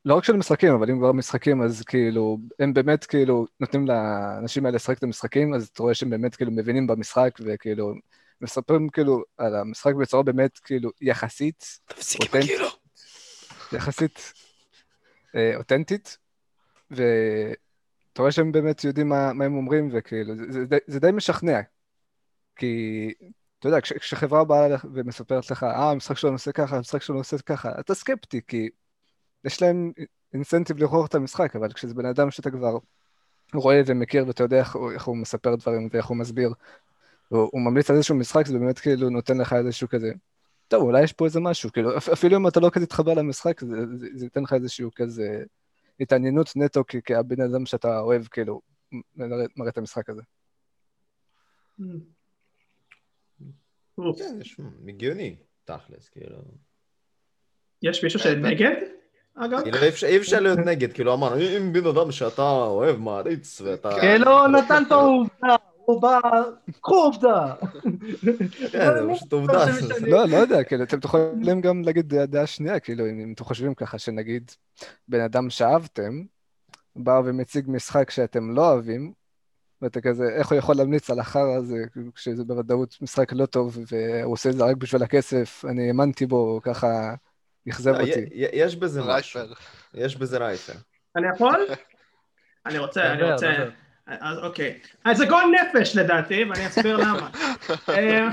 לא 0.07 0.15
רק 0.15 0.25
של 0.25 0.37
משחקים, 0.37 0.73
אבל 0.73 0.91
אם 0.91 0.99
כבר 0.99 1.13
משחקים 1.13 1.63
אז 1.63 1.83
כאילו, 1.83 2.39
הם 2.59 2.75
באמת 2.75 3.05
כאילו 3.05 3.47
נותנים 3.61 3.87
לאנשים 3.87 4.67
האלה 4.67 4.77
לשחק 4.77 4.99
את 4.99 5.03
המשחקים, 5.03 5.55
אז 5.55 5.69
אתה 5.69 5.83
רואה 5.83 5.95
שהם 5.95 6.11
באמת 6.11 6.37
כאילו 6.37 6.51
מבינים 6.51 6.87
במשחק 6.87 7.39
וכאילו 7.41 7.95
מספרים 8.41 8.89
כאילו 8.89 9.23
על 9.39 9.57
המשחק 9.57 9.95
בצורה 9.95 10.23
באמת 10.23 10.59
כאילו 10.59 10.91
יחסית. 11.01 11.79
תפסיק 11.87 12.35
עם 12.35 12.41
הקילו. 12.41 12.67
יחסית 13.73 14.33
אה, 15.37 15.57
אותנטית, 15.57 16.19
ואתה 16.91 18.19
רואה 18.19 18.33
שהם 18.33 18.53
באמת 18.53 18.85
יודעים 18.85 19.09
מה, 19.09 19.33
מה 19.33 19.45
הם 19.45 19.57
אומרים, 19.57 19.89
וכאילו, 19.93 20.37
זה, 20.37 20.45
זה, 20.53 20.65
די- 20.65 20.77
זה 20.87 21.01
די 21.01 21.11
משכנע. 21.13 21.61
כי, 22.57 23.13
אתה 23.59 23.69
יודע, 23.69 23.81
כש, 23.81 23.93
כשחברה 23.93 24.45
באה 24.45 24.77
ומספרת 24.95 25.51
לך, 25.51 25.63
אה, 25.63 25.91
המשחק 25.91 26.17
שלנו 26.17 26.35
עושה 26.35 26.53
ככה, 26.53 26.77
המשחק 26.77 27.03
שלנו 27.03 27.19
עושה 27.19 27.39
ככה, 27.39 27.81
אתה 27.81 27.95
סקפטי, 27.95 28.41
כי 28.49 28.69
יש 29.47 29.63
להם 29.63 29.93
אינסנטיב 30.33 30.79
לבחור 30.79 31.07
את 31.07 31.15
המשחק, 31.15 31.57
אבל 31.57 31.73
כשזה 31.73 31.95
בן 31.95 32.07
אדם 32.07 32.31
שאתה 32.31 32.51
כבר 32.51 32.79
רואה 33.55 33.81
ומכיר 33.87 34.27
ואתה 34.27 34.43
יודע 34.43 34.59
איך, 34.59 34.77
הוא- 34.77 34.93
איך 34.93 35.05
הוא 35.05 35.17
מספר 35.17 35.55
דברים 35.57 35.89
ואיך 35.93 36.07
הוא 36.07 36.17
מסביר, 36.17 36.51
הוא, 37.29 37.49
הוא 37.53 37.61
ממליץ 37.61 37.91
על 37.91 37.97
איזשהו 37.97 38.17
משחק, 38.17 38.47
זה 38.47 38.59
באמת 38.59 38.79
כאילו 38.79 39.11
נותן 39.11 39.39
לך 39.39 39.53
איזשהו 39.53 39.89
כזה, 39.89 40.13
טוב, 40.69 40.83
אולי 40.83 41.03
יש 41.03 41.13
פה 41.13 41.25
איזה 41.25 41.41
משהו, 41.41 41.73
כאילו, 41.73 41.97
אפ- 41.97 42.09
אפילו 42.09 42.37
אם 42.37 42.49
אתה 42.49 42.61
לא 42.61 42.71
כזה 42.73 42.87
תתחבר 42.87 43.15
למשחק, 43.15 43.61
זה, 43.61 43.77
זה, 43.97 44.07
זה 44.15 44.25
ייתן 44.27 44.43
לך 44.43 44.53
איזשהו 44.53 44.91
כזה 44.95 45.45
התעניינות 46.01 46.53
נטו, 46.57 46.85
כי, 46.85 47.03
כי 47.03 47.15
הבן 47.15 47.41
אדם 47.41 47.67
שאתה 47.67 48.01
אוהב, 48.01 48.25
כאילו, 48.25 48.61
מראה, 49.17 49.47
מראה 49.57 49.71
את 49.71 49.79
המשחק 49.79 50.11
הזה. 50.11 50.23
אוף. 53.99 54.19
כן, 54.19 54.39
יש 54.41 54.61
הגיוני, 54.89 55.37
תכלס, 55.65 56.09
כאילו. 56.09 56.39
יש 57.83 58.05
מישהו 58.05 58.21
שנגד? 58.21 58.96
אגב? 59.37 59.61
כאילו, 59.63 59.79
אי 60.07 60.17
אפשר- 60.17 60.41
להיות 60.41 60.59
נגד, 60.59 60.93
כאילו 60.93 61.15
אמרנו, 61.15 61.41
אם 61.41 61.73
בן 61.73 61.87
אדם 61.87 62.13
שאתה 62.13 62.43
אוהב, 62.43 62.97
מעריץ, 62.97 63.61
ואתה... 63.65 63.91
כאילו, 64.01 64.47
נתן 64.47 64.83
פה 64.89 64.95
עובדה, 64.95 65.57
הוא 65.85 66.03
בא, 66.03 66.21
קחו 66.81 66.95
עובדה. 66.95 67.55
כן, 68.73 68.89
זה 68.95 69.07
פשוט 69.15 69.33
עובדה. 69.33 69.65
לא, 70.01 70.25
לא 70.29 70.37
יודע, 70.37 70.65
כאילו, 70.65 70.83
אתם 70.85 70.99
יכולים 71.05 71.61
גם 71.61 71.83
להגיד 71.83 72.15
דעה- 72.15 72.47
שנייה, 72.47 72.81
כאילו, 72.81 73.07
אם 73.07 73.33
אתם 73.35 73.45
חושבים 73.45 73.75
ככה, 73.75 73.99
שנגיד, 73.99 74.51
בן 75.09 75.21
אדם 75.21 75.51
שאהבתם, 75.51 76.23
בא 76.97 77.21
ומציג 77.25 77.65
משחק 77.69 78.11
שאתם 78.11 78.51
לא 78.51 78.73
אוהבים, 78.73 79.13
ואתה 79.83 80.01
כזה, 80.01 80.25
איך 80.37 80.51
הוא 80.51 80.59
יכול 80.59 80.77
להמליץ 80.77 81.11
על 81.11 81.21
החרא 81.21 81.55
הזה, 81.57 81.77
כשזה 82.15 82.45
בוודאות 82.45 82.97
משחק 83.03 83.33
לא 83.33 83.47
טוב, 83.47 83.79
והוא 83.93 84.33
עושה 84.33 84.51
את 84.51 84.55
זה 84.57 84.65
רק 84.65 84.77
בשביל 84.77 85.03
הכסף, 85.03 85.65
אני 85.69 85.89
האמנתי 85.89 86.27
בו, 86.27 86.61
ככה 86.63 87.15
אכזב 87.71 87.95
לא, 87.95 88.01
אותי. 88.01 88.21
יש 88.33 88.77
בזה 88.77 89.03
משהו. 89.03 89.41
רייפר. 89.41 89.55
יש 89.95 90.17
בזה 90.17 90.39
רייפר. 90.39 90.73
אני 91.17 91.27
יכול? 91.35 91.67
אני 92.67 92.79
רוצה, 92.79 93.13
אני 93.13 93.33
רוצה... 93.33 93.67
אז 94.07 94.39
אוקיי. 94.39 94.79
אז 95.05 95.17
זה 95.17 95.27
גועל 95.27 95.47
נפש 95.51 95.97
לדעתי, 95.97 96.45
ואני 96.45 96.67
אסביר 96.67 96.97
למה. 96.97 97.31
אה, 97.89 98.29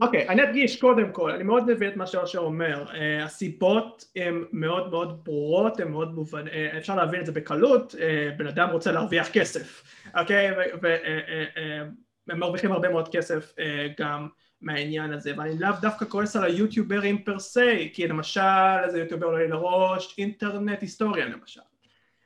אוקיי, 0.00 0.28
אני 0.28 0.42
אדגיש 0.42 0.80
קודם 0.80 1.12
כל, 1.12 1.30
אני 1.30 1.42
מאוד 1.42 1.70
מבין 1.70 1.90
את 1.90 1.96
מה 1.96 2.06
שאושר 2.06 2.38
אומר. 2.38 2.84
אה, 2.94 3.24
הסיבות 3.24 4.04
הן 4.16 4.44
מאוד 4.52 4.90
מאוד 4.90 5.24
ברורות, 5.24 5.80
הן 5.80 5.88
מאוד 5.88 6.14
מובן... 6.14 6.48
אה, 6.48 6.78
אפשר 6.78 6.96
להבין 6.96 7.20
את 7.20 7.26
זה 7.26 7.32
בקלות, 7.32 7.94
בן 8.36 8.46
אדם 8.46 8.68
רוצה 8.70 8.92
להרוויח 8.92 9.28
כסף, 9.32 9.82
אוקיי? 10.16 10.50
והם 10.82 12.40
מרוויחים 12.40 12.72
הרבה 12.72 12.88
מאוד 12.88 13.08
כסף 13.08 13.54
גם 13.98 14.28
מהעניין 14.60 15.12
הזה, 15.12 15.32
ואני 15.36 15.58
לאו 15.58 15.70
דווקא 15.80 16.04
כועס 16.04 16.36
על 16.36 16.44
היוטיוברים 16.44 17.22
פר 17.24 17.38
סי, 17.38 17.90
כי 17.92 18.08
למשל 18.08 18.40
איזה 18.84 18.98
יוטיובר 18.98 19.26
עולה 19.26 19.38
לי 19.38 19.48
לראש, 19.48 20.14
אינטרנט 20.18 20.80
היסטוריאן 20.80 21.32
למשל. 21.32 21.60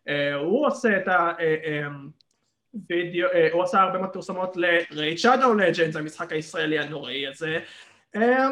אה, 0.09 0.35
הוא 0.35 0.67
עושה 0.67 0.97
את 0.97 1.09
הווידאו, 2.75 3.29
הוא 3.53 3.63
עשה 3.63 3.81
הרבה 3.81 3.99
מאוד 3.99 4.11
פרסומות 4.11 4.57
ל-Raid 4.57 5.23
Shadow 5.23 5.61
Legends, 5.61 5.99
המשחק 5.99 6.33
הישראלי 6.33 6.79
הנוראי 6.79 7.27
הזה, 7.27 7.59
אה, 8.17 8.49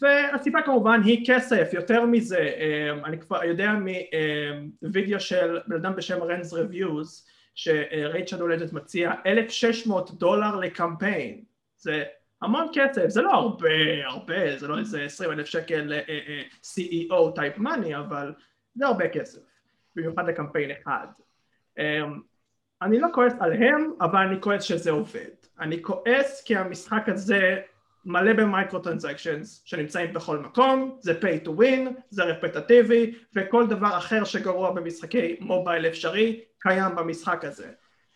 והסיבה 0.00 0.62
כמובן 0.62 1.00
היא 1.04 1.26
כסף, 1.26 1.70
יותר 1.72 2.06
מזה, 2.06 2.38
אה, 2.38 2.90
אני 3.04 3.18
כבר 3.18 3.44
יודע 3.44 3.72
מווידאו 4.82 5.20
של 5.20 5.58
בן 5.66 5.76
אדם 5.76 5.96
בשם 5.96 6.22
Ren's 6.22 6.54
Reviews, 6.54 7.26
ש-Raid 7.54 8.28
Shadow 8.28 8.42
Legends 8.42 8.74
מציע 8.74 9.12
1,600 9.26 10.10
דולר 10.18 10.56
לקמפיין, 10.56 11.44
זה 11.76 12.04
המון 12.44 12.66
כסף, 12.72 13.08
זה 13.08 13.22
לא 13.22 13.30
הרבה, 13.30 14.06
הרבה, 14.06 14.58
זה 14.58 14.68
לא 14.68 14.78
איזה 14.78 15.02
20 15.02 15.30
אלף 15.30 15.46
שקל 15.46 15.92
אה, 15.92 16.00
אה, 16.08 16.42
CEO 16.62 17.34
type 17.34 17.58
money, 17.58 17.96
אבל 17.96 18.32
זה 18.74 18.86
הרבה 18.86 19.08
כסף. 19.08 19.40
במיוחד 19.96 20.28
לקמפיין 20.28 20.70
אחד. 20.70 21.06
Um, 21.78 21.82
אני 22.82 23.00
לא 23.00 23.08
כועס 23.14 23.32
עליהם, 23.40 23.92
אבל 24.00 24.18
אני 24.18 24.40
כועס 24.40 24.62
שזה 24.62 24.90
עובד. 24.90 25.34
אני 25.60 25.82
כועס 25.82 26.42
כי 26.44 26.56
המשחק 26.56 27.08
הזה 27.08 27.60
מלא 28.04 28.32
ב 28.32 28.78
microtransactions 28.78 29.62
שנמצאים 29.64 30.12
בכל 30.12 30.38
מקום, 30.38 30.98
זה 31.00 31.20
pay 31.20 31.46
to 31.46 31.50
win, 31.50 31.90
זה 32.10 32.24
רפטטיבי, 32.24 33.14
וכל 33.36 33.66
דבר 33.66 33.98
אחר 33.98 34.24
שגרוע 34.24 34.70
במשחקי 34.70 35.36
מובייל 35.40 35.86
אפשרי 35.86 36.40
קיים 36.58 36.94
במשחק 36.96 37.44
הזה, 37.44 37.70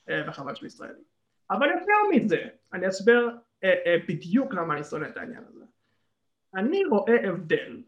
uh, 0.07 0.13
וחבל 0.29 0.55
שהוא 0.55 0.67
ישראלי. 0.67 1.03
אבל 1.51 1.69
יותר 1.69 2.25
מזה, 2.25 2.43
אני 2.73 2.89
אסביר 2.89 3.31
בדיוק 4.09 4.55
למה 4.55 4.75
אני 4.75 4.85
שונא 4.85 5.07
את 5.07 5.17
העניין 5.17 5.45
הזה. 5.49 5.65
אני 6.55 6.85
רואה 6.85 7.29
הבדל 7.29 7.83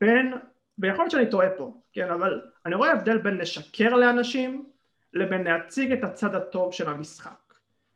בין 0.00 0.32
ויכול 0.78 1.04
להיות 1.04 1.10
שאני 1.10 1.30
טועה 1.30 1.48
פה, 1.56 1.80
כן, 1.92 2.10
אבל 2.10 2.40
אני 2.66 2.74
רואה 2.74 2.92
הבדל 2.92 3.18
בין 3.18 3.36
לשקר 3.36 3.96
לאנשים 3.96 4.66
לבין 5.12 5.44
להציג 5.44 5.92
את 5.92 6.04
הצד 6.04 6.34
הטוב 6.34 6.72
של 6.72 6.88
המשחק, 6.88 7.54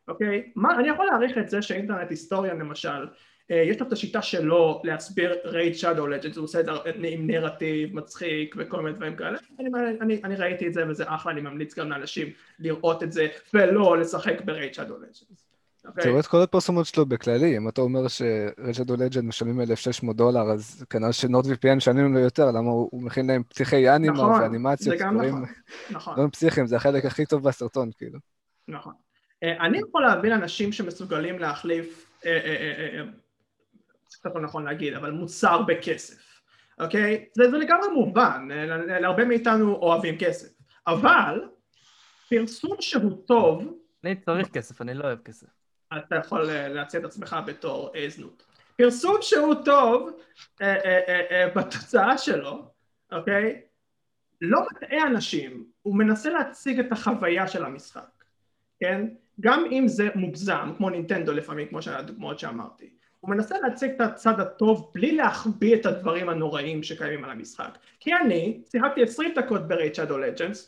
אוקיי? 0.09 0.53
מה, 0.57 0.79
אני 0.79 0.89
יכול 0.89 1.07
להעריך 1.07 1.39
את 1.39 1.49
זה 1.49 1.63
שאינטרנט 1.63 2.11
היסטוריון 2.11 2.59
למשל, 2.59 3.07
אה, 3.51 3.57
יש 3.57 3.81
לו 3.81 3.87
את 3.87 3.93
השיטה 3.93 4.23
שלו 4.23 4.83
להסביר 4.85 5.37
רייד 5.45 5.75
שדו 5.75 6.07
לג'נדס, 6.07 6.37
הוא 6.37 6.45
עושה 6.45 6.61
את 6.61 6.65
זה 6.65 6.73
עם 7.03 7.27
נרטיב 7.27 7.97
מצחיק 7.97 8.55
וכל 8.59 8.83
מיני 8.83 8.97
דברים 8.97 9.17
כאלה, 9.17 9.39
אני, 9.59 9.69
אני, 10.01 10.21
אני 10.25 10.37
ראיתי 10.37 10.67
את 10.67 10.75
זה 10.75 10.89
וזה 10.89 11.05
אחלה, 11.07 11.33
אני 11.33 11.41
ממליץ 11.41 11.79
גם 11.79 11.91
לאנשים 11.91 12.33
לראות 12.59 13.03
את 13.03 13.13
זה 13.13 13.27
ולא 13.55 13.99
לשחק 13.99 14.41
ב 14.41 14.47
Raid 14.47 14.75
Shadow 14.75 14.99
Legends. 14.99 15.49
אתה 15.87 16.09
רואה 16.09 16.21
את 16.21 16.27
כל 16.27 16.43
הפרסומות 16.43 16.87
שלו 16.87 17.07
בכללי, 17.07 17.57
אם 17.57 17.69
אתה 17.69 17.81
אומר 17.81 18.09
ש 18.09 18.23
Raid 18.23 18.53
Shadow 18.53 18.97
Legends 18.97 19.25
משלמים 19.25 19.61
1,600 19.61 20.17
דולר, 20.17 20.51
אז 20.51 20.85
כנראה 20.91 21.13
ש 21.13 21.47
NordVPN 21.47 21.75
משלמים 21.77 22.15
לו 22.15 22.21
יותר, 22.21 22.47
למה 22.47 22.71
הוא 22.71 22.89
הוא 22.93 23.03
מכין 23.03 23.27
להם 23.27 23.43
פתיחי 23.43 23.97
אנימה 23.97 24.15
נכון, 24.15 24.41
ואנימציות, 24.43 24.99
זה 24.99 25.05
גם 25.05 25.15
דברים 25.15 25.35
נכון, 25.35 25.49
נכון. 25.91 26.15
דברים 26.15 26.31
פסיכיים, 26.31 26.67
זה 26.67 26.77
החלק 26.77 27.05
הכי 27.05 27.27
טוב 27.27 27.49
בסרטון, 27.49 27.91
כאילו. 27.99 28.19
נכון. 28.69 28.93
אה, 29.43 29.67
אני 29.67 29.79
יכול 29.79 30.03
להבין 30.03 30.33
אנשים 30.33 30.73
שמסוגלים 30.73 31.39
להחליף, 31.39 32.07
אה, 32.27 32.31
אה, 32.31 33.05
זה 34.09 34.17
קצת 34.21 34.35
לא 34.35 34.41
נכון 34.41 34.65
להגיד, 34.65 34.95
אבל 34.95 35.11
מוצר 35.11 35.63
בכסף, 35.63 36.41
אוקיי? 36.81 37.25
זה, 37.37 37.51
זה 37.51 37.57
לגמרי 37.57 37.89
מובן, 37.95 38.49
לה- 38.51 39.01
להרבה 39.01 39.25
מאיתנו 39.25 39.75
אוהבים 39.75 40.19
כסף, 40.19 40.49
אבל 40.87 41.41
פרסום 42.31 42.77
שהוא 42.81 43.27
טוב, 43.27 43.75
אני 44.05 44.17
צריך 44.17 44.49
כסף, 44.49 44.83
אני 44.83 44.95
לא 44.95 45.05
אוהב 45.05 45.19
כסף. 45.19 45.58
אתה 45.97 46.17
יכול 46.17 46.51
אה, 46.51 46.69
להציע 46.69 47.01
את 47.01 47.05
עצמך 47.05 47.37
בתור 47.47 47.91
אה, 47.95 48.09
זנות. 48.09 48.43
פרסום 48.77 49.17
שהוא 49.21 49.55
טוב 49.65 50.11
אה, 50.63 50.75
אה, 50.75 51.01
אה, 51.09 51.21
אה, 51.31 51.49
בתוצאה 51.49 52.19
שלו, 52.19 52.65
אוקיי? 53.13 53.61
לא 54.41 54.61
מטעה 54.71 55.07
אנשים, 55.07 55.67
הוא 55.83 55.97
מנסה 55.97 56.31
להציג 56.31 56.81
את 56.81 56.93
החוויה 56.93 57.49
של 57.49 57.65
המשחק, 57.65 58.25
כן? 58.81 59.07
גם 59.41 59.65
אם 59.73 59.89
זה 59.89 60.09
מוגזם, 60.15 60.73
כמו 60.77 60.91
נינטנדו 60.91 61.33
לפעמים, 61.33 61.69
כמו 61.69 61.79
הדוגמאות 61.87 62.39
שאמרתי. 62.39 62.91
הוא 63.21 63.31
מנסה 63.31 63.59
להציג 63.59 63.91
את 63.91 64.01
הצד 64.01 64.41
הטוב 64.41 64.91
בלי 64.95 65.13
להחביא 65.13 65.77
את 65.77 65.87
הדברים 65.87 66.29
הנוראים 66.29 66.83
שקיימים 66.83 67.25
על 67.25 67.31
המשחק. 67.31 67.79
כי 68.01 68.15
אני 68.15 68.63
שיחקתי 68.71 69.03
20 69.03 69.35
דקות 69.35 69.69
ב-Raid 69.69 69.97
Shadow 69.97 70.13
Legends, 70.13 70.59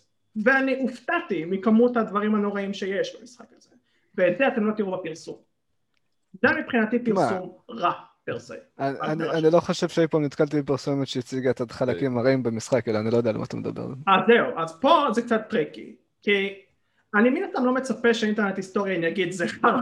ואני 0.44 0.80
הופתעתי 0.80 1.44
מכמות 1.44 1.96
הדברים 1.96 2.34
הנוראים 2.34 2.74
שיש 2.74 3.16
במשחק 3.16 3.46
הזה. 3.56 3.69
ואת 4.20 4.38
זה 4.38 4.48
אתם 4.48 4.64
לא 4.64 4.72
תראו 4.76 4.98
בפרסום. 4.98 5.36
זה 6.42 6.48
מבחינתי 6.60 6.98
פרסום 7.04 7.52
רע. 7.70 7.92
אני-. 8.78 9.30
אני 9.30 9.50
לא 9.52 9.60
חושב 9.60 9.88
שאי 9.88 10.06
פעם 10.06 10.24
נתקלתי 10.24 10.62
בפרסומת 10.62 11.06
שהציגה 11.06 11.50
את 11.50 11.60
החלקים 11.60 12.18
הרעים 12.18 12.42
במשחק, 12.42 12.88
אלא 12.88 12.98
אני 12.98 13.10
לא 13.10 13.16
יודע 13.16 13.30
על 13.30 13.38
מה 13.38 13.44
אתה 13.44 13.56
מדבר. 13.56 13.86
אז 13.86 14.20
זהו, 14.26 14.58
אז 14.58 14.80
פה 14.80 15.06
זה 15.12 15.22
קצת 15.22 15.40
טריקי, 15.50 15.96
כי 16.22 16.54
אני 17.14 17.30
מן 17.30 17.42
הסתם 17.42 17.64
לא 17.64 17.74
מצפה 17.74 18.14
ש 18.14 18.23
Internet 18.23 18.56
Historian 18.56 19.04
יגיד 19.04 19.32
זה 19.32 19.48
חרא 19.48 19.80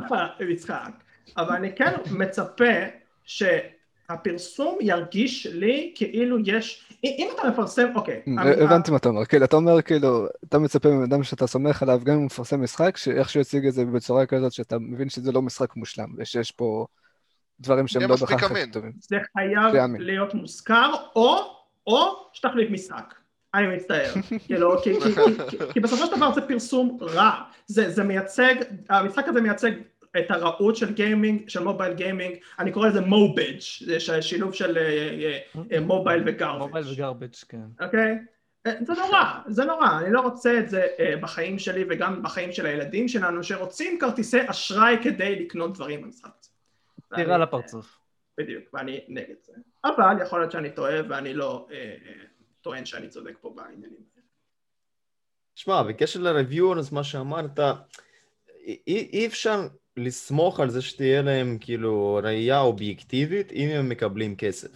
משחק, 0.53 0.91
אבל 1.37 1.55
אני 1.55 1.77
כן 1.77 1.93
מצפה 2.11 2.65
שהפרסום 4.13 4.79
ירגיש 4.81 5.47
לי 5.47 5.93
כאילו 5.95 6.37
יש, 6.45 6.85
אם 7.05 7.29
אתה 7.35 7.49
מפרסם, 7.49 7.87
אוקיי, 7.95 8.23
ה- 8.39 8.65
הבנתי 8.65 8.91
מה 8.91 8.97
אתה 8.97 9.09
אומר, 9.09 9.25
כאילו, 9.25 9.45
אתה 9.45 9.57
אומר, 9.57 9.83
כאילו, 9.83 10.27
אתה 10.45 10.59
מצפה 10.59 10.89
מבן 10.89 11.03
אדם 11.03 11.23
שאתה 11.23 11.47
סומך 11.47 11.83
עליו, 11.83 12.01
גם 12.05 12.13
אם 12.13 12.19
הוא 12.19 12.27
מפרסם 12.27 12.63
משחק, 12.63 12.97
שאיכשהו 12.97 13.41
יציג 13.41 13.67
את 13.67 13.73
זה 13.73 13.85
בצורה 13.85 14.27
כזאת, 14.27 14.53
שאתה 14.53 14.79
מבין 14.79 15.09
שזה 15.09 15.33
לא 15.33 15.43
משחק 15.43 15.77
מושלם, 15.77 16.09
ושיש 16.17 16.51
פה 16.51 16.87
דברים 17.61 17.87
שהם 17.87 18.03
לא 18.03 18.17
בהכרח 18.17 18.51
אמין. 18.51 18.63
הכי 18.63 18.71
טובים. 18.73 18.93
זה 19.01 19.17
חייב 19.37 19.73
שיאמין. 19.73 20.03
להיות 20.03 20.35
מוזכר, 20.35 20.93
או, 21.17 21.37
או 21.87 22.17
שתחליף 22.33 22.71
משחק. 22.71 23.15
אני 23.55 23.77
מצטער, 23.77 24.13
כאילו, 24.47 24.83
כי, 24.83 24.91
כי, 25.01 25.13
כי, 25.15 25.21
כי, 25.59 25.73
כי 25.73 25.81
בסופו 25.81 26.07
של 26.07 26.17
דבר 26.17 26.35
זה 26.35 26.41
פרסום 26.41 26.99
רע, 27.01 27.31
זה, 27.67 27.91
זה 27.91 28.05
מייצג, 28.05 28.55
המשחק 28.91 29.29
הזה 29.29 29.41
מייצג 29.41 29.71
את 30.19 30.31
הרעות 30.31 30.77
של 30.77 30.93
gaming, 30.95 31.49
של 31.49 31.61
mobile 31.65 31.93
gaming, 31.95 32.37
אני 32.59 32.73
קורא 32.73 32.89
לזה 32.89 33.01
mobage, 33.01 33.59
זה 33.85 34.23
שילוב 34.23 34.55
של 34.55 34.79
אה, 34.79 35.39
אה, 35.73 35.81
mobile 35.81 36.23
ו 36.27 36.31
garbage. 36.31 36.59
mobile 36.63 36.85
ו 36.93 36.98
garbage, 36.98 37.35
כן. 37.49 37.61
אוקיי? 37.81 38.19
אה, 38.67 38.73
זה 38.87 38.93
נורא, 38.93 39.23
זה 39.49 39.65
נורא, 39.65 39.99
אני 40.01 40.13
לא 40.13 40.21
רוצה 40.21 40.59
את 40.59 40.69
זה 40.71 40.87
אה, 40.99 41.17
בחיים 41.21 41.59
שלי 41.59 41.85
וגם 41.91 42.23
בחיים 42.23 42.53
של 42.53 42.67
הילדים 42.67 43.09
שלנו 43.09 43.43
שרוצים 43.45 43.99
כרטיסי 43.99 44.39
אשראי 44.47 44.97
כדי 45.03 45.45
לקנות 45.45 45.75
דברים 45.75 46.03
במשחק. 46.03 46.31
תראה 47.17 47.33
ואני- 47.33 47.43
לפרצוף. 47.43 47.99
בדיוק, 48.39 48.65
ואני 48.75 49.01
נגד 49.09 49.35
זה. 49.43 49.53
אבל 49.85 50.23
יכול 50.23 50.41
להיות 50.41 50.53
שאני 50.53 50.71
טועה 50.71 50.95
ואני 51.09 51.35
לא 51.35 51.67
אה, 51.71 51.77
אה, 51.77 52.13
טוען 52.61 52.85
שאני 52.85 53.09
צודק 53.09 53.35
פה 53.41 53.53
בעניינים 53.57 53.85
האלה. 54.15 54.25
שמע, 55.55 55.83
בקשר 55.83 56.21
לרוויורס, 56.21 56.93
מה 56.93 57.05
שאמרת, 57.05 57.59
אי, 58.67 58.79
אי 59.13 59.27
אפשר 59.27 59.61
לסמוך 59.99 60.61
על 60.61 60.71
זה 60.71 60.83
שתהיה 60.83 61.23
להם 61.23 61.59
כאילו 61.61 62.21
ראייה 62.23 62.61
אובייקטיבית 62.61 63.53
אם 63.53 63.69
הם 63.69 63.89
מקבלים 63.89 64.37
כסף. 64.37 64.69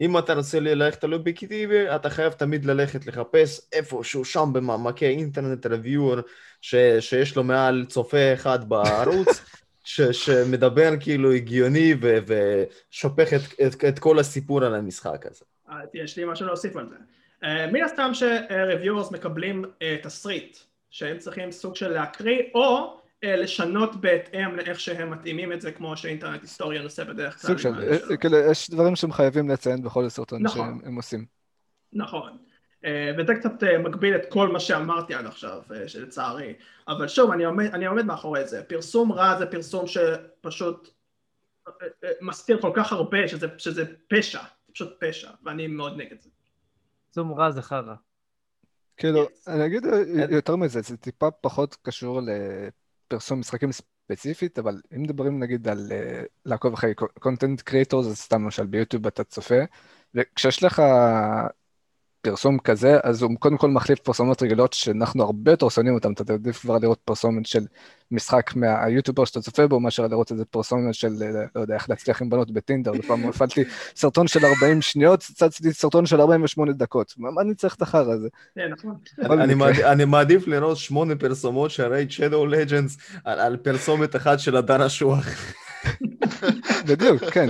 אם 0.00 0.18
אתה 0.18 0.34
רוצה 0.34 0.60
ללכת 0.60 1.04
על 1.04 1.14
אובייקטיבי, 1.14 1.94
אתה 1.94 2.10
חייב 2.10 2.32
תמיד 2.32 2.64
ללכת 2.64 3.06
לחפש 3.06 3.60
איפשהו 3.72 4.24
שם 4.24 4.50
במעמקי 4.52 5.06
האינטרנט 5.06 5.66
רוויור 5.66 6.16
ש, 6.60 6.74
שיש 7.00 7.36
לו 7.36 7.44
מעל 7.44 7.84
צופה 7.88 8.34
אחד 8.34 8.68
בערוץ, 8.68 9.28
ש, 9.84 10.00
שמדבר 10.00 10.90
כאילו 11.00 11.32
הגיוני 11.32 11.94
ו, 12.00 12.18
ושופך 12.26 13.28
את, 13.34 13.60
את, 13.66 13.84
את 13.84 13.98
כל 13.98 14.18
הסיפור 14.18 14.64
על 14.64 14.74
המשחק 14.74 15.26
הזה. 15.26 15.44
אה, 15.70 15.76
יש 15.94 16.16
לי 16.16 16.24
משהו 16.24 16.46
להוסיף 16.46 16.76
על 16.76 16.88
זה. 16.88 16.96
אה, 17.44 17.66
מן 17.66 17.82
הסתם 17.82 18.10
שרוויורס 18.14 19.10
מקבלים 19.10 19.64
אה, 19.82 19.96
תסריט 20.02 20.58
שהם 20.90 21.18
צריכים 21.18 21.52
סוג 21.52 21.76
של 21.76 21.88
להקריא 21.88 22.42
או 22.54 22.64
אה, 22.64 23.03
לשנות 23.26 23.96
בהתאם 23.96 24.56
לאיך 24.56 24.80
שהם 24.80 25.10
מתאימים 25.10 25.52
את 25.52 25.60
זה 25.60 25.72
כמו 25.72 25.96
שאינטרנט 25.96 26.42
היסטוריון 26.42 26.84
עושה 26.84 27.04
בדרך 27.04 27.40
כלל. 27.42 27.48
סוג 27.48 27.58
של. 27.58 27.92
אה, 28.10 28.16
כאילו, 28.16 28.36
יש 28.36 28.70
דברים 28.70 28.96
שהם 28.96 29.12
חייבים 29.12 29.48
לציין 29.48 29.82
בכל 29.82 30.08
סרטון 30.08 30.42
נכון. 30.42 30.66
שהם 30.66 30.88
הם 30.88 30.96
עושים. 30.96 31.24
נכון. 31.92 32.38
אה, 32.84 33.12
וזה 33.18 33.34
קצת 33.34 33.62
אה, 33.62 33.78
מגביל 33.78 34.14
את 34.16 34.22
כל 34.28 34.48
מה 34.48 34.60
שאמרתי 34.60 35.14
עד 35.14 35.26
עכשיו, 35.26 35.62
אה, 35.74 35.88
שלצערי. 35.88 36.54
אבל 36.88 37.08
שוב, 37.08 37.30
אני 37.30 37.44
עומד, 37.44 37.66
אני 37.66 37.86
עומד 37.86 38.04
מאחורי 38.04 38.46
זה. 38.46 38.62
פרסום 38.62 39.12
רע 39.12 39.38
זה 39.38 39.46
פרסום 39.46 39.86
שפשוט 39.86 40.88
אה, 41.68 41.72
אה, 42.04 42.10
מסתיר 42.20 42.60
כל 42.60 42.72
כך 42.74 42.92
הרבה 42.92 43.28
שזה, 43.28 43.46
שזה 43.58 43.84
פשע, 44.08 44.40
פשוט 44.72 44.88
פשע, 45.00 45.30
ואני 45.44 45.66
מאוד 45.66 45.96
נגד 45.96 46.20
זה. 46.20 46.30
זום 47.12 47.32
רע 47.32 47.50
זה 47.50 47.62
חרא. 47.62 47.94
כאילו, 48.96 49.24
Yes. 49.24 49.28
אני 49.46 49.66
אגיד 49.66 49.86
אה, 49.86 50.02
יותר 50.30 50.56
מזה, 50.56 50.80
זה 50.80 50.96
טיפה 50.96 51.30
פחות 51.30 51.76
קשור 51.82 52.20
לפרסום 53.06 53.40
משחקים 53.40 53.70
ספציפית, 53.72 54.58
אבל 54.58 54.80
אם 54.96 55.02
מדברים 55.02 55.38
נגיד 55.42 55.68
על 55.68 55.92
אה, 55.92 56.22
לעקוב 56.44 56.72
אחרי 56.72 56.94
קונטנט 57.20 57.60
קריאטור, 57.62 58.02
זה 58.02 58.16
סתם 58.16 58.42
למשל 58.42 58.66
ביוטיוב 58.66 59.06
אתה 59.06 59.24
צופה, 59.24 59.60
וכשיש 60.14 60.62
לך 60.62 60.82
פרסום 62.24 62.58
כזה, 62.58 62.96
אז 63.02 63.22
הוא 63.22 63.30
קודם 63.38 63.56
כל 63.56 63.70
מחליף 63.70 63.98
פרסומות 63.98 64.42
רגילות 64.42 64.72
שאנחנו 64.72 65.22
הרבה 65.22 65.50
יותר 65.50 65.68
שונאים 65.68 65.94
אותן, 65.94 66.12
אתה 66.12 66.32
עדיף 66.32 66.58
כבר 66.58 66.78
לראות 66.78 66.98
פרסומת 67.04 67.46
של 67.46 67.66
משחק 68.10 68.56
מהיוטיובר 68.56 69.24
שאתה 69.24 69.40
צופה 69.40 69.66
בו, 69.66 69.80
מאשר 69.80 70.06
לראות 70.06 70.32
איזה 70.32 70.44
פרסומת 70.44 70.94
של, 70.94 71.12
אה, 71.22 71.44
לא 71.56 71.60
יודע, 71.60 71.74
איך 71.74 71.90
להצליח 71.90 72.22
עם 72.22 72.30
בנות 72.30 72.50
בטינדר, 72.50 72.92
ופעם 72.98 73.24
הפעלתי 73.28 73.64
סרטון 73.96 74.26
של 74.26 74.46
40 74.46 74.82
שניות, 74.82 75.20
צצתי 75.20 75.72
סרטון 75.72 76.06
של 76.06 76.20
48 76.20 76.72
דקות, 76.72 77.14
מה 77.16 77.42
אני 77.42 77.54
צריך 77.54 77.74
את 77.74 77.82
החרא 77.82 78.12
הזה? 78.12 78.28
כן, 78.54 78.70
נכון. 78.70 79.40
אני. 79.40 80.04
מעדיף, 80.04 80.46
לראות 80.46 80.76
שמונה 80.76 81.16
פרסומות 81.16 81.70
של 81.70 81.86
רייד 81.92 82.10
שדו 82.10 82.46
לג'נדס 82.46 82.96
על, 83.24 83.56
פרסומת 83.56 84.16
אחת 84.16 84.40
של 84.40 84.56
הדר 84.56 84.86
אשוח. 84.86 85.26
בדיוק, 86.88 87.24
כן. 87.24 87.48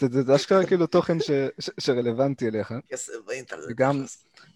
זה, 0.00 0.34
אשכרה 0.36 0.66
כאילו 0.66 0.86
תוכן 0.86 1.20
ש, 1.20 1.30
ש, 1.58 1.70
שרלוונטי 1.80 2.48
אליך. 2.48 2.74
כסף 2.88 3.12
באינטרנט. 3.26 3.62
וגם 3.68 4.04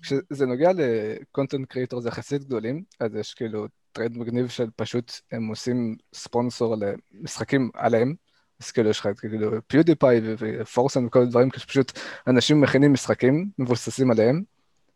כשזה 0.02 0.46
נוגע 0.46 0.70
לקונטנט 0.74 1.68
קריאטור 1.68 2.00
זה 2.00 2.08
יחסית 2.08 2.44
גדולים, 2.44 2.82
אז 3.00 3.14
יש 3.14 3.34
כאילו 3.34 3.66
trade 3.92 4.18
מגניב 4.18 4.48
של 4.48 4.66
פשוט 4.76 5.12
הם 5.32 5.48
עושים 5.48 5.96
ספונסור 6.14 6.76
למשחקים 6.76 7.70
עליהם. 7.74 8.14
אז 8.60 8.70
כאילו 8.70 8.90
יש 8.90 9.00
לך 9.00 9.06
את 9.06 9.20
כאילו 9.20 9.50
PewDiePie 9.66 10.20
ו 10.38 10.48
Forsen 10.48 11.04
וכל 11.04 11.22
הדברים, 11.22 11.50
כשפשוט 11.50 11.98
אנשים 12.26 12.60
מכינים 12.60 12.92
משחקים 12.92 13.50
מבוססים 13.58 14.10
עליהם, 14.10 14.42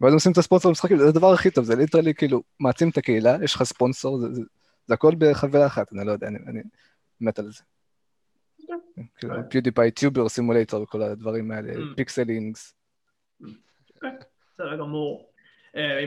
ואז 0.00 0.14
עושים 0.14 0.32
את 0.32 0.38
הספונסור 0.38 0.70
למשחקים, 0.70 0.98
זה 0.98 1.08
הדבר 1.08 1.32
הכי 1.32 1.50
טוב, 1.50 1.64
זה 1.64 1.76
literally 1.76 2.14
כאילו 2.14 2.42
מעצים 2.60 2.88
את 2.88 2.98
הקהילה, 2.98 3.36
יש 3.44 3.54
לך 3.54 3.62
ספונסור, 3.62 4.18
זה, 4.18 4.34
זה, 4.34 4.42
זה 4.86 4.94
הכל 4.94 5.14
בחבילה 5.18 5.66
אחת, 5.66 5.92
אני 5.92 6.06
לא 6.06 6.12
יודע, 6.12 6.26
אני, 6.26 6.38
אני 6.46 6.60
מת 7.20 7.38
על 7.38 7.52
זה. 7.52 7.62
כאילו 9.16 9.34
PewDiePie 9.50 9.90
Tuber 9.90 10.28
Simulator 10.28 10.82
וכל 10.82 11.02
הדברים 11.02 11.50
האלה, 11.50 11.72
Mm. 11.72 11.96
Pixelings. 11.96 12.74
בסדר 13.90 14.76
גמור. 14.78 15.30
אה, 15.76 15.98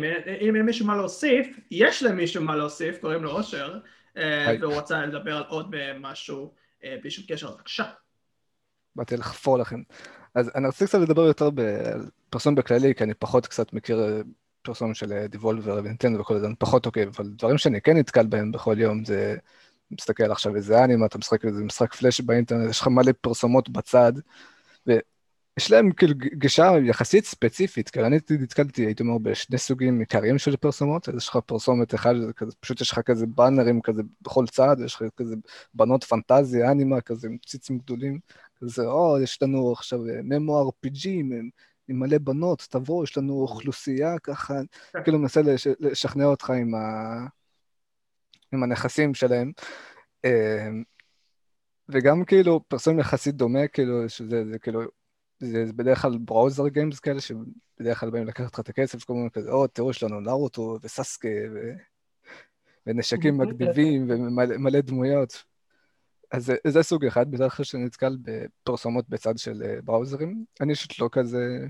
אם 0.41 0.56
אין 0.56 0.65
מישהו 0.65 0.86
מה 0.86 0.95
להוסיף, 0.95 1.60
יש 1.71 2.03
למישהו 2.03 2.43
מה 2.43 2.56
להוסיף, 2.56 2.97
קוראים 3.01 3.23
לו 3.23 3.32
אושר, 3.32 3.79
אה. 4.17 4.56
והוא 4.62 4.73
רצה 4.73 5.06
לדבר 5.06 5.38
על 5.38 5.43
עוד 5.47 5.75
משהו 5.99 6.53
אה, 6.84 6.97
בלי 7.01 7.12
שום 7.12 7.25
קשר, 7.27 7.51
בבקשה. 7.51 7.84
באתי 8.95 9.17
לחפור 9.17 9.58
לכם. 9.58 9.82
אז 10.36 10.51
אני 10.56 10.67
רוצה 10.67 10.86
קצת 10.86 10.99
לדבר 10.99 11.21
יותר 11.21 11.45
על 11.45 12.06
פרסום 12.29 12.56
בכללי, 12.56 12.95
כי 12.95 13.03
אני 13.03 13.13
פחות 13.13 13.47
קצת 13.47 13.73
מכיר 13.73 14.23
פרסום 14.62 14.93
של 14.93 15.25
דיבולבר 15.25 15.75
ונינטנדו 15.84 16.19
וכל 16.19 16.39
זה, 16.39 16.45
אני 16.47 16.56
פחות 16.56 16.86
עוקב, 16.86 17.08
אבל 17.08 17.29
דברים 17.29 17.58
שאני 17.58 17.82
כן 17.82 17.97
נתקל 17.97 18.25
בהם 18.25 18.51
בכל 18.51 18.75
יום 18.79 19.06
זה, 19.06 19.36
מסתכל 19.91 20.32
עכשיו 20.32 20.56
איזה 20.56 20.84
אנימה, 20.84 21.06
אתה 21.06 21.17
משחק 21.17 21.46
איזה 21.46 21.63
משחק 21.63 21.93
פלאש 21.93 22.22
באינטרנט, 22.22 22.69
יש 22.69 22.82
לך 22.82 22.88
מלא 22.88 23.12
פרסומות 23.22 23.69
בצד, 23.69 24.13
ויש 24.88 25.72
להם 25.72 25.91
כאילו 25.91 26.13
גישה 26.34 26.72
יחסית 26.86 27.26
ספציפית, 27.26 27.89
כאילו 27.89 28.06
אני 28.06 28.17
נתקלתי, 28.30 28.86
הייתי 28.86 29.04
אומר, 29.04 29.17
בשני 29.17 29.58
סוגים 29.58 30.00
עיקריים 30.00 30.38
של 30.38 30.56
פרסומות, 30.56 31.10
אז 31.10 31.15
יש 31.15 31.30
לך 31.30 31.38
פרסומת 31.46 31.91
זה 31.91 31.98
כזה, 32.34 32.56
פשוט 32.60 32.82
יש 32.82 32.91
לך 32.91 33.00
כזה 33.00 33.26
באנרים 33.26 33.82
כזה 33.82 34.02
בכל 34.22 34.48
צד, 34.48 34.76
יש 34.86 34.96
לך 34.96 35.04
כזה 35.17 35.36
בנות 35.74 36.04
פנטזיה, 36.04 36.72
אנימה 36.72 37.02
כזה 37.02 37.28
עם 37.28 37.38
ציצים 37.46 37.78
גדולים, 37.78 38.19
כזה, 38.62 38.86
או, 38.86 39.17
יש 39.22 39.41
לנו 39.41 39.72
עכשיו 39.72 40.00
ממו 40.24 40.69
RPG 40.69 41.08
עם, 41.08 41.50
עם 41.88 42.00
מלא 42.00 42.17
בנות, 42.17 42.67
תבוא, 42.69 43.04
יש 43.04 43.17
לנו 43.17 43.34
אוכלוסייה 43.34 44.19
ככה, 44.19 44.54
כאילו 45.04 45.19
מנסה 45.19 45.41
לש, 45.41 45.67
לשכנע 45.80 46.26
אותך 46.26 46.50
עם, 46.50 46.76
ה, 46.76 47.42
עם 48.54 48.63
הנכסים 48.63 49.13
שלהם. 49.13 49.52
אה, 50.26 50.70
וגם 51.89 52.26
כאילו 52.26 52.63
פרסום 52.68 53.00
יחסית 53.00 53.36
דומה, 53.36 53.68
כאילו, 53.68 54.10
שזה 54.10 54.44
זה, 54.52 54.60
כאילו, 54.60 54.82
זה, 55.39 55.66
זה 55.66 55.74
בדרך 55.74 56.02
כלל 56.02 56.18
בראוזר 56.18 56.68
גיימס 56.68 57.00
כאלה, 57.00 57.20
שבדרך 57.22 58.00
כלל 58.00 58.10
באים 58.10 58.28
לקחת 58.28 58.54
לך 58.54 58.60
את 58.60 58.70
הכסף, 58.70 59.04
כל 59.04 59.13
מיני 59.13 59.30
כזה, 59.32 59.52
או, 59.52 59.68
תראו, 59.68 59.92
יש 59.92 60.04
לנו 60.04 60.20
נרוטו 60.20 60.78
וססקה, 60.82 61.28
ו... 61.54 61.60
ונשקים 62.88 63.38
מגניבים, 63.38 64.06
ומלא 64.10 64.58
מלא 64.58 64.82
דמויות. 64.82 65.44
אז 66.32 66.46
זה, 66.46 66.56
זה 66.68 66.84
סוג 66.84 67.06
אחד, 67.06 67.32
בדרך 67.32 67.58
כלל 67.58 67.63
שאני 67.63 67.86
נתקל 67.86 68.18
בפרסומות 68.22 69.10
בצד 69.10 69.38
של 69.38 69.63
אה, 69.66 69.82
בראוזרים. 69.84 70.46
אני 70.62 70.76
פשוט 70.76 71.00
לא 71.00 71.10
כזה, 71.12 71.68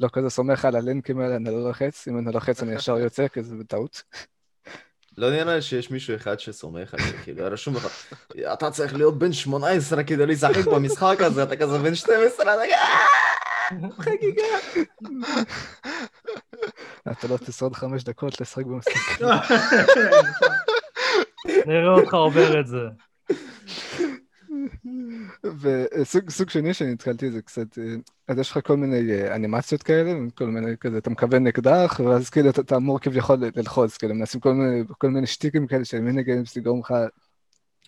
לא 0.00 0.08
כזה 0.12 0.30
סומך 0.30 0.64
על 0.64 0.76
הלינקים 0.76 1.18
האלה, 1.18 1.36
אני 1.36 1.44
לא 1.44 1.68
לוחץ, 1.68 2.08
אם 2.08 2.18
אני 2.18 2.32
לוחץ 2.32 2.62
אני 2.62 2.72
ישר 2.72 2.98
יוצא, 2.98 3.28
כי 3.28 3.42
זה 3.42 3.56
בטעות. 3.56 4.02
לא 5.18 5.30
נראה 5.30 5.54
לי 5.54 5.62
שיש 5.62 5.90
מישהו 5.90 6.16
אחד 6.16 6.40
שסומך 6.40 6.94
על 6.94 7.00
זה, 7.00 7.18
כאילו, 7.24 7.44
רשום 7.50 7.76
לך, 7.76 7.86
אתה 8.52 8.70
צריך 8.70 8.94
להיות 8.94 9.18
בן 9.18 9.32
18 9.32 10.04
כדי 10.04 10.26
לשחק 10.26 10.66
במשחק 10.66 11.16
הזה, 11.20 11.42
אתה 11.42 11.56
כזה 11.56 11.78
בן 11.78 11.94
12, 11.94 12.54
אתה 12.54 12.62
כזה, 12.62 12.76
חגיגה. 13.98 14.42
אתה 17.10 17.28
לא 17.28 17.36
תשרוד 17.36 17.74
חמש 17.74 18.04
דקות 18.04 18.40
לשחק 18.40 18.64
במשחק. 18.64 19.20
נראה 21.66 21.92
אותך 21.92 22.14
עובר 22.14 22.60
את 22.60 22.66
זה. 22.66 22.78
וסוג 25.60 26.30
סוג 26.30 26.50
שני 26.50 26.74
שנתקלתי 26.74 27.30
זה 27.30 27.42
קצת, 27.42 27.78
אה, 27.78 27.84
אז 28.28 28.38
יש 28.38 28.50
לך 28.50 28.66
כל 28.66 28.76
מיני 28.76 29.12
אה, 29.12 29.34
אנימציות 29.34 29.82
כאלה, 29.82 30.12
כל 30.34 30.46
מיני 30.46 30.76
כזה, 30.80 30.98
אתה 30.98 31.10
מכוון 31.10 31.46
אקדח, 31.46 32.00
ואז 32.04 32.30
כאילו 32.30 32.50
אתה, 32.50 32.60
אתה 32.60 32.76
אמור 32.76 33.00
כביכול 33.00 33.36
ללחוץ, 33.56 33.96
כאילו 33.96 34.14
מנסים 34.14 34.40
כל 34.40 34.52
מיני, 34.52 34.84
כל 34.98 35.10
מיני 35.10 35.26
שטיקים 35.26 35.66
כאלה 35.66 35.84
של 35.84 36.00
מיני 36.00 36.22
גיימס 36.22 36.56
לגרום 36.56 36.80
לך 36.80 36.94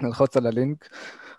ללחוץ 0.02 0.36
על 0.36 0.46
הלינק. 0.46 0.88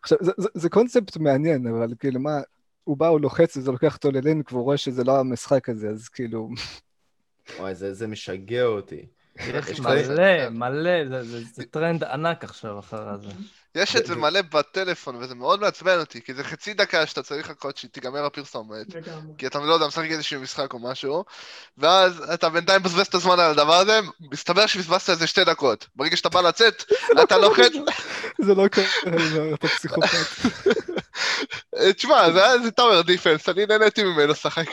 עכשיו, 0.02 0.18
זה, 0.22 0.32
זה, 0.38 0.48
זה 0.54 0.70
קונספט 0.70 1.18
מעניין, 1.18 1.68
אבל 1.68 1.94
כאילו 2.00 2.20
מה, 2.20 2.40
הוא 2.84 2.98
בא, 2.98 3.08
הוא 3.08 3.20
לוחץ 3.22 3.58
וזה 3.58 3.72
לוקח 3.72 3.96
אותו 3.96 4.12
ללינק, 4.12 4.52
והוא 4.52 4.64
רואה 4.64 4.78
שזה 4.78 5.04
לא 5.04 5.20
המשחק 5.20 5.70
הזה, 5.70 5.90
אז 5.90 6.10
כאילו, 6.10 6.50
וואי, 7.60 7.76
זה, 7.76 7.94
זה 7.94 8.08
משגע 8.08 8.64
אותי. 8.64 9.06
יש 9.72 9.80
מלא, 9.80 10.50
מלא, 10.50 11.10
זה- 11.10 11.24
זה 11.24 11.40
זה 11.54 11.64
טרנד 11.66 12.04
ענק 12.04 12.44
עכשיו 12.44 12.80
אחר 12.80 13.18
זה. 13.18 13.30
יש 13.76 13.96
את 13.96 14.06
זה 14.06 14.16
מלא 14.16 14.42
בטלפון, 14.42 15.16
וזה 15.16 15.36
מאוד 15.36 15.62
מעצבן 15.62 16.00
אותי, 16.00 16.22
כי 16.22 16.34
זה 16.34 16.44
חצי 16.44 16.74
דקה 16.74 17.06
שאתה 17.06 17.24
צריך 17.24 17.50
לחכות 17.50 17.78
שתיגמר 17.78 18.26
הפרסומת. 18.26 18.88
כי 19.38 19.48
אתה 19.48 19.60
לא 19.60 19.74
יודע, 19.74 19.88
משחק 19.88 20.06
איזשהו 20.10 20.42
משחק 20.42 20.74
או 20.74 20.80
משהו, 20.80 21.26
ואז 21.78 22.32
אתה 22.34 22.50
בינתיים 22.50 22.82
מבזבז 22.82 23.08
את 23.08 23.16
הזמן 23.16 23.40
על 23.40 23.52
הדבר 23.52 23.74
הזה, 23.74 24.00
מסתבר 24.32 24.66
שבזבזת 24.66 25.10
איזה 25.10 25.28
שתי 25.28 25.44
דקות. 25.44 25.88
ברגע 25.96 26.18
שאתה 26.18 26.30
בא 26.30 26.42
לצאת, 26.42 26.84
אתה 27.24 27.38
לוחץ, 27.38 27.72
זה 28.42 28.56
לא 28.56 28.68
קורה, 28.68 28.88
אתה 29.54 29.68
פסיכופת. 29.68 30.10
אה, 31.78 31.94
תשמע, 31.94 32.32
זה 32.32 32.44
היה 32.44 32.54
איזה 32.54 32.72
tower 32.72 33.02
defense, 33.02 33.50
אני 33.50 33.66
נהניתי 33.66 34.04
ממנו 34.04 34.28
לשחק. 34.28 34.68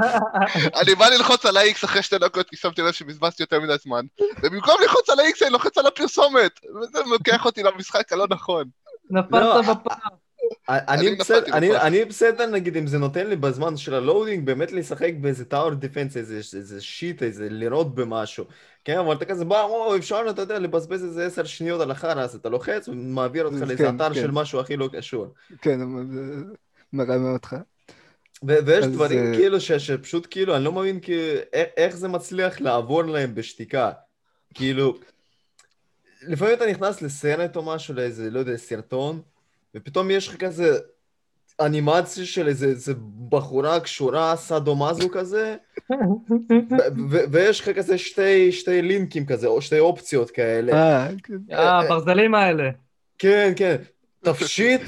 אני 0.80 0.94
בא 0.94 1.08
ללחוץ 1.08 1.46
על 1.46 1.56
ה-X 1.56 1.84
אחרי 1.84 2.02
שתי 2.02 2.18
דקות, 2.18 2.48
כי 2.50 2.56
שמתי 2.56 2.82
לב 2.82 2.92
שבזבזתי 2.92 3.42
יותר 3.42 3.60
מדי 3.60 3.76
זמן, 3.82 4.04
ובמקום 4.42 4.74
ללחוץ 4.80 5.10
על 5.10 5.20
ה-X 5.20 5.42
אני 5.42 5.50
לוחץ 5.50 5.78
על 5.78 5.86
הפרסומת, 5.86 6.60
וזה 6.80 6.98
לוקח 7.06 7.44
אותי 7.44 7.62
למשחק 7.62 8.12
הלא 8.12 8.26
נכון. 8.30 8.64
לא, 9.10 9.20
נפלת 9.20 9.66
בפעם. 9.66 10.19
אני 10.70 11.08
אני 11.08 11.16
בסדר, 11.16 11.52
אני. 11.52 11.76
אני 11.76 12.04
בסדר 12.04 12.46
נגיד 12.46 12.76
אם 12.76 12.86
זה 12.86 12.98
נותן 12.98 13.26
לי 13.26 13.36
בזמן 13.36 13.76
של 13.76 13.94
ה 13.94 14.00
loading 14.00 14.46
באמת 14.46 14.72
לשחק 14.72 15.12
באיזה 15.20 15.44
tower 15.44 15.74
defense, 15.74 16.16
איזה, 16.16 16.36
איזה 16.36 16.80
shit, 16.80 17.22
איזה 17.22 17.48
לירות 17.50 17.94
במשהו. 17.94 18.44
כן, 18.84 18.98
אבל 18.98 19.14
אתה 19.16 19.24
כזה 19.24 19.44
בא, 19.44 19.62
או, 19.62 19.96
אפשר, 19.96 20.22
אתה 20.30 20.42
יודע, 20.42 20.58
לבזבז 20.58 21.04
איזה 21.04 21.26
עשר 21.26 21.44
שניות 21.44 21.80
על 21.80 21.90
החרא, 21.90 22.22
אז 22.22 22.34
אתה 22.34 22.48
לוחץ 22.48 22.88
ומעביר 22.88 23.44
אותך 23.44 23.58
כן, 23.58 23.68
לאיזה 23.68 23.88
אתר 23.88 24.08
כן. 24.08 24.14
של 24.14 24.30
משהו 24.30 24.60
הכי 24.60 24.76
לא 24.76 24.88
קשור. 24.92 25.26
כן, 25.62 25.80
מרמה 26.92 27.32
אותך. 27.32 27.56
ויש 28.42 28.84
אז, 28.84 28.92
דברים 28.92 29.26
אה, 29.26 29.34
כאילו 29.36 29.60
ש- 29.60 29.72
שפשוט 29.72 30.26
כאילו, 30.30 30.56
אני 30.56 30.64
לא 30.64 30.72
מבין 30.72 31.00
כאילו, 31.00 31.40
איך 31.52 31.96
זה 31.96 32.08
מצליח 32.08 32.60
לעבור 32.60 33.02
להם 33.02 33.34
בשתיקה. 33.34 33.90
כאילו, 34.54 34.98
לפעמים 36.22 36.54
אתה 36.54 36.66
נכנס 36.66 37.02
לסרט 37.02 37.56
או 37.56 37.62
משהו, 37.62 37.94
לאיזה, 37.94 38.30
לא 38.30 38.38
יודע, 38.38 38.56
סרטון, 38.56 39.22
ופתאום 39.76 40.10
יש 40.10 40.28
לך 40.28 40.36
כזה 40.36 40.78
אנימציה 41.60 42.24
של 42.24 42.48
איזה, 42.48 42.66
איזה 42.66 42.92
בחורה 43.28 43.80
קשורה 43.80 44.36
סאדו-מאזו 44.36 45.08
כזה, 45.12 45.56
ו- 45.90 47.10
ו- 47.10 47.24
ויש 47.32 47.60
לך 47.60 47.76
כזה 47.76 47.98
שתי, 47.98 48.52
שתי 48.52 48.82
לינקים 48.82 49.26
כזה, 49.26 49.46
או 49.46 49.62
שתי 49.62 49.78
אופציות 49.78 50.30
כאלה. 50.30 50.72
אה. 50.72 51.08
אה, 51.52 51.78
הברזלים 51.78 52.34
האלה. 52.34 52.70
כן, 53.18 53.52
כן, 53.56 53.76
תפשיט 54.20 54.82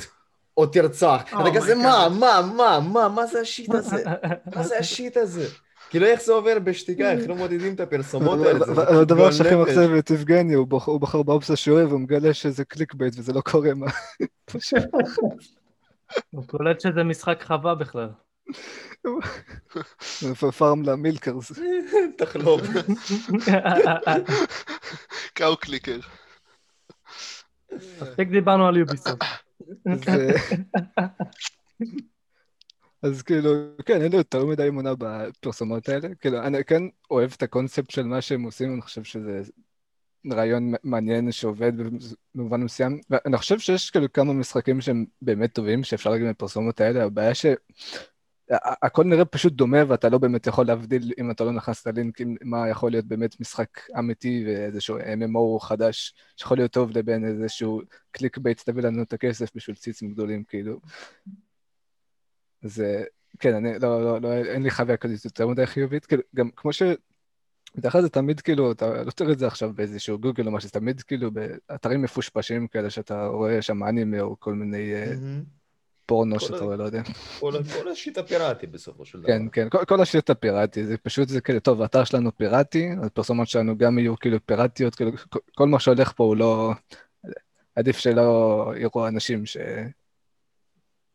או 0.57 0.67
תרצח. 0.67 1.23
Oh 1.33 1.41
אתה 1.41 1.57
כזה, 1.57 1.75
מה. 1.75 2.09
מה, 2.21 2.41
מה, 2.57 2.81
מה, 2.93 3.09
מה 3.09 3.27
זה 3.27 3.41
השיט 3.41 3.75
הזה? 3.75 4.05
מה 4.57 4.63
זה 4.63 4.79
השיט 4.79 5.17
הזה? 5.17 5.47
כאילו 5.93 6.07
איך 6.07 6.23
זה 6.23 6.33
עובר 6.33 6.59
בשתיקה, 6.59 7.13
איך 7.13 7.29
לא 7.29 7.35
מודדים 7.35 7.75
את 7.75 7.81
הפרסומות 7.81 8.39
האלה? 8.47 9.01
הדבר 9.01 9.31
שהכי. 9.31 9.55
מחצב 9.55 9.93
את 9.99 10.11
יבגני, 10.11 10.55
הוא 10.55 11.01
בחר 11.01 11.23
באופציה 11.23 11.57
שהוא 11.57 11.79
אוהב, 11.79 11.91
הוא 11.91 12.01
מגלה 12.01 12.35
שזה 12.35 12.65
קליק 12.65 12.95
בייט 12.95 13.15
וזה 13.19 13.33
לא 13.33 13.41
קורה 13.41 13.75
מה. 13.75 13.87
הוא 16.31 16.45
קולט 16.47 16.81
שזה 16.81 17.03
משחק 17.05 17.43
חווה 17.47 17.75
בכלל. 17.75 18.09
פארם 20.59 20.83
למילקרס. 20.83 21.53
תחלום. 22.19 22.61
קאו 25.35 25.57
קליקר. 25.57 25.99
מספיק 27.73 28.29
דיברנו 28.29 28.67
על 28.67 28.77
יוביסופט. 28.77 29.25
אז, 33.03 33.23
כאילו, 33.23 33.51
כן, 33.87 34.03
אין 34.03 34.11
לי 34.11 34.17
יותר 34.17 34.47
מדי 34.47 34.69
אמונה 34.69 34.91
בפרסומות 34.99 35.89
האלה. 35.89 36.15
כאילו, 36.15 36.39
אני 36.39 36.65
כן 36.65 36.83
אוהב 37.11 37.31
את 37.37 37.43
הקונספט 37.43 37.91
של 37.91 38.03
מה 38.03 38.21
שהם 38.21 38.43
עושים, 38.43 38.73
אני 38.73 38.83
חושב 38.83 39.05
שזה 39.05 39.43
רעיון 40.33 40.73
מעניין 40.85 41.33
שעובד 41.33 41.73
במובן 42.35 42.63
מסוים. 42.63 43.01
ואני 43.11 43.37
חושב 43.37 43.59
שיש 43.59 43.91
כאילו 43.91 44.13
כמה 44.13 44.33
משחקים 44.33 44.81
שהם 44.81 45.05
באמת 45.23 45.53
טובים, 45.55 45.85
שאפשר 45.85 46.11
להגיד 46.11 46.27
מהפרסומות 46.27 46.81
האלה, 46.81 47.05
הבעיה 47.05 47.35
ש... 47.35 47.47
הכל 48.83 49.05
נראה 49.05 49.25
פשוט 49.25 49.53
דומה 49.53 49.79
ואתה 49.89 50.09
לא 50.09 50.19
באמת 50.19 50.47
יכול 50.47 50.67
להבדיל 50.67 51.13
אם 51.19 51.31
אתה 51.31 51.45
לא 51.45 51.53
נכנס 51.53 51.87
ללינקים 51.87 52.37
מה 52.43 52.69
יכול 52.69 52.91
להיות 52.91 53.05
באמת 53.05 53.41
משחק 53.41 53.69
אמיתי 53.99 54.45
ואיזשהו 54.47 54.99
MMO 54.99 55.61
חדש 55.61 56.15
שיכול 56.37 56.57
להיות 56.57 56.73
טוב 56.73 56.91
לבין 56.91 57.25
איזשהו 57.25 57.81
clickbait 58.11 58.61
תביא 58.61 58.83
לנו 58.83 59.03
את 59.03 59.13
הכסף 59.13 59.51
בשביל 59.55 59.77
ציצים 59.77 60.13
גדולים 60.13 60.45
כאילו. 60.45 60.81
זה 62.63 63.05
כן 63.39 63.55
אני 63.55 63.79
לא 63.79 64.05
לא 64.05 64.21
לא 64.21 64.33
אין 64.33 64.63
לי 64.63 64.71
חוויה 64.71 64.97
כזאת 64.97 65.25
יותר 65.25 65.47
מדי 65.47 65.67
חיובית 65.67 66.07
כאילו 66.07 66.23
גם 66.35 66.51
כמו 66.57 66.73
ש... 66.73 66.83
בדרך 67.75 67.93
כלל 67.93 68.03
זה 68.03 68.09
תמיד 68.09 68.41
כאילו, 68.41 68.73
אתה 68.73 69.03
לא 69.03 69.11
תראה 69.11 69.33
את 69.33 69.39
זה 69.39 69.47
עכשיו 69.47 69.73
באיזשהו 69.73 70.19
גוגל 70.19 70.47
או 70.47 70.53
משהו, 70.53 70.67
זה 70.67 70.73
תמיד 70.73 71.03
כאילו 71.03 71.31
באתרים 71.31 72.03
מפושפשים 72.03 72.67
כאלה 72.67 72.91
שאתה 72.91 73.27
רואה 73.27 73.63
שם 73.63 73.85
אנימה 73.85 74.21
או 74.21 74.37
כל 74.41 74.55
מיני 74.55 74.95
אה, 74.95 75.07
מהמם. 75.07 75.43
פורנו 76.07 76.39
כל 76.39 76.45
שאתה 76.45 76.65
רואה, 76.65 76.77
לא 76.77 76.85
יודע. 76.85 77.03
כל 77.41 77.53
כל 77.73 77.89
השיט 77.89 78.19
הפיראטי 78.19 78.67
בסופו 78.67 79.05
של 79.05 79.19
דבר. 79.19 79.29
כן, 79.29 79.43
כן, 79.53 79.69
כל, 79.69 79.85
כל 79.85 80.01
השיט 80.01 80.31
הפיראטי, 80.31 80.85
זה 80.85 80.97
פשוט, 80.97 81.29
זה 81.29 81.41
כאילו, 81.41 81.61
טוב, 81.61 81.83
האתר 81.83 82.05
שלנו 82.05 82.37
פיראטי, 82.37 82.89
הפרסומות 83.03 83.49
שלנו 83.49 83.79
גם 83.79 83.99
יהיו 83.99 84.19
כאילו 84.19 84.39
פיראטיות, 84.47 84.95
כאילו, 84.95 85.11
כל, 85.31 85.39
כל 85.55 85.69
מה 85.69 85.81
שהולך 85.81 86.13
פה 86.17 86.25
הוא 86.25 86.37
לא... 86.37 86.73
עדיף 87.75 87.99
שלא 87.99 88.73
יראו 88.77 89.09
אנשים 89.09 89.47
ש... 89.47 89.57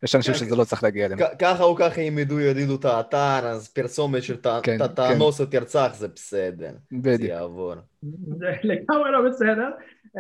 יש 0.04 0.16
אנשים 0.16 0.34
כן, 0.34 0.40
שזה 0.40 0.56
לא 0.56 0.64
צריך 0.64 0.84
להגיע 0.84 1.06
אליהם. 1.06 1.20
ככה 1.40 1.64
או 1.64 1.76
ככה 1.76 2.02
אם 2.02 2.20
ידעו 2.20 2.40
ידידו 2.40 2.76
את 2.76 2.86
האתר, 2.86 3.48
אז 3.48 3.68
פרסומת 3.68 4.24
של 4.24 4.38
ת- 4.38 4.48
כן, 4.64 4.88
תאנוס 4.88 5.42
או 5.42 5.46
תרצח 5.46 5.92
זה 5.96 6.08
בסדר. 6.08 6.72
זה 6.92 6.98
בדיוק. 7.02 7.30
יעבור. 7.30 7.74
זה 8.40 8.46
לגמרי 8.64 9.12
לא 9.12 9.30
בסדר, 9.30 9.70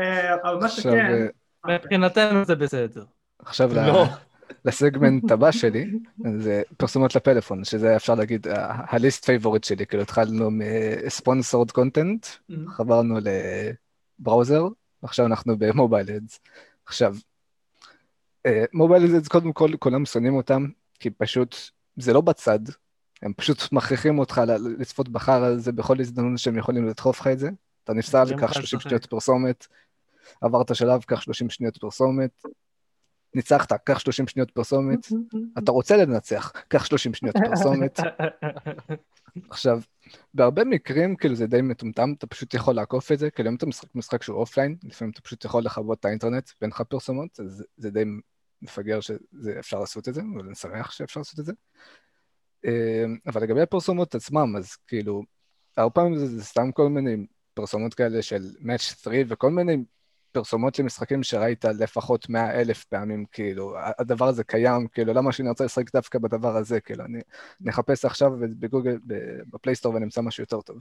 אה, 0.01 0.33
אבל 0.43 0.55
מה 0.61 0.69
שכן, 0.69 1.27
אה, 1.69 1.75
מבחינתנו 1.75 2.45
זה 2.45 2.55
בסדר. 2.55 3.03
עכשיו 3.39 3.75
לא. 3.75 4.05
לסגמנט 4.65 5.31
הבא 5.31 5.51
שלי, 5.51 5.91
זה 6.37 6.61
פרסומות 6.77 7.15
לפלאפון, 7.15 7.63
שזה 7.63 7.95
אפשר 7.95 8.15
להגיד 8.15 8.47
ה 8.89 8.95
least 8.95 9.25
favorite 9.25 9.63
שלי, 9.63 9.85
כאילו 9.85 10.03
התחלנו 10.03 10.49
מ 10.51 10.63
sponsored 10.63 11.71
content, 11.71 12.25
חברנו 12.69 13.19
ל 14.19 14.24
browser, 14.24 14.63
עכשיו 15.01 15.25
אנחנו 15.25 15.57
ב 15.57 15.65
mobile 15.65 16.09
ads. 16.11 16.39
עכשיו, 16.85 17.15
אה, 17.15 17.19
mobile 18.73 19.15
ads 19.15 19.27
קודם 19.27 19.53
כל 19.53 19.71
כולם 19.79 20.05
שונאים 20.05 20.35
אותם, 20.35 20.65
כי 20.99 21.09
פשוט 21.09 21.55
זה 21.97 22.13
לא 22.13 22.21
בצד, 22.21 22.59
הם 23.21 23.33
פשוט 23.33 23.71
מכריחים 23.71 24.19
אותך 24.19 24.41
לצפות 24.79 25.09
בחרא 25.09 25.43
הזה 25.43 25.71
בכל 25.71 25.99
הזדמנות 25.99 26.39
שהם 26.39 26.57
יכולים 26.57 26.87
לדחוף 26.87 27.19
לך 27.19 27.27
את 27.27 27.39
זה. 27.39 27.49
אתה 27.83 27.93
נפסל, 27.93 28.25
קח 28.37 28.43
לך 28.43 28.53
30 28.53 28.61
לשחק. 28.63 28.89
שניות 28.89 29.05
פרסומת, 29.05 29.67
עברת 30.41 30.75
שלב, 30.75 31.01
קח 31.01 31.21
30 31.21 31.49
שניות 31.49 31.77
פרסומת, 31.77 32.43
ניצחת, 33.35 33.73
קח 33.73 33.99
30 33.99 34.27
שניות 34.27 34.51
פרסומת, 34.51 35.07
אתה 35.57 35.71
רוצה 35.71 35.97
לנצח, 35.97 36.51
קח 36.67 36.85
30 36.85 37.13
שניות 37.13 37.35
פרסומת. 37.49 37.99
עכשיו, 39.49 39.81
בהרבה 40.33 40.63
מקרים, 40.63 41.15
כאילו 41.15 41.35
זה 41.35 41.47
די 41.47 41.61
מטומטם, 41.61 42.13
אתה 42.17 42.27
פשוט 42.27 42.53
יכול 42.53 42.75
לעקוף 42.75 43.11
את 43.11 43.19
זה, 43.19 43.29
כאילו 43.29 43.49
אם 43.49 43.55
אתה 43.55 43.65
משחק 43.65 43.95
משחק 43.95 44.23
שהוא 44.23 44.37
offline, 44.37 44.75
לפעמים 44.83 45.11
אתה 45.11 45.21
פשוט 45.21 45.45
יכול 45.45 45.63
לכבות 45.63 45.99
את 45.99 46.05
האינטרנט 46.05 46.49
ואין 46.61 46.71
לך 46.71 46.81
פרסומות, 46.81 47.39
אז 47.39 47.63
זה 47.77 47.91
די 47.91 48.03
מפגר 48.61 48.99
שאפשר 48.99 49.79
לעשות 49.79 50.07
את 50.07 50.13
זה, 50.13 50.21
אבל 50.35 50.45
אני 50.45 50.55
שמח 50.55 50.91
שאפשר 50.91 51.19
לעשות 51.19 51.39
את 51.39 51.45
זה. 51.45 51.53
אה, 52.65 53.05
אבל 53.27 53.43
לגבי 53.43 53.61
הפרסומות 53.61 54.15
עצמם, 54.15 54.55
אז 54.57 54.75
כאילו, 54.87 55.23
הרבה 55.77 55.89
פעמים 55.89 56.17
זה, 56.17 56.27
זה 56.27 56.43
סתם 56.43 56.71
כל 56.71 56.89
מיני 56.89 57.25
פרסומות 57.53 57.93
כאלה 57.93 58.21
של 58.21 58.41
Match 58.59 58.77
3 58.77 59.15
וכל 59.27 59.51
מיני 59.51 59.77
פרסומות 60.31 60.79
למשחקים 60.79 61.23
שראית 61.23 61.65
לפחות 61.65 62.29
100 62.29 62.61
אלף 62.61 62.83
פעמים, 62.85 63.25
כאילו, 63.31 63.75
הדבר 63.99 64.27
הזה 64.27 64.43
קיים, 64.43 64.87
כאילו, 64.87 65.13
למה 65.13 65.31
שאני 65.31 65.49
רוצה 65.49 65.65
לשחק 65.65 65.93
דווקא 65.93 66.19
בדבר 66.19 66.57
הזה, 66.57 66.79
כאילו, 66.79 67.05
אני 67.05 67.21
נחפש 67.61 68.05
עכשיו 68.05 68.31
בגוגל, 68.39 68.97
בפלייסטור 69.49 69.95
ונמצא 69.95 70.21
משהו 70.21 70.41
יותר 70.41 70.61
טוב. 70.61 70.77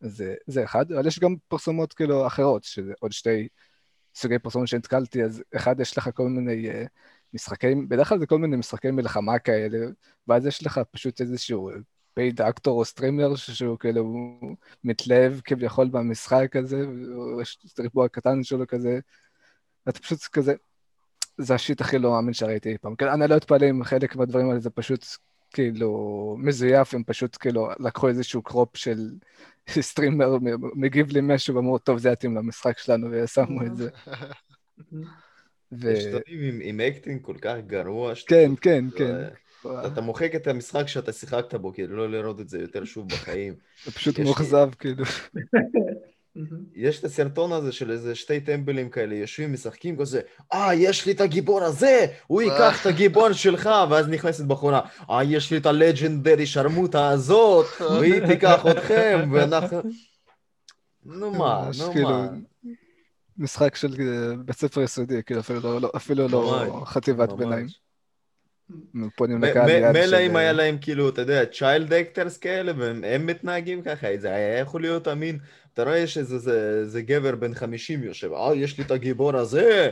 זה, 0.00 0.34
זה 0.46 0.64
אחד, 0.64 0.92
אבל 0.92 1.06
יש 1.06 1.18
גם 1.18 1.34
פרסומות 1.48 1.92
כאילו 1.92 2.26
אחרות, 2.26 2.64
שזה 2.64 2.92
עוד 3.00 3.12
שתי 3.12 3.48
סוגי 4.14 4.38
פרסומות 4.38 4.68
שנתקלתי, 4.68 5.24
אז 5.24 5.42
אחד, 5.56 5.80
יש 5.80 5.98
לך 5.98 6.10
כל 6.14 6.28
מיני 6.28 6.70
uh, 6.70 6.88
משחקים, 7.34 7.88
בדרך 7.88 8.08
כלל 8.08 8.18
זה 8.18 8.26
כל 8.26 8.38
מיני 8.38 8.56
משחקי 8.56 8.90
מלחמה 8.90 9.38
כאלה, 9.38 9.78
ואז 10.28 10.46
יש 10.46 10.66
לך 10.66 10.80
פשוט 10.90 11.20
איזשהו 11.20 11.70
paid 12.14 12.40
actor 12.40 12.78
או 12.78 12.84
סטרימר 12.84 13.36
שהוא 13.36 13.78
כאילו 13.78 14.30
מתלהב 14.84 15.40
כביכול 15.44 15.88
במשחק 15.88 16.56
הזה, 16.56 16.86
ויש 17.38 17.58
את 17.72 17.78
הריבוע 17.78 18.04
הקטן 18.04 18.42
שלו 18.42 18.66
כזה, 18.66 18.98
ואתה 19.86 20.00
פשוט 20.00 20.22
כזה, 20.32 20.54
זה 21.38 21.54
ה 21.54 21.59
shit 21.59 21.80
הכי 21.80 21.98
לא 21.98 22.10
מאמין 22.10 22.34
שראיתי 22.34 22.68
אי 22.68 22.78
פעם. 22.78 22.96
כאילו, 22.96 23.12
אני 23.12 23.28
לא 23.28 23.36
אתפלא 23.36 23.70
אם 23.70 23.84
חלק 23.84 24.16
מהדברים 24.16 24.48
האלה 24.48 24.60
זה 24.60 24.70
פשוט 24.70 25.04
כאילו 25.50 26.36
מזויף, 26.38 26.94
הם 26.94 27.04
פשוט 27.04 27.36
כאילו 27.40 27.68
לקחו 27.80 28.08
איזשהו 28.08 28.42
crop 28.42 28.76
של 28.76 29.10
סטרימר 29.80 30.36
מגיב 30.74 31.10
לי 31.10 31.20
משהו 31.22 31.54
ואמרו, 31.54 31.78
טוב, 31.78 31.98
זה 31.98 32.10
יתאים 32.10 32.36
למשחק 32.36 32.78
שלנו, 32.78 33.08
ושמו 33.10 33.66
את 33.66 33.76
זה. 33.76 33.90
ו... 35.72 35.90
יש 35.90 36.04
עם- 36.26 36.60
עם 36.62 36.80
acting 36.80 37.22
כל 37.22 37.36
כך 37.40 37.54
גרוע. 37.66 38.14
שאתה 38.14 38.30
כן, 38.34 38.52
כן, 38.60 38.84
זה- 38.90 39.28
כן. 39.62 39.68
אתה 39.92 40.00
מוחק 40.00 40.34
את 40.34 40.46
המשחק 40.46 40.88
שאתה 40.88 41.12
שיחקת 41.12 41.54
בו, 41.54 41.72
כדי 41.72 41.86
לא 41.86 42.10
לראות 42.10 42.40
את 42.40 42.48
זה 42.48 42.58
יותר 42.58 42.84
שוב 42.84 43.08
בחיים. 43.08 43.54
זה 43.84 43.90
פשוט 43.92 44.18
מאוכזב, 44.18 44.70
כאילו. 44.78 45.04
יש 46.74 46.98
את 47.00 47.04
הסרטון 47.04 47.52
הזה 47.52 47.72
של 47.72 47.90
איזה 47.90 48.14
שתי 48.14 48.40
טמבלים 48.40 48.90
כאלה, 48.90 49.14
יושבים, 49.14 49.52
משחקים 49.52 49.96
כזה, 49.98 50.20
אה, 50.52 50.74
יש 50.74 51.06
לי 51.06 51.12
את 51.12 51.20
הגיבור 51.20 51.62
הזה, 51.62 52.06
הוא 52.26 52.42
ייקח 52.42 52.80
את 52.80 52.86
הגיבור 52.86 53.32
שלך, 53.32 53.70
ואז 53.90 54.08
נכנסת 54.08 54.44
בחורה, 54.44 54.80
אה, 55.10 55.24
יש 55.24 55.50
לי 55.50 55.56
את 55.56 55.66
הלג'נדרי 55.66 56.46
שרמוטה 56.46 57.08
הזאת, 57.08 57.66
והיא 58.00 58.26
תיקח 58.26 58.64
אתכם, 58.70 59.28
ואנחנו... 59.32 59.82
נו 61.04 61.30
מה, 61.30 61.70
נו 61.78 61.92
כאילו, 61.92 62.08
מה. 62.08 62.28
משחק 63.38 63.76
של 63.76 63.88
אה, 64.00 64.36
בית 64.36 64.56
ספר 64.56 64.80
יסודי, 64.80 65.22
כאילו 65.22 65.40
אפילו 65.40 65.60
לא- 65.62 65.80
לא- 65.80 65.90
אפילו 65.96 66.28
לא 66.28 66.82
חטיבת. 66.84 67.32
ביניים. 67.32 67.66
מילא 69.92 70.16
אם 70.26 70.36
היה 70.36 70.48
אה, 70.48 70.52
להם 70.52 70.78
כאילו, 70.80 71.08
אתה 71.08 71.20
יודע, 71.20 71.46
צ'יילד 71.46 71.92
אקטרס 71.92 72.36
כאלה, 72.38 72.72
והם 72.76 73.04
הם 73.04 73.26
מתנהגים 73.26 73.82
ככה, 73.82 74.06
זה 74.18 74.28
היה 74.34 74.58
יכול 74.58 74.80
להיות 74.80 75.08
אמין. 75.08 75.38
אתה 75.74 75.82
רואה 75.84 76.06
שזה 76.06 76.38
זה- 76.38 76.88
זה 76.88 77.02
גבר 77.02 77.34
בן 77.36 77.54
50 77.54 78.02
יושב, 78.02 78.32
אה, 78.32 78.54
יש 78.54 78.78
לי 78.78 78.84
את 78.84 78.90
הגיבור 78.90 79.36
הזה. 79.36 79.90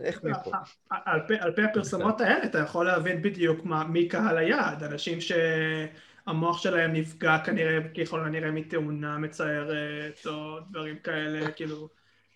איך 0.00 0.24
מפה? 0.24 0.50
על 0.90 1.20
פי, 1.28 1.34
על 1.40 1.52
פי 1.52 1.62
הפרסומות 1.62 2.20
האלה 2.20 2.44
אתה 2.44 2.58
יכול 2.58 2.86
להבין 2.86 3.22
בדיוק 3.22 3.64
מה, 3.64 3.84
מי 3.84 4.08
קהל 4.08 4.38
היעד, 4.38 4.82
אנשים 4.82 5.18
שהמוח 5.20 6.58
שלהם 6.62 6.92
נפגע 6.92 7.38
כנראה 7.44 7.78
ככל 8.00 8.20
הנראה 8.24 8.50
מתאונה 8.50 9.18
מצערת 9.18 10.26
או 10.26 10.58
דברים 10.70 10.98
כאלה, 10.98 11.50
כאילו, 11.50 11.88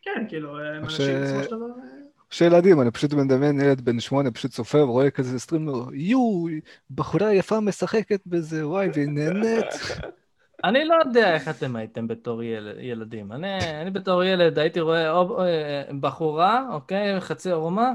כן, 0.03 0.24
כאילו, 0.28 0.61
הם 0.61 0.88
ש- 0.88 1.00
אנשים 1.00 1.22
בסופו 1.22 1.42
של 1.42 1.57
דבר... 1.57 1.64
אה, 1.66 2.03
שילדים, 2.30 2.80
אני 2.80 2.90
פשוט 2.90 3.12
מדמיין 3.12 3.61
ילד 3.61 3.80
בן 3.80 4.00
שמונה, 4.00 4.30
פשוט 4.30 4.50
צופה 4.50 4.78
ורואה 4.78 5.11
כזה 5.11 5.38
סטרים, 5.38 5.66
לו, 5.66 5.86
יואו, 5.92 6.46
בחורה 6.90 7.34
יפה 7.34 7.61
משחקת 7.61 8.20
בזה, 8.26 8.68
וואי, 8.68 8.88
והיא 8.94 9.09
נהנית. 9.09 9.64
אני 10.64 10.84
לא 10.84 10.94
יודע 11.07 11.34
איך 11.34 11.48
אתם 11.48 11.76
הייתם 11.76 12.09
בתור 12.09 12.42
יל... 12.42 12.68
ילדים. 12.80 13.32
אני, 13.32 13.48
אני 13.80 13.90
בתור 13.90 14.24
ילד 14.24 14.59
הייתי 14.59 14.80
רואה 14.80 15.11
או, 15.11 15.40
אה, 15.44 15.82
בחורה, 16.00 16.66
אוקיי, 16.72 17.20
חצי 17.20 17.50
ערומה, 17.50 17.92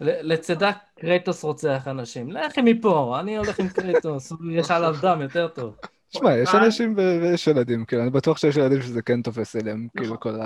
ל- 0.00 0.32
לצידה 0.32 0.70
קרייטוס 1.00 1.42
רוצח 1.44 1.88
אנשים. 1.88 2.30
לכי 2.30 2.60
מפה, 2.64 3.16
אני 3.20 3.36
הולך 3.38 3.60
עם 3.60 3.68
קרייטוס, 3.68 4.32
יש 4.58 4.70
עליו 4.70 4.94
דם 5.02 5.18
יותר 5.22 5.48
טוב. 5.48 5.76
תשמע, 6.10 6.36
יש 6.36 6.48
אבל- 6.54 6.64
אנשים 6.64 6.94
ויש 6.96 7.46
ילדים, 7.46 7.84
כאילו, 7.84 8.02
אני 8.02 8.10
בטוח 8.10 8.38
שיש 8.38 8.56
ילדים 8.56 8.82
שזה 8.82 9.02
כן 9.02 9.22
תופס 9.22 9.56
אליהם, 9.56 9.88
כאילו, 9.96 10.14
נכון. 10.14 10.32
כל 10.32 10.40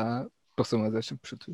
הפרסום 0.55 0.85
הזה 0.85 1.03
שפשוט 1.03 1.45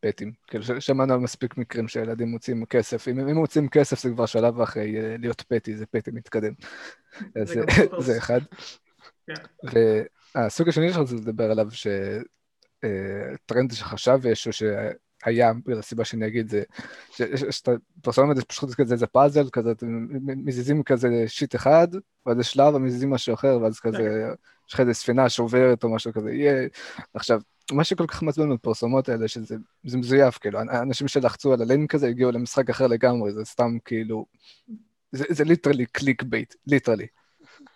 פתאים. 0.00 0.32
כאילו, 0.46 0.64
ש- 0.64 0.70
שמענו 0.78 1.14
על 1.14 1.20
מספיק 1.20 1.56
מקרים 1.56 1.88
שילדים 1.88 2.28
מוציאים 2.28 2.64
כסף, 2.66 3.08
אם 3.08 3.18
הם 3.18 3.36
מוציאים 3.36 3.68
כסף 3.68 4.00
זה 4.02 4.10
כבר 4.10 4.26
שלב 4.26 4.60
אחרי 4.60 5.00
אה, 5.00 5.16
להיות 5.18 5.40
פתי, 5.48 5.76
זה 5.76 5.86
פתי 5.86 6.10
מתקדם. 6.10 6.52
זה 7.44 7.62
זה- 7.98 8.18
אחד. 8.18 8.40
כן. 9.26 9.34
והסוג 10.34 10.68
השני 10.68 10.88
שאני 10.92 11.02
רוצה 11.02 11.14
לדבר 11.14 11.50
עליו, 11.50 11.68
שטרנד 12.80 13.72
שחשב 13.72 14.18
איזשהו 14.24 14.52
שהיה, 14.52 15.52
הסיבה 15.78 16.04
שאני 16.04 16.26
אגיד 16.26 16.48
זה, 16.48 16.62
שאתה 17.50 17.72
פרסום 18.02 18.30
את 18.30 18.36
זה 18.36 18.44
פשוט 18.44 18.74
כזה, 18.74 18.96
זה 18.96 19.06
פאזל, 19.06 19.50
כזה, 19.52 19.70
אתם 19.70 20.06
מזיזים 20.26 20.82
כזה 20.82 21.24
שיט 21.26 21.54
אחד, 21.54 21.88
ואז 22.26 22.38
יש 22.38 22.52
שלב, 22.52 22.74
ומזיזים 22.74 23.10
משהו 23.10 23.34
אחר, 23.34 23.58
ואז 23.62 23.80
כזה, 23.80 24.32
יש 24.68 24.74
לך 24.74 24.80
איזה 24.80 24.94
ספינה 24.94 25.28
שעוברת 25.28 25.84
או 25.84 25.94
משהו 25.94 26.12
כזה, 26.12 26.32
יהיה... 26.32 26.68
עכשיו, 27.14 27.40
מה 27.72 27.84
שכל 27.84 28.06
כך 28.06 28.22
מעצבן 28.22 28.54
בפרסומות 28.54 29.08
האלה, 29.08 29.28
שזה 29.28 29.56
זה 29.84 29.98
מזויף, 29.98 30.38
כאילו, 30.38 30.60
אנשים 30.60 31.08
שלחצו 31.08 31.52
על 31.52 31.62
הלינק 31.62 31.94
הזה 31.94 32.08
הגיעו 32.08 32.30
למשחק 32.30 32.70
אחר 32.70 32.86
לגמרי, 32.86 33.32
זה 33.32 33.44
סתם 33.44 33.78
כאילו, 33.84 34.26
זה, 35.12 35.24
זה 35.28 35.44
literally 35.44 35.86
clickbait, 35.86 36.54
literally. 36.66 37.06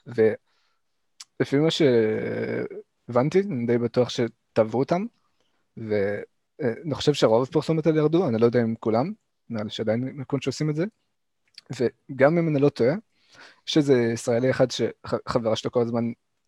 ולפי 0.06 1.56
מה 1.56 1.68
שהבנתי, 1.70 3.40
אני 3.40 3.66
די 3.66 3.78
בטוח 3.78 4.08
שתבעו 4.08 4.80
אותם, 4.80 5.04
ואני 5.76 6.94
חושב 6.94 7.12
שרוב 7.12 7.42
הפרסומות 7.42 7.86
האלה 7.86 7.98
ירדו, 7.98 8.28
אני 8.28 8.38
לא 8.38 8.46
יודע 8.46 8.62
אם 8.62 8.74
כולם, 8.80 9.12
נראה 9.50 9.64
לי 9.64 9.70
שעדיין 9.70 10.00
מקום 10.04 10.40
שעושים 10.40 10.70
את 10.70 10.74
זה, 10.74 10.84
וגם 11.70 12.38
אם 12.38 12.48
אני 12.48 12.58
לא 12.58 12.68
טועה, 12.68 12.94
יש 13.68 13.76
איזה 13.76 14.10
ישראלי 14.12 14.50
אחד 14.50 14.66
שחברה 14.70 15.56
שלו 15.56 15.70
כל 15.70 15.82
הזמן 15.82 16.04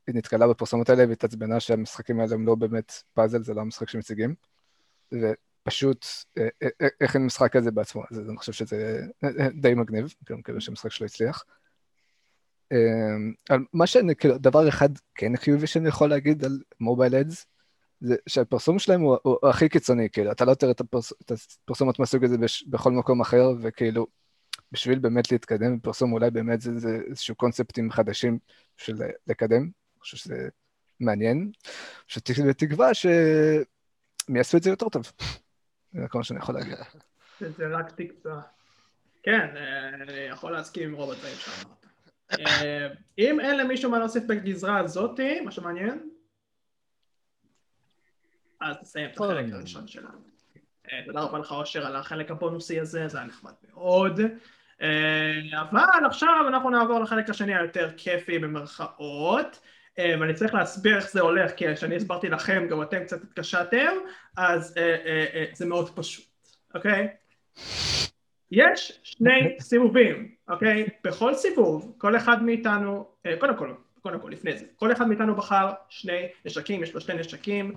היא 0.06 0.14
נתקלה 0.14 0.48
בפרסומות 0.48 0.88
האלה 0.88 1.04
והתעצבנה 1.08 1.60
שהמשחקים 1.60 2.20
האלה 2.20 2.34
הם 2.34 2.46
לא 2.46 2.54
באמת 2.54 2.92
פאזל, 3.14 3.42
זה 3.42 3.54
לא 3.54 3.60
המשחק 3.60 3.88
שמציגים, 3.88 4.34
ופשוט 5.12 6.06
אה, 6.38 6.48
אה, 6.62 6.88
הכין 7.00 7.26
משחק 7.26 7.52
כזה 7.52 7.70
בעצמו, 7.70 8.02
אז 8.10 8.18
אני 8.18 8.36
חושב 8.36 8.52
שזה 8.52 9.00
אה, 9.24 9.48
די 9.60 9.74
מגניב, 9.74 10.14
כאילו 10.26 10.42
כאילו 10.42 10.60
שהמשחק 10.60 10.90
שלו 10.90 11.06
הצליח. 11.06 11.44
אה, 12.72 13.56
מה 13.72 13.86
שאני, 13.86 14.16
כאילו, 14.16 14.38
דבר 14.38 14.68
אחד 14.68 14.88
כן 15.14 15.36
חיובי 15.36 15.66
שאני 15.66 15.88
יכול 15.88 16.10
להגיד 16.10 16.44
על 16.44 16.60
מובייל 16.80 17.14
אדס, 17.14 17.46
זה 18.00 18.16
שהפרסום 18.28 18.78
שלהם 18.78 19.00
הוא, 19.00 19.16
הוא, 19.22 19.38
הוא 19.42 19.50
הכי 19.50 19.68
קיצוני, 19.68 20.10
כאילו, 20.10 20.32
אתה 20.32 20.44
לא 20.44 20.54
תראה 20.54 20.70
את, 20.70 20.80
הפרס, 20.80 21.12
את 21.22 21.32
הפרסומות 21.64 21.98
מהסוג 21.98 22.24
הזה 22.24 22.38
בש, 22.38 22.64
בכל 22.66 22.92
מקום 22.92 23.20
אחר, 23.20 23.50
וכאילו, 23.62 24.06
בשביל 24.72 24.98
באמת 24.98 25.32
להתקדם 25.32 25.78
בפרסום, 25.78 26.12
אולי 26.12 26.30
באמת 26.30 26.60
זה, 26.60 26.78
זה 26.78 27.00
איזשהו 27.08 27.34
קונספטים 27.34 27.90
חדשים 27.90 28.38
של 28.76 28.94
לקדם, 29.26 29.70
חושב 30.06 30.16
שזה 30.16 30.48
מעניין, 31.00 31.50
שתקווה 32.06 32.94
שהם 32.94 34.36
יעשו 34.36 34.56
את 34.56 34.62
זה 34.62 34.70
יותר 34.70 34.88
טוב, 34.88 35.12
זה 35.92 36.08
כל 36.08 36.18
מה 36.18 36.24
שאני 36.24 36.38
יכול 36.38 36.54
להגיד. 36.54 36.74
זה 37.40 37.68
רק 37.68 37.90
תקווה. 37.90 38.40
כן, 39.22 39.56
אה, 39.56 39.88
אני 39.88 40.12
יכול 40.12 40.52
להסכים 40.52 40.88
עם 40.88 40.94
רוב 40.94 41.10
הדברים 41.10 41.34
שאמרת. 41.36 41.86
אם 43.18 43.40
אין 43.40 43.58
למישהו 43.58 43.90
מה 43.90 43.98
להוסיף 43.98 44.24
בגזרה 44.24 44.78
הזאתי, 44.78 45.40
מה 45.40 45.50
שמעניין, 45.50 46.10
אז 48.60 48.76
נסיים 48.82 49.10
את 49.10 49.20
החלק 49.20 49.52
הראשון 49.52 49.88
שלנו. 49.88 50.18
אה, 50.92 51.02
תודה 51.06 51.20
רבה 51.20 51.38
לך 51.38 51.52
אושר 51.52 51.86
על 51.86 51.96
החלק 51.96 52.30
הבונוסי 52.30 52.80
הזה, 52.80 53.08
זה 53.08 53.18
היה 53.18 53.26
נחמד 53.26 53.52
מאוד. 53.68 54.20
אה, 54.82 55.60
אבל 55.60 56.06
עכשיו 56.06 56.48
אנחנו 56.48 56.70
נעבור 56.70 57.00
לחלק 57.00 57.30
השני 57.30 57.54
היותר 57.56 57.90
כיפי 57.96 58.38
במרכאות. 58.38 59.60
ואני 59.98 60.34
צריך 60.34 60.54
להסביר 60.54 60.96
איך 60.96 61.10
זה 61.10 61.20
הולך, 61.20 61.52
כי 61.56 61.74
כשאני 61.74 61.96
הסברתי 61.96 62.28
לכם, 62.28 62.66
גם 62.70 62.82
אתם 62.82 63.04
קצת 63.04 63.22
התקשרתם, 63.22 63.92
אז 64.36 64.74
אה, 64.76 64.96
אה, 65.06 65.26
אה, 65.34 65.44
זה 65.52 65.66
מאוד 65.66 65.90
פשוט, 65.96 66.24
אוקיי? 66.74 67.08
יש 68.50 69.00
שני 69.02 69.56
סיבובים, 69.60 70.34
אוקיי? 70.48 70.86
בכל 71.04 71.34
סיבוב, 71.34 71.94
כל 71.98 72.16
אחד 72.16 72.42
מאיתנו, 72.42 73.08
קודם 73.38 73.56
כל, 73.56 73.72
קודם 74.02 74.20
כל, 74.20 74.28
לפני 74.28 74.58
זה, 74.58 74.64
כל 74.76 74.92
אחד 74.92 75.08
מאיתנו 75.08 75.34
בחר 75.34 75.70
שני 75.88 76.28
נשקים, 76.44 76.82
יש 76.82 76.94
לו 76.94 77.00
שני 77.00 77.14
נשקים 77.14 77.74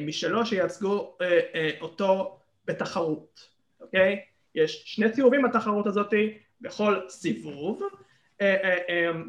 משלו 0.00 0.46
שייצגו 0.46 1.16
אותו 1.80 2.38
בתחרות, 2.64 3.48
אוקיי? 3.80 4.20
יש 4.54 4.82
שני 4.86 5.14
סיבובים 5.14 5.42
בתחרות 5.42 5.86
הזאת, 5.86 6.14
בכל 6.60 7.00
סיבוב, 7.08 7.82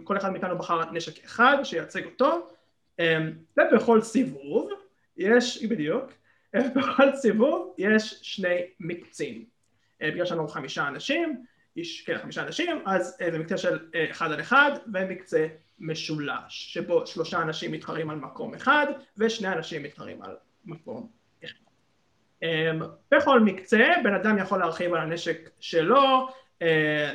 כל 0.04 0.18
אחד 0.18 0.32
מאיתנו 0.32 0.58
בחר 0.58 0.92
נשק 0.92 1.26
אחד 1.26 1.58
שייצג 1.64 2.06
אותו, 2.06 2.48
אה, 3.00 3.18
ובכל 3.58 4.02
סיבוב 4.02 4.70
יש, 5.18 5.66
בדיוק, 5.66 6.12
אה, 6.56 6.62
בכל 6.76 7.16
סיבוב 7.16 7.76
יש 7.78 8.20
שני 8.22 8.62
מקצים. 8.80 9.46
אה, 10.02 10.12
בגלל 10.12 10.26
שאנחנו 10.26 10.48
חמישה 10.48 10.88
אנשים, 10.88 11.44
איש, 11.78 12.02
כן, 12.02 12.18
חמישה 12.18 12.44
אנשים, 12.44 12.82
אז 12.86 13.18
אה, 13.22 13.32
זה 13.32 13.40
מקצה 13.40 13.58
של 13.58 13.80
אה, 13.96 14.12
אחד 14.12 14.32
על 14.32 14.42
אחד 14.42 14.72
ומקצה 14.94 15.48
משולש, 15.80 16.74
שבו 16.74 17.08
שלושה 17.08 17.42
אנשים 17.42 17.72
מתחרים 17.72 18.10
על 18.10 18.16
מקום 18.16 18.54
אחד 18.54 18.86
ושני 19.18 19.48
אנשים 19.48 19.84
מתחרים 19.84 20.22
על 20.22 20.36
מקום 20.66 21.10
אחד. 21.44 21.54
אה, 22.44 22.72
בכל 23.12 23.40
מקצה 23.40 23.88
בן 24.04 24.14
אדם 24.14 24.38
יכול 24.38 24.60
להרחיב 24.60 24.94
על 24.94 25.02
הנשק 25.02 25.50
שלו, 25.60 25.98
אה, 25.98 26.34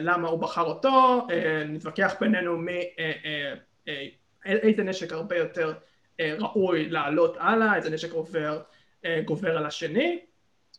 למה 0.01 0.29
הוא 0.29 0.41
בחר 0.41 0.63
אותו, 0.63 1.27
אה, 1.31 1.65
נתווכח 1.69 2.15
בינינו 2.21 2.59
מי, 2.59 2.81
אה, 2.99 3.13
אה, 3.25 3.55
אה, 3.89 4.07
איזה 4.47 4.85
נשק 4.85 5.13
הרבה 5.13 5.37
יותר 5.37 5.75
אה, 6.21 6.35
ראוי 6.39 6.89
לעלות 6.89 7.37
הלאה, 7.41 7.77
איזה 7.77 7.91
נשק 7.91 8.13
עובר, 8.13 8.63
אה, 9.05 9.23
גובר 9.25 9.59
על 9.59 9.67
השני 9.67 10.19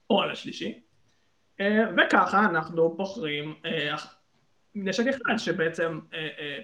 או 0.10 0.22
על 0.22 0.32
השלישי. 0.32 0.82
אה, 1.60 1.84
וככה 1.98 2.46
אנחנו 2.46 2.90
בוחרים 2.90 3.56
אה, 3.66 3.96
נשק 4.76 5.04
אחד 5.08 5.38
שבעצם 5.38 6.00
אה, 6.14 6.28
אה, 6.40 6.60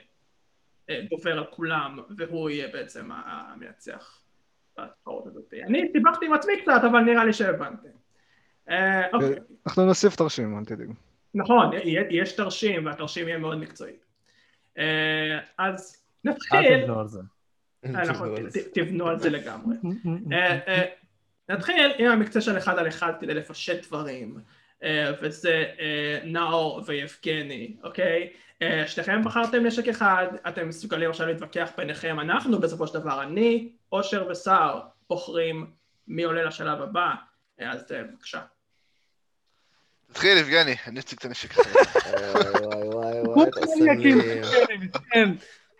אה, 0.90 1.02
גובר 1.10 1.38
על 1.38 1.46
כולם 1.52 2.00
והוא 2.18 2.50
יהיה 2.50 2.68
בעצם 2.68 3.10
המנצח 3.12 4.20
בתחרות 4.80 5.28
הזאת. 5.28 5.54
אני 5.68 5.92
סיבכתי 5.92 6.26
עם 6.26 6.34
עצמי 6.34 6.54
קצת 6.62 6.82
אבל 6.84 7.00
נראה 7.00 7.26
לי 7.26 7.34
שהבנתם. 7.34 7.90
אה, 8.70 9.12
אוקיי. 9.14 9.36
אנחנו 9.68 9.86
נוסיף 9.86 10.16
תרשים, 10.16 10.58
אל 10.58 10.66
תדאגו. 10.66 10.94
נכון, 11.34 11.72
יש 12.10 12.32
תרשים 12.32 12.86
והתרשים 12.86 13.28
יהיה 13.28 13.38
מאוד 13.38 13.58
מקצועי. 13.58 13.94
אה, 14.78 15.40
אז 15.58 16.04
אל 16.26 16.32
נתחיל, 16.32 16.82
תבנו 16.82 17.00
על 17.00 17.08
זה. 17.08 17.20
נכון, 17.84 18.30
תבנו 18.74 19.08
על 19.08 19.20
זה 19.20 19.30
לגמרי. 19.30 19.76
אה, 20.32 20.60
אה, 20.68 20.84
נתחיל 21.50 21.92
עם 21.98 22.12
המקצה 22.12 22.42
של 22.42 22.58
אחד 22.58 22.80
על 22.80 22.88
אחד 22.88 23.14
כדי 23.20 23.34
לפשט 23.34 23.88
דברים, 23.88 24.38
וזה 25.22 25.66
נאור 26.24 26.84
ויבגני, 26.86 27.76
אוקיי? 27.84 28.34
שניכם 28.88 29.24
בחרתם 29.24 29.66
נשק 29.66 29.88
אחד, 29.88 30.28
אתם 30.48 30.70
מסוגלים 30.70 31.10
עכשיו 31.10 31.28
להתווכח 31.28 31.72
ביניכם, 31.78 32.20
אנחנו 32.20 32.60
בסופו 32.60 32.88
של 32.88 32.94
דבר, 32.94 33.24
אני, 33.24 33.72
אושר 33.92 34.28
וסער, 34.30 34.82
בוחרים 35.10 35.72
מי 36.08 36.24
עולה 36.24 36.44
לשלב 36.44 36.82
הבא, 36.82 37.14
אז 37.60 37.86
בבקשה. 37.92 38.42
תתחיל, 40.14 40.38
יבגני, 40.38 40.76
אני 40.88 41.00
אציג 41.00 41.20
את 41.20 41.26
הנשק 41.26 41.52
אחר. 41.52 41.72
וואי 42.34 42.50
וואי 42.64 42.88
וואי 42.88 43.22
וואי, 43.22 43.50
אתה 43.50 43.62
שם 43.78 44.00
לי... 44.00 44.14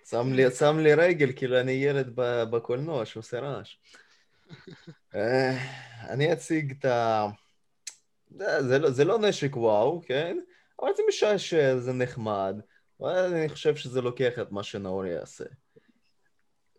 שם 0.10 0.34
לי, 0.34 0.52
שם 0.52 0.80
לי 0.80 0.94
רגל, 0.94 1.32
כאילו 1.36 1.60
אני 1.60 1.72
ילד 1.72 2.10
בקולנוע 2.52 3.06
שעושה 3.06 3.40
רעש. 3.40 3.78
אה, 5.16 5.58
אני 6.10 6.34
אציג 6.34 6.74
את 6.80 6.86
ה... 6.86 7.26
זה, 8.30 8.68
זה, 8.68 8.80
לא, 8.80 8.90
זה 8.90 9.06
לא 9.06 9.20
נשק 9.20 9.58
וואו, 9.58 10.02
כן? 10.06 10.38
אבל 10.82 10.90
זה 10.98 11.04
משעשע, 11.08 11.78
זה 11.80 11.94
נחמד. 11.94 12.56
אבל 13.02 13.34
אני 13.34 13.50
חושב 13.50 13.76
שזה 13.76 14.02
לוקח 14.02 14.40
את 14.42 14.52
מה 14.52 14.64
שנאור 14.64 15.06
יעשה. 15.06 15.46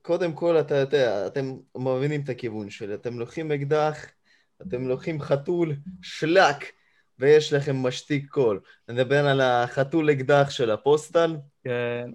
קודם 0.02 0.32
כל, 0.32 0.60
אתה 0.60 0.74
יודע, 0.74 1.26
אתם 1.26 1.56
מבינים 1.76 2.20
את 2.24 2.28
הכיוון 2.28 2.70
שלי. 2.70 2.94
אתם 2.94 3.18
לוקחים 3.18 3.52
אקדח, 3.52 4.06
אתם 4.62 4.88
לוקחים 4.88 5.20
חתול, 5.20 5.76
שלק, 6.02 6.64
ויש 7.18 7.52
לכם 7.52 7.76
משתיק 7.76 8.30
קול. 8.30 8.60
נדבר 8.88 9.26
על 9.26 9.40
החתול 9.40 10.10
אקדח 10.10 10.50
של 10.50 10.70
ה 10.70 10.78
Postal. 10.79 11.36
כן. 11.64 12.10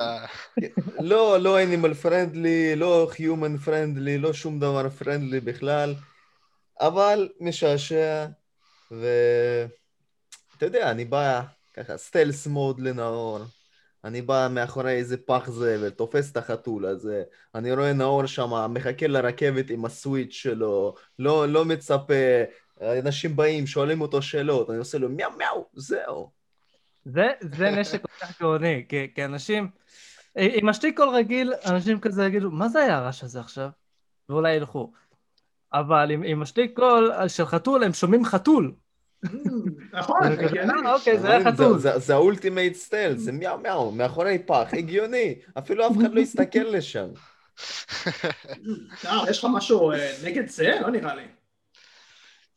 אה, 0.00 0.26
לא, 1.00 1.38
לא 1.40 1.62
animal 1.62 1.94
friendly, 1.94 2.76
לא 2.76 3.08
human 3.10 3.56
friendly, 3.58 4.18
לא 4.18 4.32
שום 4.32 4.60
דבר 4.60 4.88
friendly 4.88 5.40
בכלל, 5.40 5.94
אבל 6.80 7.28
משעשע, 7.40 8.26
ואתה 8.90 10.66
יודע, 10.66 10.90
אני 10.90 11.04
בא 11.04 11.42
ככה 11.74 11.96
stealth 11.96 12.46
mode 12.46 12.80
לנאור, 12.80 13.38
אני 14.04 14.22
בא 14.22 14.48
מאחורי 14.50 14.92
איזה 14.92 15.16
פח 15.16 15.50
זבל, 15.50 15.90
תופס 15.90 16.32
את 16.32 16.36
החתול 16.36 16.86
הזה, 16.86 17.22
אני 17.54 17.72
רואה 17.72 17.92
נאור 17.92 18.26
שם, 18.26 18.72
מחכה 18.74 19.06
לרכבת 19.06 19.70
עם 19.70 19.84
הסוויץ' 19.84 20.32
שלו, 20.32 20.94
לא, 21.18 21.48
לא 21.48 21.64
מצפה, 21.64 22.14
אנשים 22.82 23.36
באים, 23.36 23.66
שואלים 23.66 24.00
אותו 24.00 24.22
שאלות, 24.22 24.70
אני 24.70 24.78
עושה 24.78 24.98
לו 24.98 25.08
מיאו 25.08 25.30
מיאו, 25.38 25.66
זהו. 25.74 26.30
זה, 27.04 27.26
זה 27.40 27.70
נשק 27.70 28.02
כל 28.02 28.08
כך 28.20 28.40
גאוני, 28.40 28.84
כי, 28.88 29.06
כי 29.14 29.24
אנשים, 29.24 29.68
עם 30.36 30.68
משתיק 30.68 30.96
קול 30.96 31.08
רגיל, 31.08 31.52
אנשים 31.66 32.00
כזה 32.00 32.24
יגידו, 32.26 32.50
מה 32.50 32.68
זה 32.68 32.78
היה 32.80 32.96
הרעש 32.98 33.24
הזה 33.24 33.40
עכשיו? 33.40 33.68
ואולי 34.28 34.52
ילכו. 34.54 34.92
אבל 35.72 36.10
עם, 36.10 36.22
עם 36.22 36.40
משתיק 36.40 36.72
קול 36.76 37.12
של 37.28 37.44
חתול, 37.46 37.84
הם 37.84 37.92
שומעים 37.92 38.24
חתול. 38.24 38.72
נכון, 39.92 40.20
זה 40.30 40.36
כזה, 40.36 40.46
הגיוני. 40.46 40.72
"אה, 40.86 40.94
אוקיי, 40.94 41.18
זה 41.18 41.28
היה 41.30 41.52
חתול. 41.52 41.78
זה- 41.78 41.98
זה 41.98 42.14
ה 42.14 42.21
ultimate 42.21 42.74
style, 42.74 43.16
זה 43.16 43.32
מיאו 43.32 43.58
מיאו, 43.58 43.90
מאחורי 43.92 44.38
פח, 44.38 44.68
הגיוני, 44.72 45.34
אפילו 45.58 45.86
אף 45.86 45.92
אחד 46.00 46.14
לא 46.14 46.20
יסתכל 46.20 46.58
לשם. 46.58 47.08
נאור, 49.04 49.26
יש 49.30 49.38
לך 49.38 49.46
משהו 49.54 49.92
אה, 49.92 50.12
נגד 50.24 50.48
זה? 50.48 50.78
לא 50.82 50.90
נראה 50.90 51.14
לי. 51.14 51.22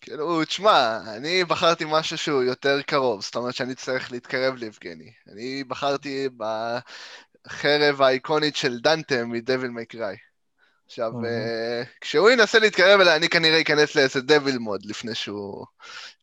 כאילו, 0.01 0.45
תשמע, 0.45 0.99
אני 1.17 1.43
בחרתי 1.43 1.85
משהו 1.87 2.17
שהוא 2.17 2.43
יותר 2.43 2.81
קרוב, 2.81 3.21
זאת 3.21 3.35
אומרת 3.35 3.53
שאני 3.55 3.75
צריך 3.75 4.11
להתקרב 4.11 4.55
ליבגני. 4.55 5.11
אני 5.33 5.63
בחרתי 5.67 6.29
בחרב 7.47 8.01
האיקונית 8.01 8.55
של 8.55 8.79
דנטה 8.79 9.25
מ 9.25 9.33
Devil 9.33 9.69
May 9.69 9.89
Cry. 9.89 10.15
עכשיו. 10.85 11.11
אה, 11.25 11.83
כשהוא 12.01 12.29
ינסה 12.29 12.59
להתקרב 12.59 12.99
אליי, 12.99 13.15
אני 13.15 13.29
כנראה 13.29 13.61
אכנס 13.61 13.95
לאיזה 13.95 14.21
devil 14.21 14.57
mode 14.57 14.85
לפני 14.85 15.15
שהוא 15.15 15.65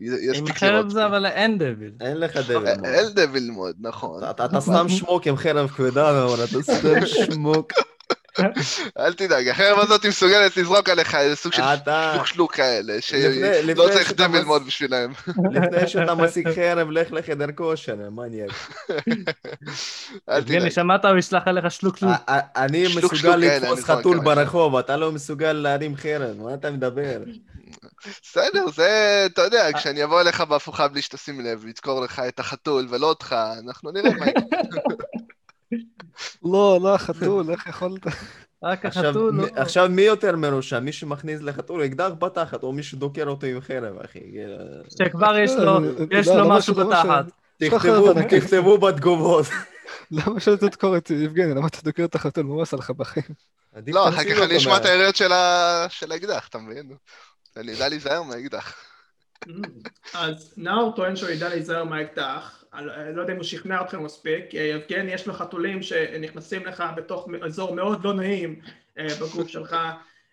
עם 0.00 0.44
לראות 0.62 0.90
זה. 0.90 1.06
אבל 1.06 1.26
אין 1.26 1.58
דביל. 1.58 1.92
אין 2.00 2.20
לך 2.20 2.36
דבל 2.36 2.74
מוד. 2.76 2.84
אל 2.86 3.08
דביל 3.12 3.50
מוד, 3.50 3.76
נכון. 3.80 4.24
אתה- 4.30 4.60
סתם 4.60 4.88
שמוק 4.88 5.26
עם 5.26 5.36
חרב 5.36 5.70
כבדה 5.70 6.12
מאוד, 6.12 6.40
אתה 6.40 6.62
סתם 6.62 7.06
שמוק. 7.06 7.72
אל 8.98 9.12
תדאג, 9.12 9.48
החרב 9.48 9.78
הזאת 9.78 10.02
היא 10.02 10.08
מסוגלת 10.08 10.56
לזרוק 10.56 10.88
עליך 10.88 11.14
איזה 11.14 11.36
סוג 11.36 11.52
של 11.52 11.62
שלוק 12.14 12.26
שלוק 12.26 12.54
כאלה, 12.54 13.00
שלא 13.00 13.88
צריך 13.92 14.08
שאתה 14.08 14.26
דביל 14.28 14.40
מס- 14.40 14.46
מוד 14.46 14.66
בשבילם. 14.66 15.12
לפני 15.52 15.88
שאתה 15.88 16.14
משיג 16.14 16.48
חרב, 16.54 16.90
לך 16.90 17.12
לחדר 17.12 17.46
כושר, 17.54 17.96
מניאק. 18.10 18.50
אל 20.30 20.38
יבגני, 20.38 20.58
תדאג. 20.60 20.68
שמעת, 20.70 21.04
הוא 21.04 21.18
ישלח 21.18 21.42
עליך 21.46 21.70
שלוק 21.70 21.96
שלוק. 21.96 22.12
א- 22.26 22.32
א- 22.32 22.40
אני 22.56 22.84
מסוגל 22.96 23.36
לתפוס 23.36 23.84
חתול. 23.84 24.20
ברחוב, 24.20 24.76
אתה 24.76 24.96
לא 24.96 25.12
מסוגל 25.12 25.52
להרים 25.52 25.96
חרב, 25.96 26.36
מה 26.42 26.54
אתה 26.54 26.70
מדבר? 26.70 27.18
בסדר, 28.22 28.66
זה, 28.74 28.88
אתה 29.32 29.42
יודע, 29.42 29.68
כשאני 29.74 30.04
אבוא 30.04 30.20
אליך 30.20 30.40
בהפוכה 30.40 30.88
בלי 30.88 31.02
שתשים 31.02 31.40
לב, 31.40 31.64
לדקור 31.66 32.00
לך 32.00 32.22
את 32.28 32.40
החתול 32.40 32.86
ולא 32.90 33.06
אותך, 33.06 33.36
אנחנו 33.66 33.90
נראה 33.90 34.10
מה 34.18 34.26
יקרה. 34.26 34.42
לא, 36.44 36.78
לא 36.82 36.94
החתול, 36.94 37.50
איך 37.50 37.66
יכולת? 37.66 38.06
רק 38.62 38.84
עכשיו, 38.84 39.04
החתול, 39.06 39.34
לא. 39.34 39.46
עכשיו 39.56 39.88
מי 39.90 40.02
יותר 40.02 40.36
מרושע? 40.36 40.80
מי 40.80 40.92
שמכניס 40.92 41.40
לחתול 41.42 41.84
אקדח 41.84 42.08
בתחת, 42.18 42.62
או 42.62 42.72
מי 42.72 42.82
שדוקר 42.82 43.28
אותו 43.28 43.46
עם 43.46 43.60
חרב, 43.60 43.96
אחי? 44.04 44.20
שכבר 44.98 45.38
יש 45.38 45.52
לו, 45.52 45.76
אה, 45.78 45.90
יש 46.10 46.26
לא, 46.28 46.36
לו 46.36 46.48
משהו 46.48 46.74
בתחת. 46.74 47.24
תכתבו- 47.58 48.78
בתגובות. 48.78 49.46
למה 50.10 50.40
שלא 50.40 50.56
תדקור 50.56 50.96
את 50.96 51.10
יבגני? 51.10 51.54
למה 51.54 51.66
אתה 51.66 51.78
דוקר 51.84 52.04
את 52.04 52.14
החתול? 52.14 52.44
מה 52.44 52.54
הוא 52.54 52.62
עשה 52.62 52.76
לך 52.76 52.90
בחיים? 52.90 53.26
לא, 53.86 54.08
אחר 54.08 54.24
כך 54.24 54.42
אני 54.42 54.56
אשמע 54.56 54.76
את 54.76 54.84
היריות 54.84 55.16
של 55.88 56.12
האקדח, 56.12 56.48
אתה 56.48 56.58
מבין? 56.58 56.92
אני 57.56 57.74
אדע 57.74 57.88
להיזהר 57.88 58.22
מהאקדח. 58.22 58.74
אז 60.14 60.54
נאור 60.56 60.92
טוען 60.96 61.16
שהוא 61.16 61.30
ידע 61.30 61.48
להיזהר 61.48 61.84
מהאקדח, 61.84 62.64
לא 62.84 63.20
יודע 63.20 63.32
אם 63.32 63.36
הוא 63.36 63.44
שכנע 63.44 63.80
אתכם 63.82 64.04
מספיק, 64.04 64.54
אה, 64.54 64.60
יבגני 64.60 65.12
יש 65.12 65.26
לו 65.26 65.32
חתולים 65.34 65.82
שנכנסים 65.82 66.66
לך 66.66 66.84
בתוך 66.96 67.28
אזור 67.44 67.74
מאוד 67.74 68.04
לא 68.04 68.14
נעים 68.14 68.60
אה, 68.98 69.06
בגוף 69.20 69.48
שלך, 69.48 69.76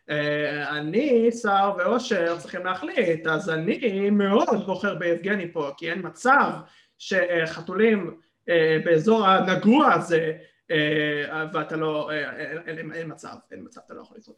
אה, 0.10 0.78
אני, 0.78 1.32
שר 1.32 1.74
ואושר 1.78 2.40
צריכים 2.40 2.66
להחליט, 2.66 3.28
אז 3.28 3.50
אני 3.50 4.10
מאוד 4.10 4.66
בוחר 4.66 4.96
ביבגני 4.96 5.52
פה, 5.54 5.72
כי 5.78 5.92
אין 5.92 6.00
מצב 6.04 6.52
שחתולים 6.98 8.20
אה, 8.50 8.78
באזור 8.86 9.28
הנגוע 9.28 9.94
הזה, 9.94 10.34
אה, 10.72 11.46
ואתה 11.54 11.76
לא, 11.76 12.12
אה, 12.12 12.52
אין, 12.68 13.12
מצב, 13.12 13.36
אין 13.52 13.64
מצב, 13.66 13.82
אתה 13.86 13.94
לא 13.94 14.02
יכול 14.02 14.18
לזרוק. 14.18 14.38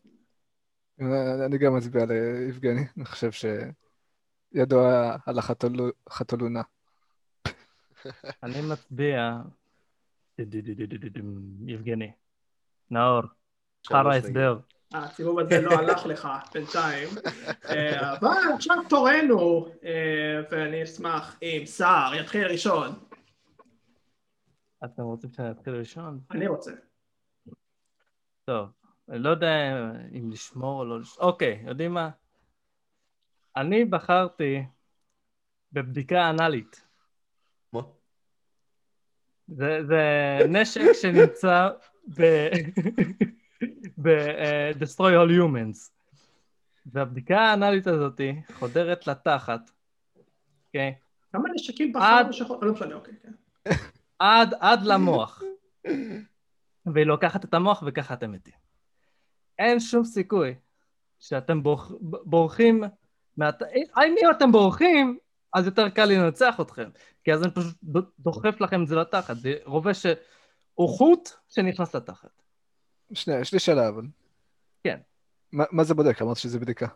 אני 1.46 1.58
גם 1.58 1.76
מצביע 1.78 2.06
ליבגני, 2.06 2.86
אני 2.98 3.06
חושב 3.06 3.32
שידו 3.32 4.86
היה 4.88 5.16
על 5.26 5.40
החתול- 5.40 5.92
החתולונה. 6.08 6.62
אני 8.44 8.62
מצביע... 8.72 9.38
יבגני. 11.66 12.12
נאור, 12.90 13.22
חרא 13.88 14.14
הסבר. 14.14 14.60
הסיבוב 14.94 15.40
הזה 15.40 15.62
לא 15.62 15.72
הלך 15.72 16.06
לך 16.06 16.28
בינתיים, 16.54 17.10
אבל 18.02 18.54
עכשיו 18.56 18.76
תורנו, 18.90 19.68
ואני 20.52 20.84
אשמח 20.84 21.40
אם 21.42 21.62
סער 21.66 22.16
יתחיל 22.16 22.48
ראשון. 22.48 22.90
אתם 24.86 25.02
רוצים 25.04 25.32
שאני 25.32 25.52
אתחיל 25.52 25.76
ראשון? 25.76 26.20
אני 26.32 26.48
רוצה. 26.48 26.72
טוב, 28.46 28.70
אני 29.10 29.20
לא 29.20 29.30
יודע 29.30 29.50
אם 30.18 30.32
לשמור 30.32 30.80
או 30.80 30.86
לא 30.86 31.00
לשמור. 31.00 31.30
אוקיי, 31.30 31.64
יודעים 31.68 31.94
מה? 31.94 32.10
אני 33.56 33.86
בחרתי 33.86 34.64
בבדיקה 35.72 36.30
אנאלית. 36.30 36.85
מה? 39.48 39.56
זה, 39.56 39.80
זה 39.88 40.02
נשק 40.50 40.82
שנמצא 40.94 41.70
ב... 42.20 42.22
ב-Destroy 44.02 44.98
All 45.14 45.32
Humans. 45.32 45.90
והבדיקה 46.86 47.40
האנאלית 47.40 47.88
הזאת 47.88 48.22
חודרת 48.54 49.08
לתחת, 49.08 49.72
אוקיי? 50.68 50.96
כמה 51.34 51.50
נשקים 51.56 51.96
עד- 51.98 52.02
בחרנו 52.04 52.34
שחור? 52.34 52.66
לא 52.66 52.74
משנה, 52.74 52.96
אוקיי, 52.96 53.14
כן. 53.24 53.32
עד, 54.20 54.54
עד 54.60 54.84
למוח. 54.86 55.42
והיא 56.86 57.06
לוקחת 57.06 57.46
את 57.46 57.54
המוח 57.54 57.84
וככה 57.86 58.14
אתם 58.14 58.32
מתים. 58.32 58.54
אין 59.60 59.80
שום 59.80 60.04
סיכוי 60.04 60.56
שאתם 61.20 61.64
בורח, 61.64 61.92
בורחים, 62.02 62.84
מהת... 63.38 63.64
אם 63.98 64.32
אתם 64.32 64.52
בורחים, 64.52 65.18
אז 65.56 65.66
יותר 65.66 65.90
קל 65.90 66.06
לי 66.06 66.18
לנצח 66.18 66.56
אתכם, 66.62 66.90
כי 67.24 67.34
אז 67.34 67.44
אני 67.44 67.52
פשוט 67.52 67.78
דוחף 68.20 68.62
לכם 68.62 68.84
את 68.84 68.88
זה 68.88 68.96
לתחת, 68.96 69.38
זה 69.38 69.54
רובה 69.66 69.94
שהוא 69.94 70.90
חוט 70.90 71.30
שנכנס 71.50 71.96
לתחת. 71.96 72.42
שנייה, 73.14 73.40
יש 73.40 73.54
לי 73.54 73.60
שאלה 73.60 73.88
אבל. 73.88 74.04
כן. 74.84 75.00
מה 75.52 75.64
מה 75.72 75.84
זה 75.84 75.94
בודק? 75.94 76.22
אמרת 76.22 76.38
שזה 76.38 76.60
בדיקה. 76.60 76.88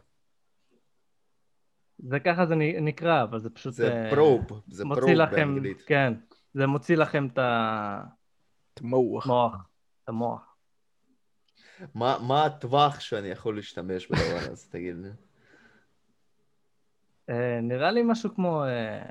זה 1.98 2.20
ככה 2.20 2.46
זה 2.46 2.56
נקרא, 2.56 3.24
אבל 3.24 3.40
זה 3.40 3.50
פשוט... 3.50 3.74
זה 3.74 3.94
אה, 3.94 4.12
פרוב, 4.12 4.62
זה 4.68 4.86
מוציא 4.86 5.02
פרוב 5.02 5.14
לכם, 5.14 5.36
באנגלית. 5.36 5.82
כן, 5.82 6.14
זה 6.54 6.68
מוציא 6.68 6.98
לכם 6.98 7.28
את 7.34 7.40
המוח, 8.82 9.28
מוח. 9.28 9.56
את 10.04 10.10
המוח. 10.10 10.56
מה 11.96 12.18
מה 12.28 12.46
הטווח 12.46 13.00
שאני 13.00 13.28
יכול 13.28 13.56
להשתמש 13.56 14.08
בדבר 14.08 14.52
הזה, 14.52 14.72
תגיד 14.72 14.96
לי? 14.96 15.10
אה, 17.30 17.60
נראה 17.62 17.92
לי 17.92 18.02
משהו 18.04 18.36
כמו 18.36 18.64
אה, 18.66 19.02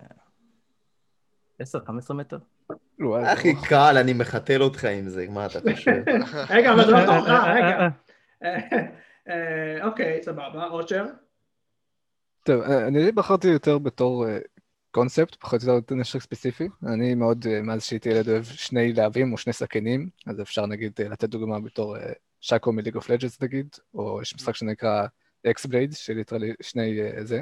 10-15 1.62 2.12
מטר. 2.12 2.38
לא, 2.98 3.16
היה 3.16 3.32
הכי 3.32 3.50
ארוך. 3.50 3.68
קל, 3.68 3.96
אני 4.00 4.12
מחתל 4.12 4.62
אותך 4.62 4.84
עם 4.84 5.08
זה, 5.08 5.26
מה 5.30 5.46
אתה 5.46 5.60
חושב? 5.72 6.02
רגע, 6.56 6.72
אבל 6.72 6.86
זה 6.86 6.92
לא 6.92 7.06
תורך, 7.06 7.28
רגע. 7.28 7.78
אה, 7.78 7.88
אה, 8.44 8.86
אה, 9.28 9.84
אוקיי, 9.84 10.22
סבבה, 10.22 10.66
אושר? 10.66 11.06
טוב, 12.44 12.62
אה, 12.62 12.86
אני 12.86 13.12
בחרתי 13.12 13.48
יותר 13.48 13.78
בתור 13.78 14.28
אה, 14.28 14.38
קונספט, 14.90 15.34
פחות 15.34 15.60
או 15.68 15.72
יותר 15.72 15.94
נשק 15.94 16.20
ספציפי. 16.20 16.68
אני 16.86 17.14
מאוד, 17.14 17.46
אה, 17.50 17.62
מאז 17.62 17.84
שהייתי 17.84 18.08
ילד, 18.08 18.28
אוהב 18.28 18.44
שני 18.44 18.92
להבים 18.92 19.32
או 19.32 19.38
שני 19.38 19.52
סכינים, 19.52 20.08
אז 20.26 20.40
אפשר 20.40 20.66
נגיד 20.66 20.92
אה, 21.00 21.08
לתת 21.08 21.28
דוגמה 21.28 21.60
בתור 21.60 21.96
אה, 21.96 22.12
שאקו 22.40 22.72
מ 22.72 22.76
League 22.76 22.96
of 22.96 23.10
Legends 23.10 23.42
נגיד, 23.42 23.68
או 23.94 24.22
יש 24.22 24.34
משחק 24.34 24.54
שנקרא 24.54 25.06
X-Blades, 25.46 25.92
ש 25.92 26.03
literally 26.03 26.52
שני 26.62 27.00
אה, 27.00 27.24
זה. 27.24 27.40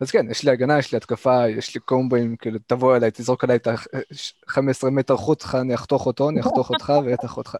אז 0.00 0.10
כן, 0.10 0.30
יש 0.30 0.44
לי 0.44 0.50
הגנה, 0.50 0.78
יש 0.78 0.92
לי 0.92 0.96
התקפה, 0.96 1.48
יש 1.48 1.74
לי 1.74 1.80
קומבואים, 1.80 2.36
כאילו, 2.36 2.58
תבוא 2.66 2.96
אליי, 2.96 3.10
תזרוק 3.14 3.44
עליי 3.44 3.56
את 3.56 3.66
ה-15 3.66 4.90
מטר 4.90 5.16
חוץ, 5.16 5.54
אני 5.54 5.74
אחתוך 5.74 6.06
אותו, 6.06 6.30
אני 6.30 6.40
אחתוך 6.40 6.70
אותך 6.70 6.92
ואנתח 7.06 7.36
אותך. 7.36 7.56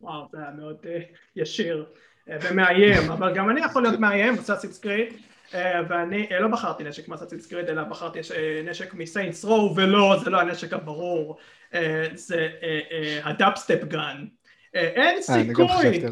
וואו, 0.00 0.28
זה 0.32 0.38
היה 0.38 0.50
מאוד 0.50 0.76
אה, 0.86 1.00
ישיר 1.36 1.86
אה, 2.30 2.36
ומאיים, 2.42 3.10
אבל 3.10 3.34
גם 3.34 3.50
אני 3.50 3.60
יכול 3.60 3.82
להיות 3.82 4.00
מאיים 4.00 4.36
ב 4.36 4.40
Assassin's 4.40 4.78
Creed, 4.78 5.12
אה, 5.54 5.80
ואני 5.88 6.26
אה, 6.32 6.40
לא 6.40 6.48
בחרתי 6.48 6.84
נשק 6.84 7.08
מה 7.08 7.14
Assassin's 7.14 7.46
Creed, 7.46 7.68
אלא 7.68 7.82
בחרתי 7.84 8.18
נשק 8.64 8.94
מ 8.94 9.01
Saints 9.01 9.44
Row, 9.44 9.74
ולא, 9.76 10.16
זה 10.24 10.30
לא 10.30 10.40
הנשק 10.40 10.72
הברור, 10.72 11.38
זה 12.14 12.48
ה 13.24 13.32
dubstep 13.32 13.84
gun. 13.84 14.24
אין 14.74 15.22
סיכוי. 15.22 16.04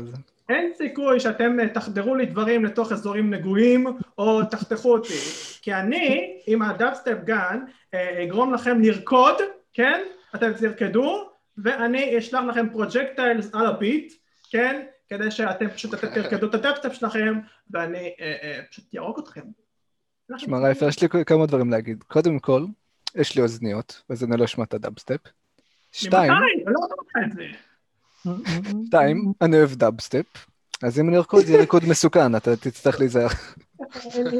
אין 0.48 0.72
סיכוי 0.74 1.20
שאתם 1.20 1.60
אה, 1.60 1.68
תחדרו 1.68 2.14
לי 2.14 2.26
דברים 2.26 2.64
לתוך 2.64 2.92
אזורים 2.92 3.34
נגועים, 3.34 3.86
או 4.18 4.44
תחתכו 4.44 4.92
אותי, 4.92 5.18
כי 5.62 5.74
אני, 5.74 6.36
עם 6.46 6.62
ה 6.62 6.69
dubstep 6.69 7.16
gun, 7.24 7.60
אה, 7.94 8.24
אגרום 8.24 8.54
לכם 8.54 8.80
לרקוד, 8.80 9.34
כן? 9.74 10.00
אתם 10.34 10.52
תרקדו, 10.52 11.30
ואני 11.58 12.18
אשלח 12.18 12.44
לכם 12.44 12.68
projectiles 12.72 13.54
על 13.54 13.66
ה 13.66 13.74
beat, 13.74 14.12
כן? 14.50 14.82
כדי 15.08 15.30
שאתם 15.30 15.68
פשוט 15.68 15.94
תרקדו 15.94 16.46
את 16.46 16.54
הדאפסטפ 16.54 16.92
שלכם, 16.92 17.34
ואני 17.70 18.12
אה, 18.20 18.60
פשוט 18.70 18.94
יהרוג 18.94 19.18
אתכם. 19.18 19.42
שמע 20.36 20.58
רייפר, 20.58 20.88
יש 20.88 21.02
לי 21.02 21.08
כמה 21.26 21.46
דברים 21.46 21.70
להגיד. 21.70 22.02
קודם 22.02 22.38
כל, 22.38 22.64
יש 23.14 23.36
לי 23.36 23.42
אוזניות, 23.42 24.02
אני 24.22 24.36
לא 24.36 24.44
אשמע 24.44 24.64
את 24.64 24.74
הדאבסטפ. 24.74 25.20
שתיים, 25.92 26.32
ממתי? 26.32 26.64
לא 26.66 26.80
אומר 26.82 26.96
לך 27.06 27.26
את 27.26 27.32
זה. 27.32 27.65
שתיים, 28.86 29.32
אני 29.40 29.56
אוהב 29.56 29.70
דאבסטפ, 29.70 30.46
אז 30.82 31.00
אם 31.00 31.08
אני 31.08 31.16
ארקוד, 31.16 31.44
זה 31.44 31.52
יהיה 31.52 31.60
ריקוד 31.60 31.84
מסוכן, 31.88 32.36
אתה 32.36 32.56
תצטרך 32.56 33.00
להיזהר. 33.00 33.28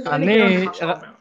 אני. 0.06 0.66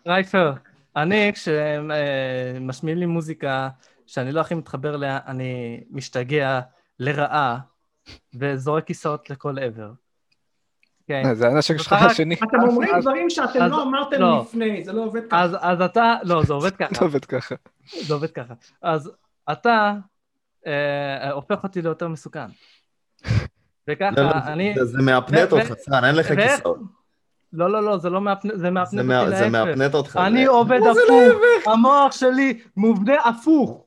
רייפר, 0.07 0.53
אני 0.95 1.31
כשמשמיעים 1.33 2.97
לי 2.97 3.05
מוזיקה 3.05 3.69
שאני 4.07 4.31
לא 4.31 4.41
הכי 4.41 4.55
מתחבר 4.55 4.95
אליה, 4.95 5.19
אני 5.27 5.83
משתגע 5.91 6.59
לרעה 6.99 7.59
וזורק 8.33 8.83
כיסאות 8.83 9.29
לכל 9.29 9.59
עבר. 9.59 9.91
כן. 11.07 11.23
אה, 11.25 11.35
זה 11.35 11.47
הנשק 11.47 11.77
שלך 11.77 11.93
השני. 11.93 12.35
אתם 12.35 12.61
אומרים 12.67 12.99
דברים 13.01 13.29
שאתם 13.29 13.59
לא 13.59 13.83
אמרתם 13.83 14.21
לא. 14.21 14.41
לפני, 14.41 14.83
זה 14.83 14.93
לא 14.93 15.03
עובד 15.03 15.27
ככה. 15.27 15.43
אז, 15.43 15.55
אז 15.59 15.81
אתה, 15.81 16.15
לא, 16.23 16.43
זה 16.43 16.53
עובד 16.53 16.75
ככה, 16.79 17.01
לא 17.01 17.05
עובד 17.05 17.25
ככה. 17.25 17.55
זה 18.01 18.13
עובד 18.13 18.31
ככה. 18.31 18.53
אז 18.81 19.11
אתה 19.51 19.93
אה, 20.67 21.31
הופך 21.31 21.63
אותי 21.63 21.81
ליותר 21.81 22.07
מסוכן. 22.07 22.45
וככה, 23.89 24.09
לא, 24.17 24.23
לא, 24.23 24.31
אני... 24.47 24.73
זה- 24.77 24.85
זה 24.85 24.97
מאפנט 25.01 25.53
ו- 25.53 25.55
אותך, 25.55 25.73
סרן, 25.77 26.03
אין 26.05 26.15
לך 26.15 26.27
כיסאות. 26.39 26.77
לא, 27.53 27.71
לא, 27.71 27.83
לא, 27.83 27.97
זה 27.97 28.09
לא 28.09 28.21
מאפנט, 28.21 28.51
זה 28.55 28.69
מאפנט 28.71 28.91
זה 28.91 29.13
אותי 29.13 29.29
מה- 29.31 29.37
זה 29.37 29.49
להפך. 29.49 29.67
מאפנט 29.67 29.93
אותך. 29.93 30.19
אני 30.25 30.45
עובד 30.45 30.79
זה 30.83 30.89
הפוך, 30.89 31.73
המוח 31.73 32.11
שלי 32.11 32.59
מובנה 32.77 33.15
הפוך. 33.25 33.85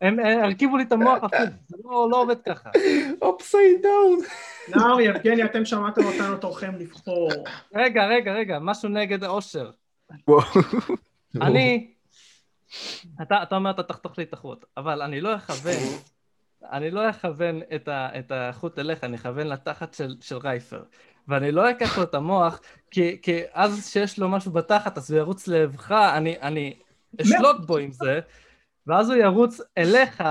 הם 0.00 0.16
הרכיבו 0.42 0.76
לי 0.76 0.82
את 0.82 0.92
המוח 0.92 1.18
הפוך, 1.24 1.40
זה 1.68 1.76
לא 1.84 2.08
לא 2.10 2.22
עובד 2.22 2.40
ככה. 2.46 2.70
upside 3.24 3.84
down. 3.84 4.28
נאור, 4.76 5.00
יבגני, 5.00 5.44
אתם 5.44 5.64
שמעתם 5.64 6.04
אותנו, 6.04 6.36
תורכם 6.36 6.72
לבחור. 6.78 7.30
רגע, 7.74 8.06
רגע, 8.06 8.32
רגע, 8.32 8.58
משהו 8.60 8.88
נגד 8.88 9.24
האושר. 9.24 9.70
אני, 11.40 11.90
אתה, 13.22 13.42
אתה 13.42 13.56
אומר 13.56 13.70
אתה 13.70 13.82
תחתוך 13.82 14.18
לי 14.18 14.24
את 14.24 14.32
החוט, 14.32 14.64
אבל 14.76 15.02
אני 15.02 15.20
לא 15.20 15.36
אכוון, 15.36 15.82
אני 16.72 16.90
לא 16.90 17.10
אכוון 17.10 17.60
את, 17.74 17.88
ה, 17.88 18.08
את 18.18 18.32
החוט 18.34 18.78
אליך, 18.78 19.04
אני 19.04 19.16
אכוון 19.16 19.46
לתחת 19.46 19.94
של, 19.94 20.16
של 20.20 20.36
רייפר. 20.36 20.82
ואני 21.28 21.52
לא 21.52 21.70
אקח 21.70 21.98
לו 21.98 22.04
את 22.04 22.14
המוח, 22.14 22.60
כי, 22.90 23.18
כי 23.22 23.40
אז 23.52 23.88
שיש 23.92 24.18
לו 24.18 24.28
משהו 24.28 24.52
בתחת, 24.52 24.98
אז 24.98 25.10
הוא 25.10 25.18
ירוץ 25.18 25.48
לעברך, 25.48 25.92
אני, 25.92 26.40
אני 26.40 26.78
אשלוט 27.22 27.60
בו 27.66 27.76
עם 27.76 27.92
זה, 27.92 28.20
ואז 28.86 29.10
הוא 29.10 29.18
ירוץ 29.18 29.60
אליך 29.78 30.22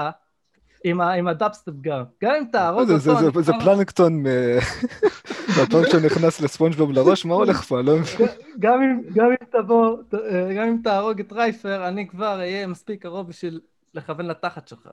עם, 0.83 1.27
ה 1.27 1.33
dubstep 1.33 1.71
gun. 1.81 2.03
גם 2.23 2.31
אם 2.35 2.43
תהרוג 2.51 2.87
זה- 2.87 2.93
אותו, 2.93 3.03
זה- 3.03 3.11
אני 3.11 3.19
זה- 3.33 3.41
זה 3.41 3.51
כבר- 3.51 3.61
פלנקטון, 3.75 4.27
אה, 4.27 4.59
הפלנקטון 5.63 6.05
נכנס 6.05 6.41
לספונג'בוב 6.41 6.91
לראש, 6.91 7.25
מה 7.25 7.33
הולך 7.33 7.61
פה? 7.61 7.81
לא 7.81 7.95
מבין. 7.97 8.27
גם 8.59 8.81
אם, 8.81 9.01
גם 9.15 9.25
אם 9.25 9.61
תבוא, 9.61 9.97
אה, 10.13 10.53
גם 10.53 10.67
אם 10.67 10.77
תהרוג 10.83 11.19
את 11.19 11.31
רייפר, 11.33 11.87
אני 11.87 12.07
כבר 12.07 12.39
אהיה 12.39 12.67
מספיק 12.67 13.01
קרוב 13.01 13.27
בשביל 13.27 13.59
לכוון 13.93 14.25
לתחת 14.25 14.67
שלך. 14.67 14.89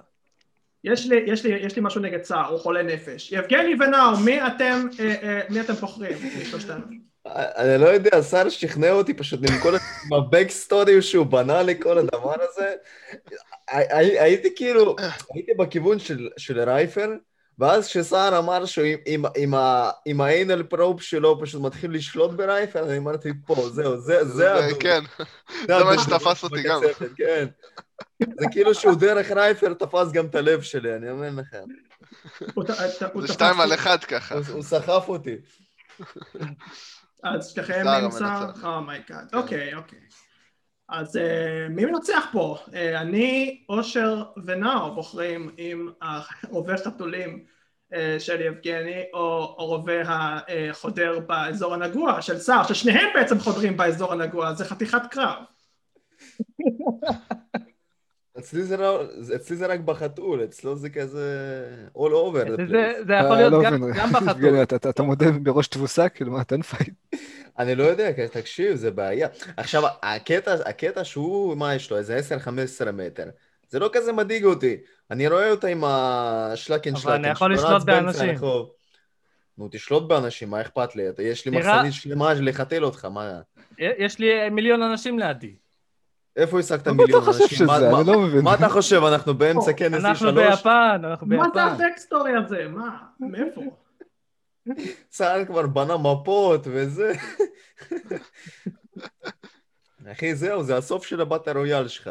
יש 0.84 1.07
לי, 1.07 1.16
יש, 1.26 1.45
לי, 1.47 1.53
יש 1.53 1.76
לי 1.76 1.82
משהו 1.82 2.01
נגד 2.01 2.22
סער, 2.22 2.51
הוא 2.51 2.59
חולה 2.59 2.82
נפש. 2.82 3.32
יבגני 3.32 3.74
ונאור, 3.80 4.16
מי 4.24 4.47
אתם, 4.47 4.87
אה, 5.01 5.14
אה, 5.22 5.41
מי 5.51 5.61
אתם 5.61 5.72
בוחרים? 5.72 6.12
אני 7.26 7.80
לא 7.82 7.87
יודע, 7.87 8.22
סער 8.22 8.49
שכנע 8.49 8.91
אותי 8.91 9.14
פשוט 9.14 9.41
עם 9.51 9.59
כל 9.62 9.74
ה- 9.74 9.78
עם 10.07 10.12
ה 10.12 10.47
backstory 10.51 11.03
שהוא 11.03 11.26
בנה 11.26 11.62
לי 11.62 11.80
כל 11.80 11.99
הדבר 11.99 12.34
הזה. 12.51 12.72
הי- 13.71 14.19
הייתי 14.21 14.49
כאילו, 14.57 14.97
הייתי 15.35 15.53
בכיוון 15.59 15.99
של- 15.99 16.29
של 16.37 16.61
רייפר, 16.61 17.11
ואז 17.59 17.87
כשסער 17.89 18.39
אמר 18.39 18.64
שהוא 18.64 18.87
עם- 19.07 19.25
עם- 19.37 19.55
עם 20.05 20.21
probe 20.68 21.03
שלו 21.03 21.41
פשוט 21.41 21.62
מתחיל 21.62 21.95
לשלוט 21.95 22.31
ברייפר, 22.31 22.89
אני 22.89 22.99
אמרתי 22.99 23.29
פה, 23.47 23.69
זהו, 23.73 24.01
זה 24.01 24.25
זה 24.25 24.55
הדוד. 24.55 24.83
כן, 24.83 25.01
זה 25.67 25.85
מה 25.85 25.99
שתפס 25.99 26.43
אותי 26.45 26.62
גם. 26.62 26.81
כן. 27.17 27.47
זה 28.41 28.47
כאילו 28.51 28.75
שהוא 28.75 28.95
דרך 28.95 29.31
רייפר 29.31 29.75
תפס 29.75 30.12
גם 30.12 30.27
את 30.27 30.35
הלב 30.35 30.62
שלי, 30.62 30.95
אני 30.97 31.11
אומר 31.11 31.29
לכם. 31.37 31.64
זה 33.21 33.29
שתיים 33.33 33.61
על. 33.61 33.75
אחד 33.75 34.05
ככה. 34.05 34.35
הוא 34.53 34.62
סחף 34.62 35.05
אותי. 35.09 35.37
אז 37.25 37.49
שניכם 37.49 37.81
סער 37.85 38.05
עם 38.05 38.11
סער? 38.11 38.51
oh 38.77 38.91
my 38.91 39.06
god. 39.06 39.35
אוקיי, 39.35 39.75
אוקיי. 39.75 39.99
אז 40.89 41.16
אה, 41.16 41.68
מי 41.70 41.84
מנצח 41.84 42.26
פה? 42.32 42.59
אה, 42.74 43.01
אני, 43.01 43.61
אושר 43.68 44.22
ונאור 44.45 44.95
בוחרים 44.95 45.51
עם 45.57 45.89
הרובה 46.03 46.76
חתולים 46.76 47.45
אה, 47.95 48.16
של 48.20 48.41
יבגני, 48.41 49.03
או 49.12 49.55
רובה 49.59 50.03
החודר 50.07 51.18
באזור 51.18 51.74
הנגוע 51.74 52.22
של 52.22 52.39
סער, 52.39 52.62
ששניהם 52.66 53.09
בעצם 53.14 53.39
חודרים 53.39 53.76
באזור 53.76 54.12
הנגוע, 54.12 54.55
זה 54.55 54.64
חתיכת 54.64 55.03
קרב. 55.11 55.39
אצלי 58.39 58.62
זה 58.62 58.76
לא- 58.76 59.03
אצלי 59.37 59.57
זה 59.57 59.66
רק 59.66 59.80
בחתול, 59.80 60.45
אצלו 60.45 60.76
זה 60.76 60.91
כזה 60.91 61.64
all 61.97 62.01
over 62.01 62.47
the 62.49 62.68
זה. 62.70 62.93
זה 63.07 63.14
יכול 63.14 63.37
להיות 63.37 63.53
לא 63.53 63.62
גם. 63.62 63.91
גם 63.97 64.12
בחתול. 64.12 64.62
אתה 64.62 64.91
אתה 64.91 65.03
מודה 65.03 65.30
בראש 65.30 65.68
תבוסה? 65.68 66.09
כאילו, 66.09 66.32
מה, 66.32 66.45
תן 66.45 66.62
fight. 66.62 66.95
אני 67.59 67.75
לא 67.75 67.85
יודע, 67.85 68.11
תקשיב, 68.33 68.75
זה 68.75 68.91
בעיה. 68.91 69.29
עכשיו, 69.57 69.83
הקטע, 70.03 70.53
הקטע 70.67 71.05
שהוא, 71.05 71.57
מה 71.57 71.75
יש 71.75 71.91
לו, 71.91 71.97
איזה 71.97 72.19
10-15 72.89 72.93
מטר. 72.93 73.25
זה 73.69 73.79
לא 73.79 73.91
כזה 73.93 74.13
מדאיג 74.13 74.45
אותי. 74.45 74.77
אני 75.11 75.29
רואה 75.29 75.51
אותה 75.51 75.69
עם 75.69 75.85
השלקן 75.87 76.91
אבל 76.91 77.01
שלקן. 77.01 77.15
אני 77.15 77.29
יכול 77.29 77.55
לשלוט 77.55 77.83
באנשים. 77.85 78.31
הרחוב. 78.31 78.71
נו, 79.59 79.69
תשלוט 79.71 80.09
באנשים, 80.09 80.51
מה 80.51 80.61
אכפת 80.61 80.97
לי? 80.97 81.09
אתה- 81.09 81.23
יש 81.23 81.47
לי 81.47 81.61
תראה- 81.61 81.75
מחסנית 81.77 81.93
שלמה 81.93 82.35
לחתל 82.35 82.85
אותך, 82.85 83.05
מה? 83.05 83.41
יש 83.79 84.19
לי 84.19 84.49
מיליון 84.51 84.83
אנשים 84.83 85.19
לידי. 85.19 85.55
איפה 86.37 86.59
השגת 86.59 86.89
מה 86.89 86.93
מיליון 86.95 87.23
אתה 87.23 87.33
חושב 87.33 87.43
אנשים? 87.45 87.67
מה- 87.67 87.77
שזה? 87.77 87.91
מה- 87.91 88.01
אני 88.01 88.07
לא 88.07 88.21
מבין. 88.21 88.41
מה 88.41 88.55
אתה 88.55 88.69
חושב, 88.69 89.05
אנחנו 89.05 89.35
באמצע 89.35 89.73
כנס 89.73 90.05
אנחנו 90.05 90.29
E3? 90.29 90.33
ביפן, 90.33 91.01
אנחנו 91.05 91.27
מה 91.27 91.37
זה 91.45 91.51
ביפן. 91.51 91.85
הבקסטורי 91.85 92.33
הזה? 92.37 92.69
מה? 92.69 92.89
מאיפה? 93.21 93.61
צה"ל 95.09 95.45
כבר 95.45 95.67
בנה 95.67 95.97
מפות 95.97 96.61
וזה. 96.64 97.12
אחי, 100.12 100.35
זהו, 100.35 100.62
זה 100.62 100.77
הסוף 100.77 101.07
של 101.07 101.21
הבת 101.21 101.49
הרויאל 101.49 101.89
שלך. 101.89 102.11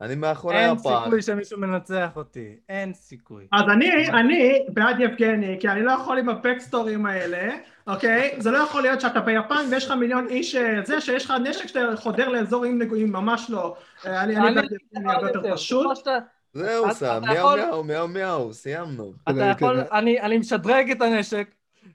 אני 0.00 0.14
מאחורי 0.14 0.56
אין 0.56 0.70
הפח. 0.70 1.02
סיכוי 1.04 1.22
שמישהו 1.22 1.58
מנצח 1.58 2.10
אותי. 2.16 2.56
אין 2.68 2.94
סיכוי. 2.94 3.46
אז 3.52 3.62
אני, 3.72 4.10
אני 4.10 4.66
בעד 4.68 5.00
יבגני, 5.00 5.56
כי 5.60 5.68
אני 5.68 5.82
לא 5.82 5.92
יכול 5.92 6.18
עם 6.18 6.28
הבקסטורים 6.28 7.06
האלה, 7.06 7.56
אוקיי? 7.86 8.34
זה 8.38 8.50
לא 8.50 8.58
יכול 8.58 8.82
להיות 8.82 9.00
שאתה 9.00 9.20
ביפן 9.20 9.64
ויש 9.70 9.86
לך 9.86 9.90
מיליון 9.90 10.28
איש, 10.28 10.54
אה, 10.54 10.80
זה 10.84 11.00
שיש 11.00 11.24
לך 11.24 11.32
נשק 11.44 11.66
שאתה 11.66 11.80
חודר 11.96 12.28
לאזורים 12.28 12.82
נגועים, 12.82 13.12
ממש 13.12 13.50
לא. 13.50 13.76
אה, 14.06 14.22
אני 14.22 14.36
אני 14.36 14.54
בעד 14.54 14.64
יבגני 14.64 15.12
הרבה 15.12 15.26
יותר 15.28 15.54
פשוט. 15.54 16.08
זהו, 16.54 16.90
אתה 16.90 17.20
מיהו 17.20 17.50
מיהו, 17.56 17.84
מיהו 17.84 18.08
מיהו, 18.08 18.52
סיימנו. 18.54 19.12
אתה 19.30 19.44
יכול, 19.44 19.80
כן. 19.90 19.96
אני, 19.96 20.20
אני 20.20 20.38
משדרג 20.38 20.90
את 20.90 21.02
הנשק, 21.02 21.48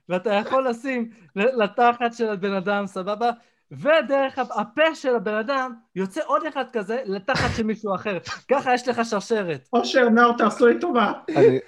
ואתה 0.08 0.32
יכול 0.34 0.68
לשים 0.68 1.10
ל- 1.36 1.62
לתחת 1.62 2.14
של 2.14 2.28
הבן 2.28 2.52
אדם, 2.52 2.86
סבבה? 2.86 3.30
ודרך 3.72 4.38
הפה 4.38 4.94
של 4.94 5.16
הבן 5.16 5.34
אדם 5.34 5.72
יוצא 5.96 6.20
עוד 6.26 6.42
אחד 6.46 6.64
כזה 6.72 7.00
לתחת 7.04 7.56
של 7.56 7.62
מישהו 7.62 7.94
אחר. 7.94 8.18
ככה 8.50 8.74
יש 8.74 8.88
לך 8.88 9.00
שרשרת. 9.04 9.68
אושר, 9.72 10.08
נאור, 10.08 10.36
תעשו 10.38 10.66
לי 10.66 10.80
טובה. 10.80 11.12
אני, 11.36 11.58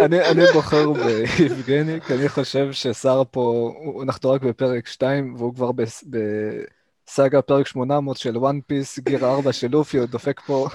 אני, 0.00 0.30
אני 0.30 0.42
בוחר 0.52 0.84
ביבגני, 0.92 2.00
כי 2.00 2.14
אני 2.14 2.28
חושב 2.28 2.72
ששר 2.72 3.22
פה, 3.30 3.72
אנחנו 4.02 4.30
רק 4.30 4.42
בפרק 4.42 4.86
2, 4.86 5.34
והוא 5.38 5.54
כבר 5.54 5.72
בס- 5.72 6.04
בסאגה 7.06 7.42
פרק 7.42 7.66
800 7.66 8.16
של 8.16 8.36
וואן 8.38 8.60
פיס, 8.66 8.98
גיר 8.98 9.26
4 9.26 9.52
של 9.52 9.68
לופי, 9.70 9.98
הוא 9.98 10.06
דופק 10.06 10.40
פה. 10.40 10.68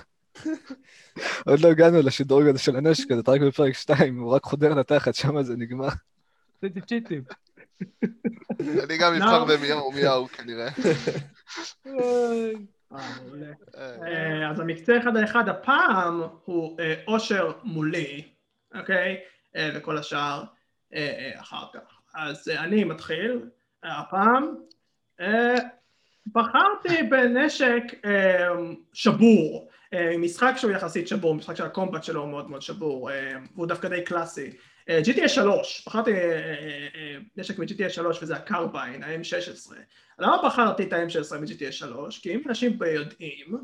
עוד 1.48 1.60
לא 1.60 1.68
הגענו 1.68 2.02
לשדרוג 2.02 2.48
הזה 2.48 2.60
של 2.60 2.76
הנשק 2.76 3.12
הזה, 3.12 3.22
אתה 3.22 3.32
רק 3.32 3.42
בפרק 3.42 3.74
2, 3.74 4.20
הוא 4.20 4.32
רק 4.32 4.44
חודר 4.44 4.74
לתחת, 4.74 5.16
שם 5.16 5.42
זה 5.44 5.56
נגמר. 5.58 5.88
עשיתי 6.58 6.82
צ'יטים. 6.82 7.24
אני 8.60 8.98
גם 8.98 9.14
אבחר 9.14 9.46
במיהו 9.46 9.92
מיהו 9.92 10.28
כנראה. 10.28 10.70
אה. 11.88 13.02
אה, 13.78 14.50
אז 14.52 14.60
המקצה 14.60 14.98
אחד 14.98 15.18
על 15.18 15.24
אחד 15.24 15.50
הפעם 15.50 16.22
הוא 16.46 16.80
אה, 16.80 16.94
אושר 17.08 17.52
מולי, 17.64 18.24
אוקיי? 18.76 19.18
וכל 19.76 19.98
השאר 19.98 20.44
אחר 21.36 21.66
כך. 21.74 22.00
אז 22.16 22.48
אני 22.48 22.84
מתחיל 22.84 23.50
הפעם. 23.84 24.56
בחרתי 26.34 27.04
בנשק 27.10 27.84
שבור, 28.94 29.70
משחק 30.18 30.54
שהוא 30.58 30.72
יחסית 30.72 31.08
שבור, 31.08 31.36
משחק 31.36 31.56
שהקומבט 31.56 32.04
שלו 32.04 32.22
הוא 32.22 32.30
מאוד 32.30 32.50
מאוד 32.50 32.62
שבור, 32.62 33.12
אה, 33.12 33.34
והוא 33.56 33.68
דווקא 33.68 33.90
די 33.90 34.04
קלאסי. 34.04 34.50
אה, 34.90 35.00
GTA 35.04 35.28
3, 35.28 35.84
בחרתי 35.88 36.14
אה, 36.14 36.18
אה, 36.18 36.88
אה, 36.96 37.18
נשק 37.38 37.60
מ-GTA 37.60 37.90
3 37.90 38.24
וזה 38.24 38.36
הקרביין, 38.36 39.04
ה-M16. 39.04 39.74
למה 40.20 40.38
בחרתי 40.46 40.84
את 40.84 40.94
ה-M16 40.94 41.38
מ-GTA 41.38 41.72
3? 41.72 42.20
כי 42.20 42.36
אם 42.36 42.42
אנשים 42.48 42.78
יודעים, 42.96 43.58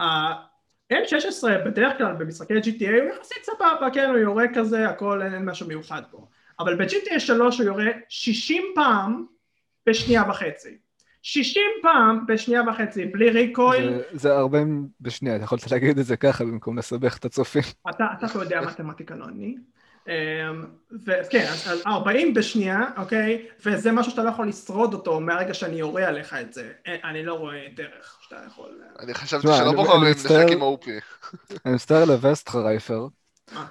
ה-M16 0.00 1.48
בדרך 1.66 1.98
כלל 1.98 2.12
במשחקי 2.18 2.54
GTA 2.54 3.02
הוא 3.02 3.14
יחסית 3.16 3.44
סבבה, 3.44 3.88
כן, 3.92 4.08
הוא 4.10 4.18
יורה 4.18 4.44
כזה, 4.54 4.88
הכל 4.88 5.22
אין 5.22 5.34
אין 5.34 5.44
משהו 5.44 5.66
מיוחד 5.66 6.02
פה. 6.10 6.26
אבל 6.58 6.76
ב-GTA 6.76 7.18
3 7.18 7.58
הוא 7.58 7.66
יורה 7.66 7.86
60 8.08 8.62
פעם 8.74 9.26
בשנייה 9.86 10.22
וחצי. 10.30 10.78
60 11.22 11.62
פעם 11.82 12.26
בשנייה 12.26 12.62
וחצי, 12.70 13.04
בלי 13.04 13.30
ריקויל. 13.30 13.92
זה- 13.92 14.02
זה 14.12 14.36
40 14.36 14.86
בשנייה, 15.00 15.36
אתה 15.36 15.44
יכולת 15.44 15.70
להגיד 15.70 15.98
את 15.98 16.06
זה 16.06 16.16
ככה 16.16 16.44
במקום 16.44 16.78
לסבך 16.78 17.16
את 17.18 17.24
הצופים. 17.24 17.62
אתה, 17.90 18.04
אתה 18.18 18.28
פה 18.28 18.38
יודע 18.38 18.60
מתמטיקה 18.60 19.14
לא 19.14 19.24
אני. 19.24 19.54
אמ, 20.08 20.12
וכן, 21.06 21.46
אז 21.50 21.68
אז 21.68 21.82
40 21.86 22.34
בשנייה, 22.34 22.80
אוקיי? 22.96 23.46
וזה 23.66 23.92
משהו 23.92 24.10
שאתה 24.10 24.22
לא 24.24 24.28
יכול 24.30 24.48
לשרוד 24.48 24.94
אותו 24.94 25.20
מהרגע 25.20 25.54
שאני 25.54 25.76
יורה 25.76 26.06
עליך 26.08 26.34
את 26.40 26.52
זה. 26.52 26.70
אין- 26.86 27.00
אני 27.04 27.22
לא 27.24 27.34
רואה 27.34 27.66
דרך 27.76 28.18
שאתה 28.22 28.36
יכול... 28.46 28.68
אני 29.00 29.14
חשבתי 29.14 29.46
שלא 29.46 29.68
אני- 29.68 29.76
בוחרים. 29.76 30.04
נשק 30.04 30.46
עם 30.52 30.60
OP. 30.62 30.86
אני 31.66 31.74
מצטער 31.74 32.04
לווסט 32.04 32.54
רייפר, 32.54 33.06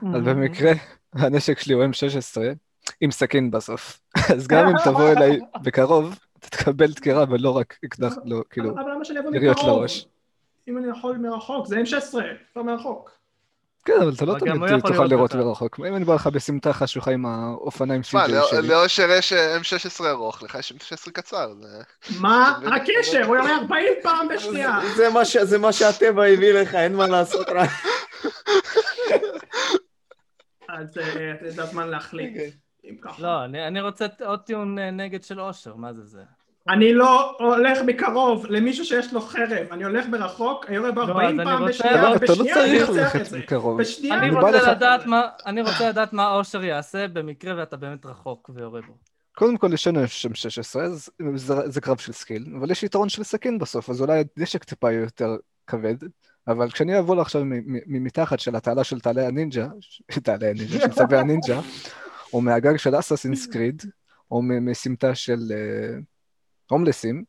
אבל 0.01 0.21
במקרה 0.21 0.71
הנשק 1.13 1.59
שלי 1.59 1.73
הוא 1.73 1.83
M16 1.83 2.37
עם 3.01 3.11
סכין 3.11 3.51
בסוף. 3.51 3.99
אז 4.35 4.47
גם 4.47 4.67
אם 4.67 4.73
תבוא 4.83 5.09
אליי 5.11 5.39
בקרוב, 5.63 6.19
אתה 6.41 6.57
תקבל 6.57 6.91
דקירה 6.91 7.25
ולא 7.29 7.57
רק 7.57 7.77
אקדח, 7.85 8.13
לא, 8.25 8.43
כאילו, 8.49 8.71
אבל 8.71 8.91
למה 8.91 9.05
שאני 9.05 9.19
אבוא 9.19 9.35
יריות 9.35 9.57
מקרוב? 9.57 9.79
לראש. 9.79 10.05
אם 10.67 10.77
אני 10.77 10.87
יכול 10.89 11.17
מרחוק, 11.17 11.67
זה 11.67 11.75
M16, 11.81 12.13
כבר 12.53 12.63
מרחוק. 12.63 13.11
כן, 13.85 13.93
אבל 14.01 14.11
אתה 14.15 14.25
לא 14.25 14.31
אבל 14.31 14.39
תמיד 14.39 14.79
תוכל 14.79 15.05
לראות. 15.05 15.35
מרחוק. 15.35 15.79
אם 15.79 15.95
אני 15.95 16.05
בא 16.05 16.13
לך 16.15 16.27
בסמטה 16.27 16.73
חשוכה 16.73 17.11
עם 17.11 17.25
האופניים 17.25 18.01
מה, 18.13 18.25
CJ 18.25 18.31
לא- 18.31 18.47
שלי. 18.49 18.67
לאושר 18.67 19.09
יש 19.11 19.33
אה, 19.33 19.57
M16 19.57 20.05
ארוך, 20.05 20.43
לך 20.43 20.55
יש 20.59 20.71
M16 20.71 21.11
קצר. 21.11 21.53
מה 22.19 22.59
הקשר? 22.75 23.25
הוא 23.25 23.35
יורה 23.35 23.57
40 23.57 23.93
פעם 24.03 24.27
בשנייה. 24.35 24.79
זה- 24.95 25.09
מה 25.09 25.19
מה 25.59 25.73
שהטבע 25.73 26.25
הביא 26.25 26.53
לך, 26.53 26.75
אין 26.75 26.95
מה 26.95 27.07
לעשות 27.07 27.47
רק. 27.49 27.69
אז 30.69 30.97
אה, 30.97 31.49
זה 31.49 31.63
הזמן 31.63 31.87
להחליט. 31.89 32.37
ככה. 33.01 33.21
לא, 33.21 33.45
אני 33.45 33.67
אני 33.67 33.81
רוצה 33.81 34.05
עוד 34.25 34.39
טיעון 34.39 34.79
אה, 34.79 34.91
נגד 34.91 35.23
של 35.23 35.41
אושר, 35.41 35.75
מה 35.75 35.93
זה 35.93 36.05
זה? 36.05 36.21
אני 36.69 36.93
לא 36.93 37.35
הולך 37.39 37.77
מקרוב 37.85 38.45
למישהו 38.49 38.85
שיש 38.85 39.13
לו 39.13 39.21
חרב, 39.21 39.67
אני 39.71 39.83
הולך 39.83 40.05
ברחוק, 40.11 40.65
אני 40.69 40.79
ב-40 40.79 40.95
לא, 40.95 41.21
אז 41.23 41.33
אני 41.33 41.43
פעם 41.43 41.61
רוצה- 41.61 41.69
בשנייה, 41.73 42.01
לא, 42.03 42.15
אתה 42.15 42.25
לא 42.25 42.31
בשנייה 42.33 42.63
אני 42.63 42.79
ללכת 42.79 43.21
את 43.21 43.25
זה. 43.25 43.39
מקרוב. 43.39 43.81
בשנייה 43.81 44.15
אני 44.19 44.29
רוצה 44.29 44.51
לך- 44.51 44.67
לדעת 44.67 45.05
מה, 45.05 45.21
אני 45.45 45.61
רוצה 45.61 45.89
לדעת 45.89 46.13
מה 46.13 46.33
אושר 46.33 46.63
יעשה 46.63 47.07
במקרה 47.07 47.53
ואתה 47.57 47.77
באמת 47.77 48.05
רחוק 48.05 48.49
ויורה 48.53 48.81
בו. 48.87 48.93
קודם 49.35 49.57
כל 49.57 49.73
יש 49.73 49.87
לנו 49.87 50.07
שם 50.07 50.33
16, 50.33 50.83
אז 50.83 51.09
זה, 51.35 51.53
זה 51.69 51.81
קרב 51.81 51.97
של 51.97 52.11
skill, 52.13 52.45
אבל 52.59 52.71
יש 52.71 52.83
יתרון 52.83 53.09
של 53.09 53.23
סכין 53.23 53.59
בסוף, 53.59 53.89
אז 53.89 54.01
אולי 54.01 54.23
הנשק 54.37 54.63
טיפה 54.63 54.91
יותר 54.91 55.35
כבד, 55.67 55.95
אבל 56.47 56.71
כשאני 56.71 56.99
אבוא 56.99 57.15
לו 57.15 57.21
עכשיו 57.21 57.45
מ- 57.45 57.49
מ- 57.73 57.79
ממתחת 57.87 58.39
של 58.39 58.55
התעלה 58.55 58.83
של 58.83 58.99
צבי 58.99 59.25
הנינג'ה, 59.25 59.67
צבי 60.23 60.47
הנינג'ה, 60.47 60.79
של 60.79 60.87
צבי 60.87 61.17
הנינג'ה, 61.17 61.59
או 62.33 62.41
מהגג 62.41 62.77
של 62.77 62.99
Assassin's 62.99 63.47
Creed, 63.47 63.81
או 64.31 64.41
מסמטה 64.41 65.15
של 65.15 65.39
אה, 65.51 65.97
הומלסים, 66.69 67.23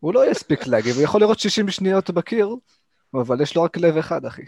הוא 0.00 0.14
לא 0.14 0.30
יספיק 0.30 0.66
להגיב, 0.66 0.94
הוא 0.96 1.02
יכול 1.02 1.20
לירות 1.20 1.38
60 1.38 1.68
שניות 1.68 2.10
בקיר, 2.10 2.48
אבל 3.14 3.40
יש 3.40 3.56
לו 3.56 3.62
רק 3.62 3.76
לב 3.76 3.96
אחד, 3.96 4.24
אחי. 4.26 4.42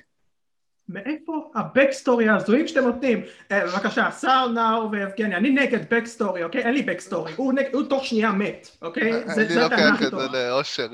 מאיפה 0.89 1.51
ה 1.55 1.62
backstory 1.62 2.28
ההזויים 2.29 2.68
שאתם 2.68 2.81
נותנים? 2.81 3.22
אה, 3.51 3.66
בבקשה, 3.66 4.11
סער, 4.11 4.49
נאור 4.49 4.91
ויבגני, 4.93 5.37
אני 5.37 5.51
נגד 5.51 5.95
backstory, 5.95 6.45
אוקיי? 6.45 6.62
אין 6.62 6.74
לי 6.74 6.83
backstory, 6.82 7.32
הוא 7.37 7.53
נג- 7.53 7.74
הוא 7.74 7.83
תוך 7.89 8.05
שנייה 8.05 8.33
מת, 8.33 8.68
אוקיי? 8.83 9.12
זה 9.35 9.47
אני 9.47 9.55
לוקח 9.57 10.03
את 10.03 10.11
זה. 10.11 10.16
לאושר. 10.33 10.89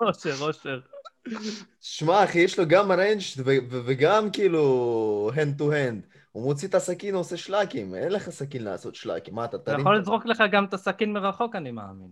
אושר, 0.00 0.34
אושר. 0.40 0.80
שמע, 1.80 2.24
אחי, 2.24 2.38
יש 2.38 2.58
לו 2.58 2.64
גם 2.68 2.92
range 2.92 3.20
וגם 3.70 4.30
כאילו 4.30 5.30
hand 5.34 5.60
to 5.60 5.64
hand. 5.64 6.11
הוא 6.32 6.44
מוציא 6.44 6.68
את 6.68 6.74
הסכין, 6.74 7.14
עושה 7.14 7.36
שלאקים. 7.36 7.94
אין 7.94 8.12
לך 8.12 8.30
סכין 8.30 8.64
לעשות 8.64 8.94
שלאקים. 8.94 9.34
מה, 9.34 9.44
אתה 9.44 9.56
הוא 9.56 9.64
תרים? 9.64 9.80
יכול 9.80 9.98
לזרוק 9.98 10.26
לך 10.26 10.42
גם 10.52 10.64
את 10.64 10.74
הסכין 10.74 11.12
מרחוק, 11.12 11.56
אני 11.56 11.70
מאמין. 11.70 12.10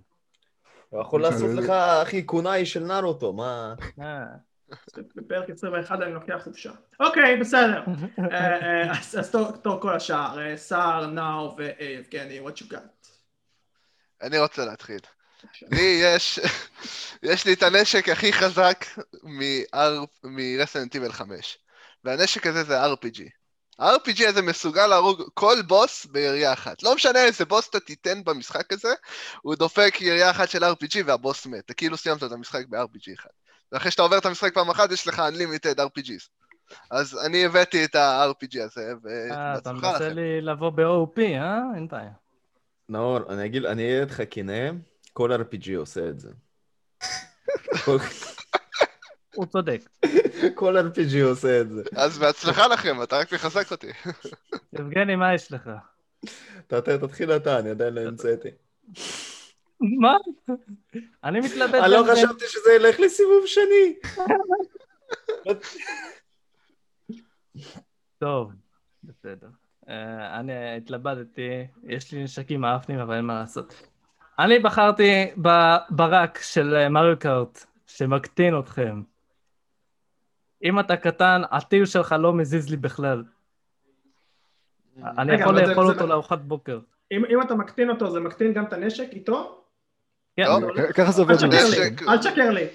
הוא 0.88 1.00
יכול 1.02 1.22
לעשות 1.22 1.50
לך, 1.54 1.70
אחי, 1.70 2.22
קונאי 2.22 2.66
של 2.66 2.84
נרוטו, 2.84 3.32
מה... 3.32 3.74
אה. 4.00 4.24
בפרק 5.16 5.50
21 5.50 6.02
אני 6.02 6.12
לוקח 6.14 6.40
חופשה. 6.44 6.72
אוקיי, 7.00 7.40
בסדר. 7.40 7.82
אה, 8.18 8.60
אה, 8.62 8.90
אז 9.18 9.30
תור- 9.62 9.80
כל 9.80 9.96
השאר, 9.96 10.56
סער, 10.56 11.06
נאור 11.06 11.56
ויבגני, 11.58 12.40
what 12.40 12.52
you 12.58 12.72
got? 12.72 13.08
אני 14.22 14.38
רוצה 14.38 14.64
להתחיל. 14.64 15.00
לי 15.70 16.00
יש, 16.04 16.40
יש 17.22 17.46
לי 17.46 17.52
את 17.52 17.62
הנשק 17.62 18.08
הכי 18.08 18.32
חזק 18.32 18.84
מרסנט 20.24 20.94
איבל 20.94 21.12
5. 21.12 21.58
והנשק 22.04 22.46
הזה 22.46 22.64
זה 22.64 22.84
RPG. 22.84 23.39
ה-RPG 23.80 24.28
הזה 24.28 24.42
מסוגל 24.42 24.86
להרוג 24.86 25.22
כל 25.34 25.56
בוס 25.66 26.06
בירייה 26.06 26.52
אחת. 26.52 26.82
לא 26.82 26.94
משנה 26.94 27.24
איזה 27.24 27.44
בוס 27.44 27.68
אתה 27.68 27.80
תיתן 27.80 28.24
במשחק 28.24 28.72
הזה, 28.72 28.94
הוא 29.42 29.54
דופק 29.54 29.98
ירייה 30.00 30.30
אחת 30.30 30.48
של 30.48 30.64
RPG 30.64 30.98
והבוס 31.06 31.46
מת. 31.46 31.64
אתה 31.64 31.74
כאילו 31.74 31.96
סיימת 31.96 32.22
את 32.22 32.32
המשחק 32.32 32.66
ב-RPG 32.68 33.14
אחד. 33.14 33.30
ואחרי 33.72 33.90
שאתה 33.90 34.02
עובר 34.02 34.18
את 34.18 34.26
המשחק 34.26 34.54
פעם 34.54 34.70
אחת, 34.70 34.92
יש 34.92 35.08
לך 35.08 35.18
Unlimited 35.18 35.78
RPGs. 35.78 36.28
אז 36.90 37.18
אני 37.26 37.44
הבאתי 37.44 37.84
את 37.84 37.94
ה-RPG 37.94 38.62
הזה, 38.62 38.92
אה, 39.30 39.58
אתה 39.58 39.72
מנסה 39.72 39.96
לכם. 39.96 40.14
לי 40.14 40.40
לבוא 40.40 40.70
ב-OP, 40.70 41.20
אה? 41.20 41.58
אין 41.74 41.88
בעיה. 41.88 42.10
נאור, 42.88 43.32
אני 43.32 43.46
אגיד, 43.46 43.64
אני 43.64 43.82
אהיה 43.84 44.02
איתך 44.02 44.22
כנה, 44.30 44.70
כל 45.12 45.32
RPG 45.32 45.76
עושה 45.76 46.08
את 46.08 46.20
זה. 46.20 46.30
הוא 49.34 49.46
צודק. 49.46 49.80
כל 50.54 50.76
RPG 50.78 51.24
עושה 51.24 51.60
את 51.60 51.68
זה. 51.68 51.82
אז 51.96 52.18
בהצלחה 52.18 52.66
לכם, 52.68 53.02
אתה 53.02 53.18
רק 53.18 53.32
מחזק 53.32 53.72
אותי. 53.72 53.90
יבגני, 54.72 55.16
מה 55.16 55.34
יש 55.34 55.52
לך? 55.52 55.70
תתחיל 56.66 57.32
אתה, 57.32 57.58
אני 57.58 57.70
עדיין 57.70 57.94
לא 57.94 58.00
המצאתי. 58.00 58.48
מה? 59.80 60.16
אני 61.24 61.40
מתלבט 61.40 61.74
אני 61.74 61.92
לא 61.92 62.04
חשבתי 62.12 62.44
שזה 62.48 62.72
ילך 62.76 63.00
לסיבוב 63.00 63.46
שני. 63.46 63.94
טוב, 68.18 68.52
בסדר. 69.04 69.48
אה, 69.88 70.40
אני 70.40 70.76
התלבטתי, 70.76 71.66
יש 71.84 72.12
לי 72.12 72.24
נשקים 72.24 72.60
מאפנים, 72.60 72.98
אבל 72.98 73.14
אין 73.14 73.24
מה 73.24 73.40
לעשות. 73.40 73.74
אני 74.38 74.58
בחרתי 74.58 75.30
בברק 75.36 76.38
של 76.42 76.88
מריו 76.88 77.18
קארט, 77.18 77.64
שמקטין 77.86 78.58
אתכם. 78.58 79.02
אם 80.64 80.80
אתה 80.80 80.96
קטן, 80.96 81.42
הטיל 81.50 81.86
שלך 81.86 82.14
לא 82.18 82.32
מזיז 82.32 82.70
לי 82.70 82.76
בכלל. 82.76 83.24
אני 85.04 85.34
יכול 85.34 85.61
לאכול 85.61 85.86
אותו 85.86 86.06
לארוחת 86.06 86.38
בוקר. 86.38 86.78
אם 87.12 87.42
אתה 87.42 87.54
מקטין 87.54 87.90
אותו, 87.90 88.11
זה 88.11 88.20
מקטין 88.20 88.52
גם 88.52 88.64
את 88.64 88.72
הנשק 88.72 89.08
איתו? 89.12 89.64
כן, 90.36 90.42
לא. 90.42 90.92
ככה 90.92 91.11
זה 91.12 91.22
עובד. 91.22 91.34
אל 92.08 92.18
תשקר 92.18 92.50
לי, 92.50 92.66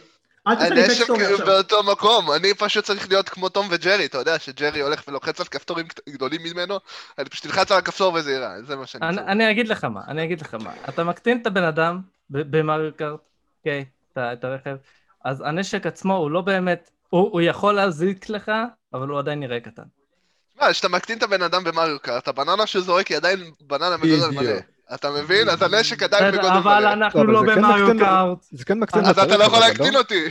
הנשק-. 0.46 1.46
באותו 1.46 1.84
מקום, 1.84 2.32
אני 2.32 2.54
פשוט 2.54 2.86
צריך 2.86 3.10
להיות 3.10 3.30
כמו 3.30 3.50
תום 3.50 3.68
וג'רי, 3.72 4.06
אתה 4.06 4.18
יודע 4.18 4.40
שג'רי 4.40 4.82
הולך 4.82 5.04
ולוחץ 5.08 5.40
על 5.40 5.46
כפתורים 5.46 5.86
גדולים 6.10 6.42
ממנו, 6.44 6.80
אני 7.18 7.30
פשוט 7.30 7.46
אלחץ 7.46 7.72
על 7.72 7.78
הכפתור 7.78 8.14
וזה 8.14 8.32
ייראה, 8.32 8.64
זה 8.64 8.76
מה 8.76 8.86
שאני 8.86 9.08
אני, 9.08 9.16
צריך. 9.16 9.28
אני 9.28 9.52
אגיד 9.52 9.68
לך 9.68 9.84
מה, 9.84 10.02
אני 10.08 10.24
אגיד 10.24 10.42
לך 10.42 10.54
מה. 10.54 10.74
אתה 10.90 11.04
מקטין 11.04 11.42
את 11.42 11.48
הבן 11.48 11.64
אדם 11.64 12.02
ב- 12.30 12.58
במריו 12.58 12.92
קארט, 12.96 13.20
אוקיי? 13.60 13.86
את 14.18 14.44
הרכב. 14.44 14.76
אז 15.26 15.42
הנשק 15.42 15.86
עצמו 15.86 16.16
הוא 16.16 16.32
לא 16.32 16.42
באמת, 16.42 16.92
הוא 17.10 17.30
הוא 17.32 17.42
יכול 17.42 17.74
להזיק 17.74 18.30
לך, 18.30 18.52
אבל 18.94 19.08
הוא 19.08 19.20
עדיין 19.20 19.40
נראה 19.40 19.60
קטן. 19.60 19.84
מה, 20.62 20.72
כשאתה 20.72 20.90
מקטין 20.90 21.18
את 21.18 21.24
הבן 21.24 21.42
אדם 21.42 21.64
במריו 21.64 21.98
קארט, 22.02 22.28
הבננה 22.28 22.68
שזורק 22.68 23.08
היא 23.08 23.18
עדיין 23.18 23.40
בננה 23.62 23.98
בגודל 23.98 24.28
בדיוק. 24.28 24.44
מלא. 24.44 24.52
אתה 24.96 25.12
מבין? 25.12 25.50
אז 25.50 25.62
הנשק 25.62 26.04
עדיין 26.04 26.32
בגודל 26.32 26.48
אבל 26.48 26.80
מלא. 26.80 26.94
אנחנו 26.94 27.24
לא, 27.24 27.34
לא 27.34 27.40
אבל 27.40 27.48
זה 27.48 27.54
כן 27.56 27.62
במריו 27.62 27.88
מקטין- 27.88 28.00
קארט. 28.00 28.38
זה 28.52 28.66
כן 28.66 28.80
מקטין 28.80 29.06
אז 29.06 29.20
את 29.20 29.24
אתה 29.28 29.38
לא 29.38 29.44
יכול 29.44 29.58
אבל 29.58 29.68
להקטין 29.68 29.96
אותי. 29.96 30.24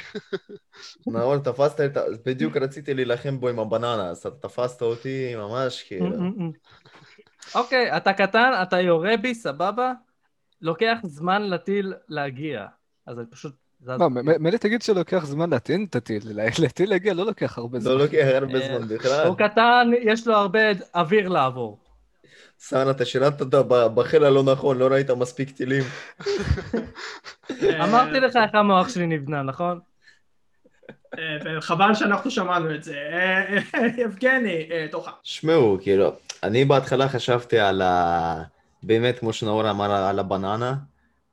נאור, 1.07 1.39
תפסת 1.39 1.81
את 1.81 1.97
ה... 1.97 2.03
בדיוק 2.27 2.57
רציתי 2.57 2.95
להילחם 2.95 3.41
בו 3.41 3.49
עם 3.49 3.59
הבננה, 3.59 4.09
אז 4.11 4.19
אתה 4.19 4.31
תפסת 4.31 4.83
אותי 4.83 5.35
ממש 5.37 5.83
כאילו. 5.83 6.17
אוקיי, 7.55 7.97
אתה 7.97 8.13
קטן, 8.13 8.51
אתה 8.63 8.81
יורה 8.81 9.17
בי, 9.17 9.35
סבבה? 9.35 9.93
לוקח 10.63 10.97
זמן 11.03 11.43
לטיל 11.43 11.95
להגיע. 12.09 12.67
אז 13.07 13.19
אני 13.19 13.27
פשוט... 13.31 13.64
מ- 13.89 14.43
מילא 14.43 14.57
תגיד 14.57 14.83
שלוקח 14.83 15.25
זמן 15.27 15.51
להטעין 15.51 15.87
את 15.91 15.97
הטיל, 15.97 16.23
לה- 16.25 16.45
לטיל 16.65 16.91
להגיע 16.91 17.15
לא 17.15 17.27
לוקח 17.27 17.59
הרבה 17.59 17.81
זמן. 17.81 17.93
לא 17.93 17.99
לוקח 17.99 18.25
הרבה 18.35 18.55
אה, 18.61 18.69
זמן 18.79 18.89
בכלל. 18.89 19.27
הוא 19.27 19.37
קטן, 19.37 19.91
יש 20.03 20.27
לו 20.27 20.35
הרבה 20.35 20.59
אוויר 20.95 21.29
לעבור. 21.29 21.79
סאן, 22.59 22.91
אתה 22.91 23.05
שירתת 23.05 23.41
אותה 23.41 23.63
ב- 23.63 23.87
בחיל 23.95 24.25
הלא 24.25 24.43
נכון, 24.43 24.79
לא 24.79 24.87
ראית 24.87 25.11
מספיק 25.11 25.51
טילים. 25.51 25.83
אה, 27.63 27.85
אמרתי 27.85 28.21
לך 28.21 28.37
איך 28.37 28.55
המוח 28.55 28.89
שלי 28.89 29.07
נבנה, 29.07 29.43
נכון? 29.43 29.81
אה, 31.19 31.21
וחבל 31.59 31.95
שאנחנו 31.95 32.31
שמענו 32.31 32.75
את 32.75 32.85
זה. 32.85 32.97
יבגני, 33.99 34.69
תורך. 34.91 35.09
שמעו, 35.23 35.79
כאילו, 35.83 36.13
אני 36.43 36.65
בהתחלה 36.65 37.09
חשבתי 37.09 37.59
על 37.59 37.83
ה... 37.83 38.43
באמת, 38.83 39.19
כמו 39.19 39.33
שנאור 39.33 39.71
אמר, 39.71 39.93
על 39.93 40.19
הבננה. 40.19 40.75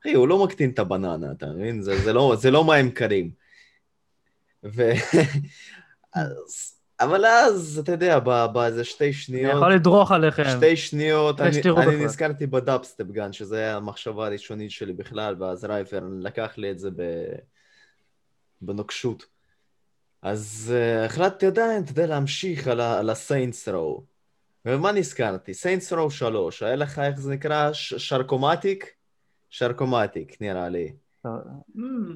אחי, 0.02 0.12
הוא 0.12 0.28
לא 0.28 0.44
מקטין 0.44 0.70
את 0.70 0.78
הבננה, 0.78 1.32
אתה 1.32 1.46
מבין? 1.46 1.82
זה, 1.82 2.00
זה, 2.00 2.12
לא, 2.12 2.34
זה 2.38 2.50
לא 2.50 2.64
מים 2.64 2.90
קרים. 2.90 3.30
ו... 4.64 4.90
אז... 6.14 6.74
אבל 7.00 7.26
אז, 7.26 7.80
אתה 7.82 7.92
יודע, 7.92 8.18
באיזה 8.52 8.84
שתי 8.84 9.04
אני 9.04 9.12
שניות... 9.12 9.56
יכול 9.56 9.74
לדרוך 9.74 10.12
עליכם. 10.12 10.44
שתי 10.56 10.76
שניות, 10.76 11.40
אני, 11.40 11.60
אני. 11.76 12.04
נזכרתי 12.04 12.46
ב 12.46 12.53
dubstep 12.53 13.04
gun, 13.04 13.32
שזה 13.32 13.56
היה 13.58 13.76
המחשבה 13.76 14.26
הראשונית 14.26 14.70
שלי 14.70 14.92
בכלל, 14.92 15.36
ואז 15.38 15.64
רייפר 15.64 16.00
לקח 16.20 16.54
לי 16.56 16.70
את 16.70 16.78
זה 16.78 16.90
ב... 16.90 17.02
בנוקשות. 18.60 19.26
אז 20.22 20.74
אה, 20.74 21.06
החלטתי 21.06 21.46
עדיין, 21.46 21.82
אתה 21.82 21.90
יודע, 21.90 22.06
להמשיך 22.06 22.68
על, 22.68 22.80
ה- 22.80 22.98
על 22.98 23.10
ה 23.10 23.18
Saints 23.18 23.68
Row. 23.68 24.04
ומה 24.64 24.92
נזכרתי? 24.92 25.54
Saints 25.54 25.92
Row 25.92 26.10
3, 26.10 26.62
היה 26.62 26.76
לך, 26.76 26.98
איך 26.98 27.20
זה 27.20 27.32
נקרא? 27.32 27.72
ש- 27.72 27.94
Shark-O-Matic? 27.94 29.01
Shark-O-Matic, 29.52 30.36
נראה 30.40 30.68
לי. 30.68 30.92
ממ, 31.26 31.30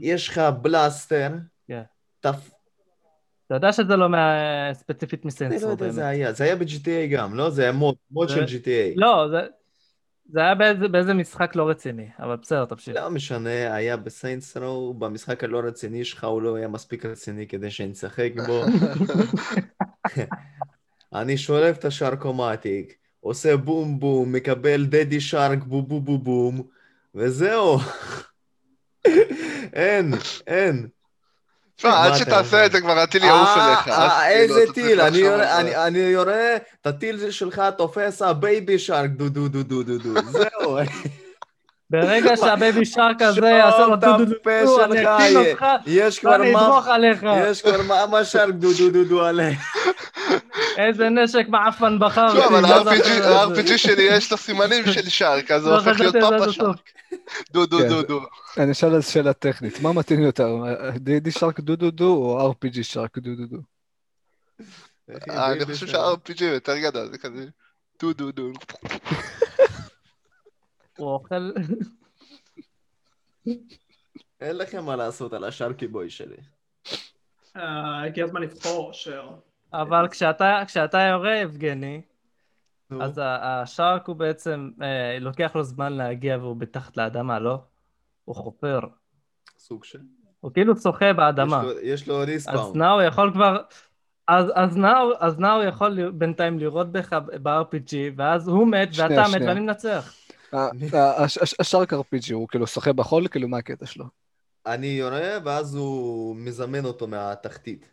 יש 0.03 0.29
לך 0.29 0.39
blaster, 0.63 1.29
כן. 1.69 1.83
תפ... 2.21 2.51
אתה 3.47 3.55
יודע 3.55 3.73
שזה 3.73 3.97
לא 3.97 4.09
מה- 4.09 4.71
ספציפית 4.73 5.21
אני 5.21 5.25
לא 5.25 5.29
מסנסור 5.29 5.71
יודע, 5.71 5.83
באמת. 5.83 5.95
זה 5.95 6.07
היה, 6.07 6.33
זה 6.33 6.45
היה 6.45 6.57
ב-GTA 6.57 7.13
גם, 7.13 7.35
לא? 7.35 7.51
זה 7.51 7.63
היה 7.63 7.73
mod, 7.73 7.95
mod 8.11 8.29
של 8.29 8.45
GTA. 8.45 8.93
לא, 8.97 9.29
זה- 9.31 9.47
זה 10.33 10.41
היה 10.41 10.55
באיזה- 10.55 10.89
באיזה 10.89 11.15
משחק 11.15 11.57
לא 11.57 11.69
רציני, 11.69 12.09
אבל 12.19 12.37
בסדר, 12.37 12.65
תמשיך. 12.65 12.97
לא 12.97 13.11
משנה, 13.11 13.75
היה 13.75 13.97
ב 13.97 14.06
Saints 14.06 14.57
Row, 14.57 14.95
במשחק 14.95 15.45
הלא 15.45 15.59
רציני 15.59 16.05
שלך 16.05 16.25
הוא 16.25 16.43
לא 16.43 16.57
היה 16.57 16.69
מספיק 16.69 17.07
רציני 17.07 17.47
כדי 17.47 17.71
שנשחק 17.71 18.33
בו. 18.47 18.63
אני 21.15 21.39
שולף 21.39 21.79
את 21.79 21.85
ה 21.85 21.92
Shark-O-Matic, 21.92 22.95
עושה 23.21 23.57
בום 23.57 24.01
בום, 24.01 24.33
מקבל 24.33 24.87
daddy 24.87 25.21
shark 25.21 25.59
בום 25.65 25.89
בום 25.89 26.05
בום 26.05 26.25
בום, 26.25 26.63
וזהו. 27.17 27.79
אין, 29.73 30.15
אין. 30.47 30.87
תשמע, 31.77 32.05
עד 32.05 32.17
שתעשה? 32.17 32.67
את 32.67 32.73
זה 32.73 32.81
כבר 32.81 32.99
הטיל 32.99 33.25
יעוף 33.25 33.49
אה, 33.49 33.69
אליך. 33.69 33.89
אה, 33.89 34.05
אז 34.05 34.13
כאילו, 34.23 34.59
איזה 34.59 34.73
טיל, 34.73 35.01
אני 35.77 35.99
יורה, 35.99 36.57
את 36.57 36.87
הטיל 36.87 37.31
שלך 37.31 37.63
תופס 37.79 38.23
הבייבי 38.23 38.79
שרק 38.79 39.11
דו 39.11 39.29
דו 39.29 39.49
דו 39.49 39.63
דו 39.63 39.83
דו 39.83 39.99
דו, 39.99 40.21
זהו. 40.31 40.79
ברגע 41.91 42.37
שה 42.43 42.61
baby 42.61 42.85
shark 42.85 43.23
הזה 43.23 43.47
יעשה 43.47 43.87
לו 43.87 43.97
דו 43.97 44.17
דו 44.17 44.25
דו 44.25 44.85
אני 44.85 45.07
אקטין 45.07 45.37
אותך, 45.37 45.67
ואני 46.25 46.53
מה... 46.53 46.67
אדרוך 46.67 46.89
עליך. 46.89 47.27
יש 47.37 47.63
כבר 47.63 47.83
mama 47.83 48.25
shark 48.25 48.55
doo 48.55 48.73
doo 48.79 48.91
doo 48.91 49.05
doo 49.05 49.25
עליהם. 49.25 49.55
איזה 50.77 51.09
נשק 51.09 51.49
מעפן 51.49 51.99
בחרתי. 51.99 52.37
לא, 52.37 52.47
אבל 52.47 52.61
מה 52.61 52.85
זה 52.85 52.91
ה-RPG 52.91 53.79
שלי 53.79 54.03
יש 54.03 54.31
לו 54.33 54.37
סימנים 54.39 54.85
של 54.85 55.09
שרק, 55.09 55.51
אז 55.51 55.67
הוא 55.67 55.73
לא 55.73 55.79
הופך 55.79 56.01
להיות 56.01 56.15
פאפה 56.15 56.37
הסוף. 56.37 56.53
שרק. 56.53 56.91
דו 57.51 57.67
דו 57.67 57.79
כן, 57.79 57.89
דו 57.89 58.03
דו. 58.03 58.21
אני 58.59 58.73
אשאל 58.73 58.95
אז 58.95 59.09
שאלה 59.09 59.33
טכנית, 59.33 59.81
מה 59.81 59.93
מתאים 59.93 60.23
יותר, 60.23 60.57
די.די 60.97 61.31
שרק 61.31 61.61
דו 61.61 61.77
דו 61.77 61.91
דו 61.91 62.15
או 62.15 62.53
RPG 62.53 62.83
שרק 62.83 63.19
דו 63.19 63.31
דו 63.35 63.47
דו? 63.47 63.59
אני 65.29 65.65
חושב 65.65 65.87
שה-RPG 65.87 66.45
יותר 66.45 66.79
גדול, 66.79 67.09
זה 67.11 67.19
כזה 67.19 67.45
דו 68.01 68.13
דו 68.13 68.33
דו. 68.33 68.53
הוא 70.97 71.11
אוכל... 71.11 71.51
אין 74.41 74.57
לכם 74.57 74.85
מה 74.85 74.97
לעשות 74.97 75.33
על 75.33 75.45
השרקי 75.45 75.87
בוי 75.87 76.11
שלי. 76.11 76.37
אה, 77.57 78.03
הגיע 78.05 78.25
הזמן 78.25 78.43
לבחור, 78.43 78.91
אשר. 78.91 79.29
אבל 79.73 80.09
כשאתה, 80.11 80.63
כשאתה 80.67 80.99
יורה, 81.01 81.37
יבגני. 81.37 82.03
אז 83.01 83.21
השארק 83.25 84.07
הוא 84.07 84.17
בעצם, 84.17 84.71
אה, 84.83 85.19
לוקח 85.21 85.53
לו 85.55 85.63
זמן 85.63 85.93
להגיע 85.93 86.37
והוא 86.39 86.57
מתחת 86.59 86.97
לאדמה, 86.97 87.39
לא? 87.39 87.59
הוא 88.25 88.35
חופר. 88.37 88.81
סוג 89.59 89.85
של... 89.85 89.99
הוא 90.41 90.53
כאילו 90.53 90.77
שוחה 90.77 91.13
באדמה. 91.13 91.63
יש 91.83 92.09
לו- 92.09 92.25
לו 92.27 92.33
אז. 92.47 92.75
נאו 92.77 93.03
יכול 93.03 93.33
כבר... 93.33 93.57
אז, 94.29 94.47
אז, 94.55 94.77
נאו, 94.77 95.13
אז 95.19 95.39
נאו 95.39 95.63
יכול 95.63 96.11
בינתיים 96.11 96.59
לראות 96.59 96.93
בך 96.93 97.13
ב-RPG, 97.43 97.95
ואז 98.17 98.49
הוא 98.49 98.69
מת 98.69 98.89
ואתה 98.97 99.23
מת. 99.35 99.43
ואני 99.47 99.61
מנצח. 99.61 100.15
ה- 100.53 100.57
ה- 100.93 101.25
הש- 101.25 101.39
הש- 101.39 101.55
השארק 101.61 101.93
RPG 101.93 102.33
הוא 102.33 102.49
כאילו 102.49 102.67
שוחה 102.67 102.93
בחול, 102.93 103.29
כאילו 103.29 103.49
מה 103.49 103.59
הקטע 103.59 103.87
שלו? 103.87 104.05
אני 104.67 104.87
יורה, 104.87 105.39
ואז 105.45 105.75
הוא 105.75 106.37
מזמן 106.37 106.85
אותו 106.85 107.07
מהתחתית. 107.07 107.87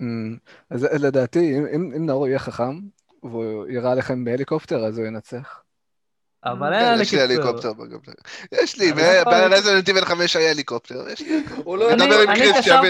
אמ, 0.00 0.36
אז 0.70 0.84
לדעתי, 0.84 1.58
אם- 1.74 2.06
נאור 2.06 2.28
יהיה 2.28 2.38
חכם, 2.38 2.78
והוא 3.22 3.66
יירה 3.66 3.92
עליכם 3.92 4.24
בהליקופטר, 4.24 4.84
אז 4.86 4.98
הוא 4.98 5.06
ינצח. 5.06 5.62
אבל 6.44 6.74
אין 6.74 7.00
יש 7.00 7.12
לי 7.12 7.18
לי 7.18 7.24
הליקופטר 7.24 7.72
בגב. 7.72 7.98
יש 8.52 8.78
לי, 8.78 8.92
אבל 8.92 9.02
יכול- 9.20 9.32
ברזנט 9.34 9.88
איבל 9.88 10.04
5 10.04 10.36
היה 10.36 10.50
הליקופטר. 10.50 11.08
יש 11.08 11.20
לי. 11.20 11.44
הוא 11.64 11.78
לא 11.78 11.92
אני- 11.92 12.02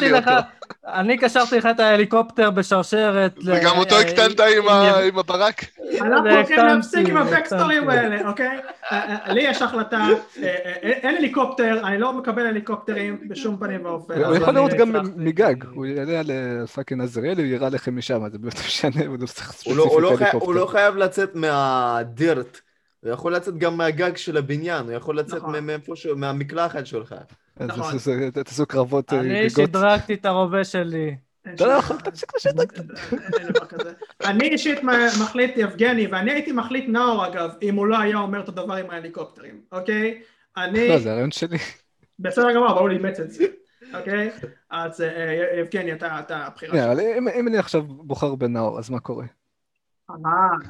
לי 0.01 0.11
לך, 0.11 0.29
אותו. 0.29 0.49
אני 0.95 1.19
קשרתי 1.19 1.59
לך 1.59 1.67
את 1.67 1.81
ההליקופטר 1.81 2.51
בשרשרת. 2.51 3.39
וגם 3.45 3.77
אותו 3.79 3.95
אה, 3.95 4.01
הקטנת 4.01 4.41
עם 4.41 4.69
ה- 4.69 4.99
עם 5.09 5.19
הברק. 5.19 5.65
אנחנו 6.01 6.31
הולכים 6.31 6.57
להפסיק 6.59 7.09
עם 7.09 7.17
הבקסטורים. 7.17 7.91
האלה, 7.91 8.29
אוקיי? 8.29 8.59
אה, 8.93 9.17
אה, 9.27 9.33
לי 9.33 9.41
יש 9.43 9.63
החלטה, 9.63 9.97
אה, 9.97 10.13
אה, 10.43 10.49
אין 10.83 11.17
הליקופטר, 11.17 11.81
אני 11.85 11.99
לא 11.99 12.13
מקבל 12.13 12.47
הליקופטרים 12.47 13.19
בשום 13.29 13.57
פנים 13.57 13.85
ואופן. 13.85 14.15
הוא 14.25 14.35
יכול 14.37 14.49
אני- 14.49 14.55
לירות 14.57 14.73
גם. 14.73 14.93
מגג, 15.17 15.65
הוא 15.75 15.87
יעלה 15.87 16.21
על 16.21 16.31
אה, 16.31 16.67
fucking 16.67 17.03
עזריאלי, 17.03 17.43
הוא 17.43 17.51
יירה 17.51 17.69
לכם 17.69 17.97
משם, 17.97 18.29
זה 18.33 18.39
באמת 18.39 18.55
משנה, 18.67 19.07
הוא 19.07 19.17
לא 19.21 19.27
צריך 19.27 19.53
הוא 19.65 19.77
לא- 19.77 19.87
לא 20.03 20.11
הוא 20.33 20.55
לא. 20.55 20.67
חייב 20.67 20.97
לצאת 20.97 21.31
מהדירה. 21.35 22.61
הוא 23.01 23.11
יכול 23.13 23.35
לצאת 23.35 23.59
גם 23.59 23.77
מהגג 23.77 24.17
של 24.17 24.37
הבניין, 24.37 24.85
הוא 24.85 24.93
יכול 24.93 25.19
לצאת 25.19 25.39
נכון. 25.43 25.59
מאיפה 25.59 25.97
שהוא, 25.97 26.19
מהמקלחת 26.19 26.87
שלך. 26.87 27.15
אז 27.57 27.69
נכון. 27.69 27.93
תעשו- 28.33 28.67
קרבות 28.67 29.13
אה, 29.13 29.21
אני 29.21 29.49
גגות. 29.49 29.51
שדרגתי 29.69 30.15
את 30.15 30.27
הרובה 30.27 30.65
שלי. 30.65 31.17
אתה 31.55 31.67
לא 31.67 31.73
יכול, 31.73 31.97
תפסיק 32.01 32.33
לשדרג. 32.37 32.69
אני 34.25 34.49
אישית 34.49 34.79
מחליט 35.23 35.51
יבגני, 35.57 36.07
ואני 36.07 36.31
הייתי 36.31 36.53
מחליט 36.53 36.89
נאור 36.89 37.27
אגב, 37.27 37.51
אם 37.63 37.75
הוא 37.75 37.87
לא 37.87 37.99
היה 37.99 38.17
אומר 38.19 38.41
את 38.41 38.49
הדבר 38.49 38.75
עם 38.75 38.91
ההליקופטרים, 38.91 39.61
אוקיי? 39.73 40.23
אני... 40.57 40.89
לא, 40.89 40.99
זה 40.99 41.11
הרעיון 41.13 41.31
שלי. 41.31 41.59
בסדר 42.19 42.55
גמור, 42.55 42.71
אבל 42.71 42.81
הוא 42.81 42.91
אימץ 42.91 43.21
את 43.21 43.31
זה, 43.31 43.45
אוקיי? 43.99 44.31
אז 44.71 45.01
אה, 45.01 45.59
יבגני, 45.61 45.93
אתה 45.93 46.21
אתה 46.21 46.37
הבחירה 46.37 46.73
שנייה, 46.73 46.95
שלך. 46.97 47.35
אם 47.37 47.49
אני 47.49 47.59
עכשיו 47.59 47.83
בוחר 47.83 48.35
בנאור, 48.35 48.79
אז 48.79 48.91
מה 48.91 49.01
קורה? 49.01 49.25
אה, 50.11 50.17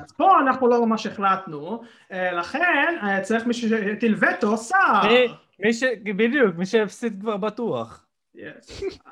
אז 0.04 0.12
פה 0.12 0.40
אנחנו 0.40 0.68
לא 0.68 0.86
ממש 0.86 1.06
החלטנו, 1.06 1.82
אה, 2.12 2.32
לכן 2.32 2.94
אה, 3.02 3.20
צריך 3.20 3.46
מישהו 3.46 3.68
שיטיל 3.68 4.14
וטו, 4.20 4.56
שר. 4.56 4.76
מי- 5.08 5.34
מי 5.58 5.72
ש... 5.72 5.82
בדיוק, 6.04 6.56
מי 6.56 6.66
שהפסיד 6.66 7.20
כבר 7.20 7.36
בטוח. 7.36 8.04
Yes. 8.36 8.40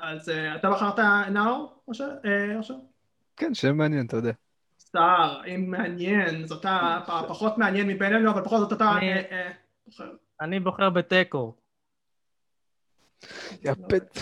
אז 0.01 0.29
אתה 0.55 0.69
בחרת 0.71 0.99
נאור, 1.31 1.73
אושר? 1.87 2.09
כן, 3.37 3.53
שם 3.53 3.77
מעניין, 3.77 4.05
אתה 4.05 4.17
יודע. 4.17 4.31
שר, 4.91 5.41
אם 5.47 5.71
מעניין, 5.71 6.43
אז 6.43 6.51
אתה 6.51 6.99
פ- 7.07 7.27
פחות 7.27 7.57
מעניין 7.57 7.87
מבינינו, 7.87 8.31
אבל 8.31 8.41
בכל 8.41 8.57
זאת 8.57 8.73
אתה 8.73 8.91
אני- 8.97 9.13
בוחר. 9.87 10.11
אני 10.41 10.59
בוחר 10.59 10.89
בתיקו. 10.89 11.53
יא 13.63 13.73
פט. 13.89 14.17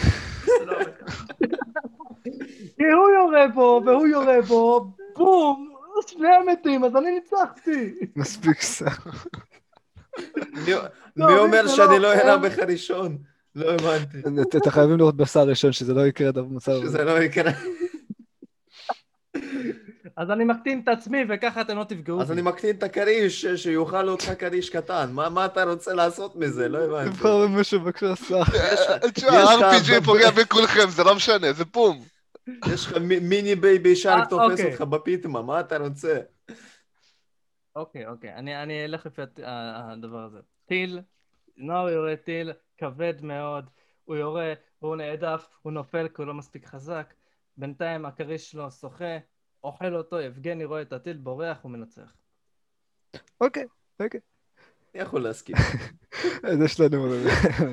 לא 0.66 0.74
ככה. 0.84 1.24
כי 2.78 2.84
הוא 2.84 3.10
יורה 3.20 3.48
בו, 3.48 3.82
והוא 3.86 4.08
יורה 4.08 4.42
בו, 4.48 4.92
בום, 5.16 5.75
שניהם 6.08 6.42
מתים, 6.52 6.84
אז 6.86 6.96
אני 6.96 7.12
ניצחתי. 7.12 7.94
מספיק 8.16 8.62
שר. 8.62 8.86
מי 10.66 10.72
לא, 11.18 11.40
אומר 11.40 11.68
שאני 11.68 12.00
לא- 12.00 12.00
לא 12.00 12.14
אירה 12.14 12.38
בך 12.38 12.60
ראשון? 12.60 13.18
לא 13.56 13.72
הבנתי. 13.74 14.18
את- 14.42 14.56
אתם 14.56 14.70
חייבים 14.70 14.98
לירות 14.98 15.16
בסער 15.18 15.44
ראשון, 15.44 15.72
שזה 15.72 15.94
לא 15.94 16.08
יקרה 16.08 16.32
במצב 16.32 16.72
הזה. 16.72 16.82
שזה 16.82 17.04
לא 17.04 17.22
יקרה. 17.22 17.52
אז 20.18 20.32
אני 20.32 20.44
מקטין 20.44 20.82
את 20.84 20.88
עצמי 20.88 21.18
וככה 21.30 21.62
אתם 21.62 21.78
לא 21.78 21.84
תפגעו 21.84 22.22
אז. 22.22 22.32
אני 22.32 22.42
מקטין 22.42 22.76
את 22.76 22.84
הכריש, 22.84 23.46
שיאכל 23.46 24.10
אותך 24.10 24.32
כריש 24.40 24.70
קטן. 24.70 25.10
מה 25.12 25.46
אתה 25.46 25.64
רוצה 25.64 25.94
לעשות 25.94 26.36
מזה? 26.36 26.70
לא 26.70 26.78
הבנתי. 26.84 27.10
תבחר 27.18 27.48
במשהו 27.48 27.80
בבקשה 27.80 28.16
סער. 28.16 28.42
תשמע, 29.14 29.44
RPG 29.44 30.04
פוגע 30.06 30.32
בכולכם, 30.32 30.90
זה 30.90 31.04
לא 31.04 31.16
משנה, 31.16 31.54
זה 31.54 31.66
פום. 31.66 32.02
יש 32.74 32.86
לך 32.86 32.98
מי- 32.98 33.20
מיני 33.20 33.56
baby 33.56 33.96
shark 33.96 34.24
אה, 34.24 34.30
תופס 34.30 34.52
אוקיי. 34.52 34.72
אותך 34.72 34.82
בפיטמה, 34.82 35.42
מה 35.42 35.60
אתה 35.60 35.78
רוצה? 35.78 36.20
אוקיי, 37.76 38.08
אוקיי, 38.08 38.34
אני, 38.34 38.64
אני 38.64 38.86
אלך 38.86 39.06
לפי 39.06 39.22
הדבר 39.44 40.24
הזה. 40.24 40.40
טיל, 40.66 41.00
נאור 41.58 41.90
יורה 41.90 42.16
טיל 42.16 42.52
כבד 42.78 43.14
מאוד, 43.22 43.70
הוא 44.04 44.16
יורה, 44.16 44.54
הוא 44.80 44.96
נעדף, 44.96 45.48
הוא 45.62 45.74
נופל 45.74 46.08
כי 46.08 46.14
הוא 46.18 46.28
לא 46.28 46.34
מספיק 46.34 46.66
חזק, 46.66 47.14
בינתיים 47.58 48.06
הכריש 48.06 48.52
שלו 48.52 48.72
שוחה, 48.72 49.18
אוכל 49.64 49.96
אותו, 49.96 50.22
יבגני 50.22 50.66
רואה 50.66 50.82
את 50.82 50.94
הטיל, 50.94 51.18
בורח, 51.18 51.58
הוא 51.62 51.72
מנצח. 51.72 52.16
אוקיי, 53.42 53.66
אוקיי. 54.00 54.20
אני 54.96 55.04
יכול 55.04 55.24
להסכים. 55.24 55.56
אז 56.50 56.62
יש 56.66 56.80
לנו 56.80 57.08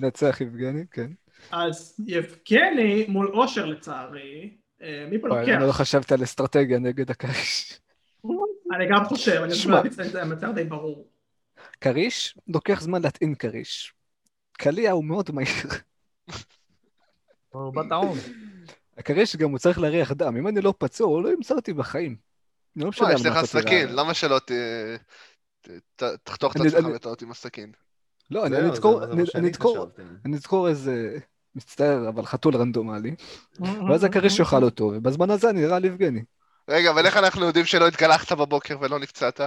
מנצח 0.01 0.41
יבגני, 0.41 0.85
כן. 0.91 1.11
אז 1.51 2.01
יבגני 2.07 3.07
מול 3.09 3.29
אושר 3.29 3.67
לצערי, 3.67 4.57
מי 5.11 5.21
פה 5.21 5.29
וואי, 5.29 5.45
אני 5.45 5.61
לא 5.61 5.67
לוקח? 5.67 5.77
חשבתי 5.77 6.15
על 6.15 6.23
אסטרטגיה 6.23 6.79
נגד 6.79 7.11
הכריש. 7.11 7.81
אני 8.75 8.89
גם 8.91 9.05
חושב, 9.05 9.41
אני. 9.43 9.55
חושב 9.55 10.05
שזה 10.05 10.23
המצב 10.23 10.55
די 10.55 10.65
ברור. 10.65 11.09
כריש, 11.81 12.39
לוקח 12.49 12.81
זמן 12.81 13.03
להטעין 13.03 13.35
כריש. 13.35 13.95
קליע 14.53 14.91
הוא 14.91 15.05
מאוד 15.05 15.31
מהיר. 15.31 15.49
הוא 17.51 17.75
בטעון. 17.75 18.19
הכריש 18.99 19.37
גם 19.37 19.51
הוא 19.51 19.59
צריך 19.59 19.79
להריח 19.79 20.13
דם. 20.13 20.37
אם 20.37 20.49
אני 20.49 20.61
לא 20.61 20.75
פצוע, 20.79 21.07
הוא 21.07 21.23
לא 21.23 21.29
ימצא 21.29 21.55
אותי 21.55 21.73
בחיים. 21.73 22.17
אני 22.77 22.85
לא 22.85 22.91
משנה 22.91 23.09
מה, 23.09 23.15
יש 23.15 23.27
לך. 23.27 23.45
סכין, 23.45 23.89
למה 23.93 24.15
שלא 24.15 24.41
תחתוך 26.23 26.57
את 26.57 26.61
עצמך 26.61 26.87
מתות 26.87 27.23
עם 27.23 27.31
הסכין? 27.31 27.73
לא. 28.31 28.47
אני 28.47 30.37
אדקור 30.37 30.69
איזה, 30.69 31.19
מצטער, 31.55 32.09
אבל 32.09 32.25
חתול 32.25 32.57
רנדומלי, 32.57 33.15
ואז 33.89 34.05
הכריש 34.05 34.39
יאכל 34.39 34.65
אותו, 34.65 34.85
ובזמן 34.85 35.31
הזה 35.31 35.51
אני 35.51 35.65
אירה 35.65 35.77
על 35.77 35.85
יבגני. 35.85 36.23
רגע, 36.69 36.91
אבל 36.91 37.07
איך 37.07 37.17
אנחנו 37.17 37.47
יודעים 37.47 37.65
שלא 37.65 37.89
התגלחת 37.89 38.33
בבוקר 38.33 38.77
ולא 38.81 38.99
נפצעת? 38.99 39.41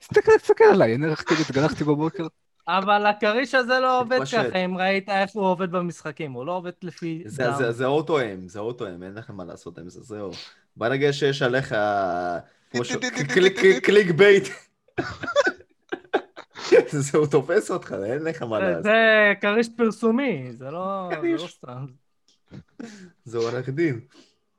תסתכל, 0.00 0.32
תסתכל 0.38 0.64
עליי, 0.64 0.94
אני 0.94 1.06
איך 1.10 1.22
תגיד, 1.22 1.40
התגלחתי 1.40 1.84
בבוקר. 1.84 2.26
אבל 2.68 3.06
הכריש 3.06 3.54
הזה 3.54 3.80
לא 3.80 4.00
עובד. 4.00 4.20
ככה, 4.24 4.64
אם 4.64 4.76
ראית 4.76 5.08
איך 5.08 5.30
הוא 5.34 5.44
עובד 5.44 5.70
במשחקים, 5.70 6.32
הוא 6.32 6.46
לא 6.46 6.52
עובד 6.52 6.70
לפי 6.82 7.22
זה- 7.26 7.86
auto-aim, 7.86 8.48
זה 8.48 8.58
auto-aim, 8.58 9.02
אין 9.02 9.14
לכם 9.14 9.34
מה 9.36 9.44
לעשות 9.44 9.78
עם 9.78 9.88
זה, 9.88 10.00
זהו. 10.02 10.30
ברגע 10.76 11.12
שיש 11.12 11.42
עליך... 11.42 11.74
clickbait. 13.82 14.48
זהו, 17.10 17.26
תופס 17.26 17.70
אותך, 17.70 17.94
אין 18.04 18.22
לך 18.22 18.42
מה 18.42 18.58
זה- 18.58 18.64
לעשות. 18.68 18.82
זה 18.82 18.92
כריש 19.40 19.68
פרסומי, 19.76 20.48
זה 20.52 20.70
לא 20.70 21.08
זה 21.22 21.28
לא 21.42 21.46
סתם. 21.48 21.86
זה 23.24 23.38
עורך 23.38 23.68
דין. 23.68 24.00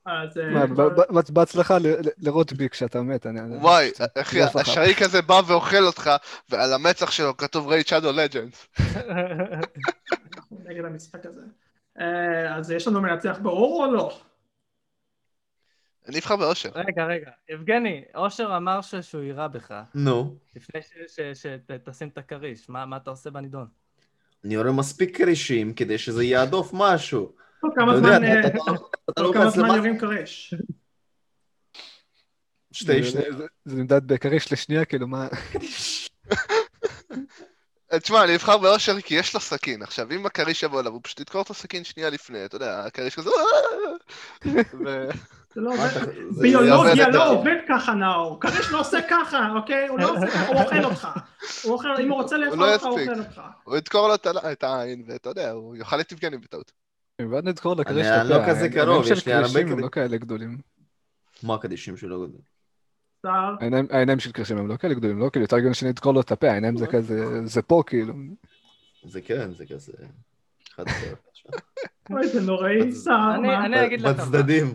אז 0.06 0.38
אה, 0.38 0.50
מה, 0.54 0.66
ב- 0.68 0.82
ב- 0.82 1.02
ב- 1.20 1.34
בהצלחה 1.34 1.78
ל- 1.78 1.88
ל- 1.88 2.10
לראות 2.18 2.54
בי 2.54 2.70
כשאתה 2.70 3.02
מת. 3.02 3.26
אני- 3.26 3.40
וואי, 3.58 3.92
אחי, 4.22 4.40
זה. 4.54 4.60
השריק 4.60 5.02
הזה 5.02 5.22
בא 5.22 5.42
ואוכל 5.48 5.84
אותך, 5.86 6.12
ועל 6.50 6.74
המצח 6.74 7.12
שלו 7.12 7.38
כתוב 7.38 7.68
רייד 7.68 7.88
שדו 7.88 8.12
לג'נדס. 8.12 8.68
אנחנו 9.08 10.58
נגד 10.66 10.86
המשחק 10.86 11.26
הזה. 11.26 11.42
אה, 12.00 12.56
אז 12.56 12.72
יש 12.72 12.88
לנו 12.88 13.02
מנצח 13.02 13.38
ברור 13.42 13.86
או 13.86 13.92
לא? 13.94 14.20
אני 16.08 16.20
אבחר 16.20 16.36
באושר. 16.36 16.70
רגע, 16.76 17.06
רגע, 17.06 17.32
יבגני, 17.50 18.04
אושר 18.16 18.54
אמר 18.58 18.82
ש- 18.82 18.96
שהוא 18.96 19.24
יירה 19.24 19.48
בך, 19.48 19.74
נו, 19.96 20.38
לפני 20.56 20.82
ש- 20.82 21.16
ש- 21.16 21.48
שתשים 21.68 22.08
את 22.08 22.18
הכריש, 22.18 22.70
מה 22.70 22.86
מה 22.86 22.98
אתה 22.98 23.10
עושה 23.10 23.30
בנידון? 23.30 23.68
אני 24.46 24.58
רואה 24.58 24.72
מספיק 24.72 25.18
כרישים 25.18 25.74
כדי 25.74 25.98
שזה 25.98 26.24
יהדוף 26.24 26.70
משהו. 26.74 27.36
כמה 27.76 27.98
זמן 27.98 28.24
אה, 28.24 28.42
למטה, 29.18 29.76
יורים 29.78 30.00
כריש? 30.00 30.54
שתי 32.72 33.04
זה- 33.04 33.10
שניות. 33.12 33.38
זה- 33.38 33.46
זה 33.66 33.76
נמדד 33.76 34.08
בכריש 34.08 34.54
לשנייה, 34.54 34.86
כאילו 34.86 35.08
מה... 35.08 35.28
אה, 37.94 38.00
תשמע, 38.00 38.24
אני 38.24 38.36
אבחר 38.36 38.58
באושר 38.58 39.02
כי 39.02 39.16
יש 39.16 39.34
לו 39.34 39.40
סכין. 39.40 39.82
עכשיו, 39.84 40.12
אם 40.12 40.26
הכריש 40.26 40.64
יבוא 40.64 40.80
אליו, 40.82 40.92
הוא 40.92 41.02
פשוט 41.04 41.20
ידקור 41.20 41.42
את 41.42 41.50
הסכין 41.50 41.84
שנייה 41.84 42.10
לפני, 42.10 42.46
אתה 42.46 42.56
יודע, 42.56 42.84
הכריש 42.86 43.16
כזה... 43.16 43.30
לא 45.56 45.72
ביולוגיה 46.42 47.10
לא 47.10 47.30
עובד 47.32 47.56
ככה 47.70 47.94
נאור, 47.94 48.40
כריש 48.42 48.72
לא 48.72 48.80
עושה 48.80 48.98
ככה, 49.10 49.50
אוקיי? 49.56 49.88
הוא 49.88 50.00
לא 50.00 50.10
עושה 50.16 50.28
ככה, 50.28 50.48
הוא 50.48 50.62
אוכל 50.62 50.84
אותך. 50.86 51.08
הוא 51.64 51.74
אוכל, 51.74 51.88
אם 52.02 52.10
הוא 52.10 52.22
רוצה 52.22 52.38
לאכול 52.38 52.60
לא 52.60 52.74
אותך, 52.74 52.84
הוא. 52.86 53.00
אוכל 53.00 53.20
אותך. 53.20 53.42
הוא 53.64 53.78
ידקור 53.78 54.08
לו 54.08 54.16
את 54.52 54.64
העין, 54.64 55.04
ואתה 55.08 55.30
יודע, 55.30 55.52
הוא 55.52 55.76
יאכל 55.76 56.00
את 56.00 56.12
יבגני 56.12 56.38
בטעות. 56.38 56.72
ועד 57.32 57.46
נדקור 57.48 57.76
לכריש 57.76 58.08
אני 58.08 58.22
את 58.22 58.26
הפה. 58.26 58.38
לא 58.38 58.48
כזה 58.50 58.70
קרוב, 58.70 59.12
יש 59.12 59.26
לי 59.28 59.34
הרבה 59.34 59.64
כדי- 59.64 59.82
לא 59.82 59.90
כאלה 59.90 60.18
גדולים. 60.18 60.58
מה 61.44 61.54
הקדישים 61.56 61.98
שלו? 61.98 62.28
שר, 63.26 63.56
העיניים- 63.92 64.20
של 64.20 64.32
כרישים 64.32 64.58
הם 64.58 64.68
לא 64.68 64.78
כאלה 64.78 64.94
גדולים, 64.94 65.20
לא 65.20 65.30
כאילו, 65.30 65.44
יותר 65.44 65.56
הגיוני 65.56 65.76
שנדקור 65.76 66.14
לו 66.14 66.22
את 66.22 66.32
הפה, 66.32 66.50
העיניים 66.52 66.78
זה 66.78 66.88
כזה, 66.88 67.26
זה 67.46 67.62
פה 67.62 67.84
כאילו. 67.88 68.14
זה 69.06 69.22
כן, 69.22 69.52
זה 69.54 69.66
כזה... 69.66 69.92
אוי 72.12 72.28
זה 72.28 72.42
נוראי, 72.42 72.92
שר, 72.92 73.12
אני- 73.36 73.48
מה? 73.48 73.66
אני 73.66 73.86
אגיד 73.86 74.02
לך. 74.02 74.20
בצדדים. 74.20 74.74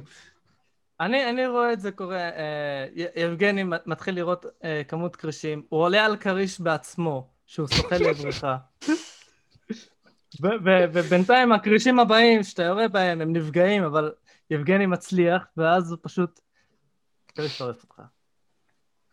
אני, 1.01 1.31
אני 1.31 1.47
רואה 1.47 1.73
את 1.73 1.81
זה 1.81 1.93
קורה, 1.93 2.17
אה, 2.17 2.87
יבגני 3.17 3.63
מת- 3.63 3.87
מתחיל 3.87 4.15
לראות 4.15 4.47
אה, 4.65 4.83
כמות 4.89 5.17
כרישים, 5.17 5.63
הוא 5.69 5.81
עולה 5.81 6.05
על 6.05 6.17
כריש 6.17 6.61
בעצמו, 6.61 7.31
שהוא 7.47 7.69
שוחה 7.69 7.97
ו- 10.43 10.85
ובינתיים 10.93 11.53
הכרישים 11.53 11.99
הבאים 11.99 12.43
שאתה 12.43 12.63
יורה 12.63 12.89
בהם 12.89 13.21
הם 13.21 13.33
נפגעים, 13.33 13.85
אבל 13.85 14.13
יבגני 14.51 14.87
מצליח, 14.87 15.47
ואז 15.57 15.91
הוא 15.91 15.99
פשוט... 16.03 16.41
כריש 17.29 17.59
שורף 17.59 17.83
אותך. 17.83 18.03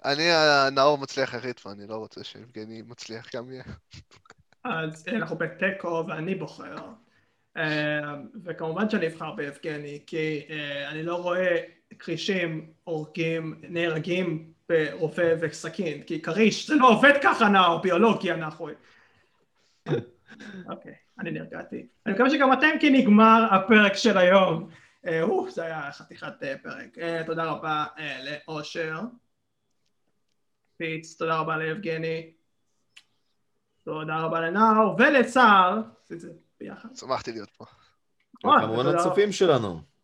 אני, 0.06 0.32
הנאור 0.32 0.98
מצליח 0.98 1.34
יחיד 1.34 1.60
פה, 1.60 1.72
אני 1.72 1.88
לא 1.88 1.96
רוצה 1.96 2.24
שיבגני 2.24 2.82
מצליח 2.82 3.36
גם 3.36 3.52
יהיה. 3.52 3.64
אז 4.64 5.08
אה, 5.08 5.16
אנחנו 5.16 5.36
בתיקו 5.38 6.04
ואני 6.08 6.36
בוחר. 6.36 6.76
אה, 7.58 8.16
וכמובן 8.44 8.90
שאני 8.90 9.08
אבחר 9.08 9.32
ביבגני, 9.32 10.04
כי 10.08 10.48
אה, 10.50 10.90
אני 10.90 11.04
לא 11.04 11.16
רואה 11.16 11.62
כרישים 12.00 12.72
הורגים, 12.84 13.62
נהרגים 13.62 14.54
ברובה 14.70 15.24
וסכין, 15.42 16.04
כי 16.04 16.22
כריש 16.22 16.68
זה 16.68 16.76
לא 16.76 16.90
עובד 16.90 17.14
ככה 17.24 17.50
נאור, 17.50 17.82
ביולוגיה 17.82 18.36
נחוי. 18.36 18.74
אוקיי, 20.72 20.96
אני 21.20 21.32
נרגעתי. 21.32 21.88
אני 22.06 22.14
מקווה 22.14 22.30
שגם 22.30 22.54
אתם 22.54 22.80
כי 22.80 22.90
נגמר 22.90 23.48
הפרק 23.52 23.94
של 23.94 24.18
היום. 24.18 24.70
אה, 25.08 25.22
אוף, 25.22 25.50
זה 25.50 25.64
היה 25.64 25.92
חתיכת 25.92 26.44
אה, 26.44 26.56
פרק. 26.64 26.98
אה, 26.98 27.22
תודה 27.26 27.44
רבה 27.44 27.86
אה, 28.00 28.18
לאושר. 28.24 29.00
פיץ, 30.78 31.18
תודה 31.18 31.38
רבה 31.38 31.58
ליבגני. 31.58 32.34
תודה 33.84 34.18
רבה 34.20 34.40
זה 36.18 36.30
ביחד. 36.60 36.96
שמחתי 36.96 37.32
להיות 37.32 37.50
פה. 37.50 37.66
כמובן. 38.42 38.96
הצופים 38.96 39.32
שלנו. 39.32 39.95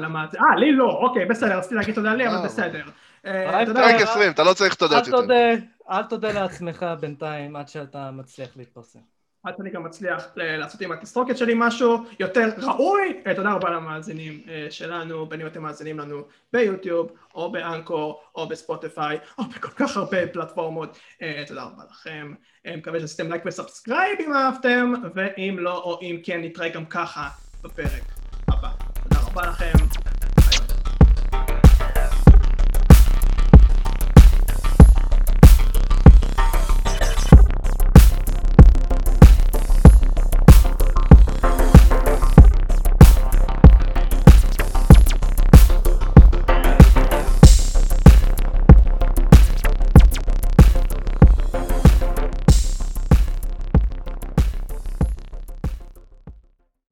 למה 0.00 0.24
את 0.24 0.30
זה? 0.30 0.38
אה, 0.40 0.56
לי 0.56 0.72
לא, 0.72 0.90
אוקיי, 0.90 1.24
בסדר, 1.26 1.58
רציתי 1.58 1.74
להגיד 1.74 1.94
תודה 1.94 2.14
לי, 2.14 2.24
אה, 2.24 2.28
אבל 2.28 2.36
אבל- 2.38 2.46
בסדר. 2.46 2.82
אה, 3.26 3.50
רק 3.50 3.68
פרק 3.68 3.94
רבה. 3.94 4.02
20, 4.02 4.32
אתה 4.32 4.44
לא 4.44 4.52
צריך 4.52 4.72
אל 4.72 4.78
תודות 4.78 5.06
יותר. 5.06 5.54
אל 5.90 6.02
תודה 6.02 6.32
לעצמך 6.32 6.86
בינתיים, 7.00 7.56
עד 7.56 7.68
שאתה 7.68 8.10
מצליח 8.10 8.48
להתפרסם. 8.56 8.98
עד 9.44 9.54
שאני 9.56 9.70
גם 9.70 9.82
מצליח 9.84 10.26
לעשות 10.36 10.80
עם 10.80 10.92
התסרוקת 10.92 11.38
שלי 11.38 11.52
משהו 11.56 12.04
יותר 12.20 12.48
ראוי. 12.58 13.20
אה, 13.26 13.34
תודה 13.34 13.52
רבה 13.52 13.70
למאזינים 13.70 14.40
אה, 14.48 14.66
שלנו, 14.70 15.26
בין 15.26 15.40
אם 15.40 15.46
אתם 15.46 15.62
מאזינים 15.62 15.98
לנו 15.98 16.22
ביוטיוב, 16.52 17.10
או 17.34 17.52
באנקור, 17.52 18.20
או 18.34 18.48
בספוטיפיי, 18.48 19.18
או 19.38 19.44
בכל 19.44 19.68
כך 19.68 19.96
הרבה 19.96 20.26
פלטפורמות. 20.26 20.98
אה, 21.22 21.42
תודה 21.46 21.62
רבה 21.62 21.82
לכם. 21.90 22.34
אה, 22.66 22.76
מקווה 22.76 23.00
שעשיתם 23.00 23.30
לייק 23.30 23.42
ו 23.46 23.53
subscribe 23.53 24.18
אם 24.26 24.32
אהבתם, 24.34 24.92
ואם 25.14 25.56
לא, 25.58 25.76
או 25.78 25.98
אם 26.02 26.16
כן, 26.24 26.40
נתראה 26.40 26.68
גם 26.68 26.86
ככה 26.86 27.28
בפרק 27.62 28.17
הבא. 29.38 29.52
תודה 29.52 29.70
רבה 29.70 29.86
לכם. 29.92 30.07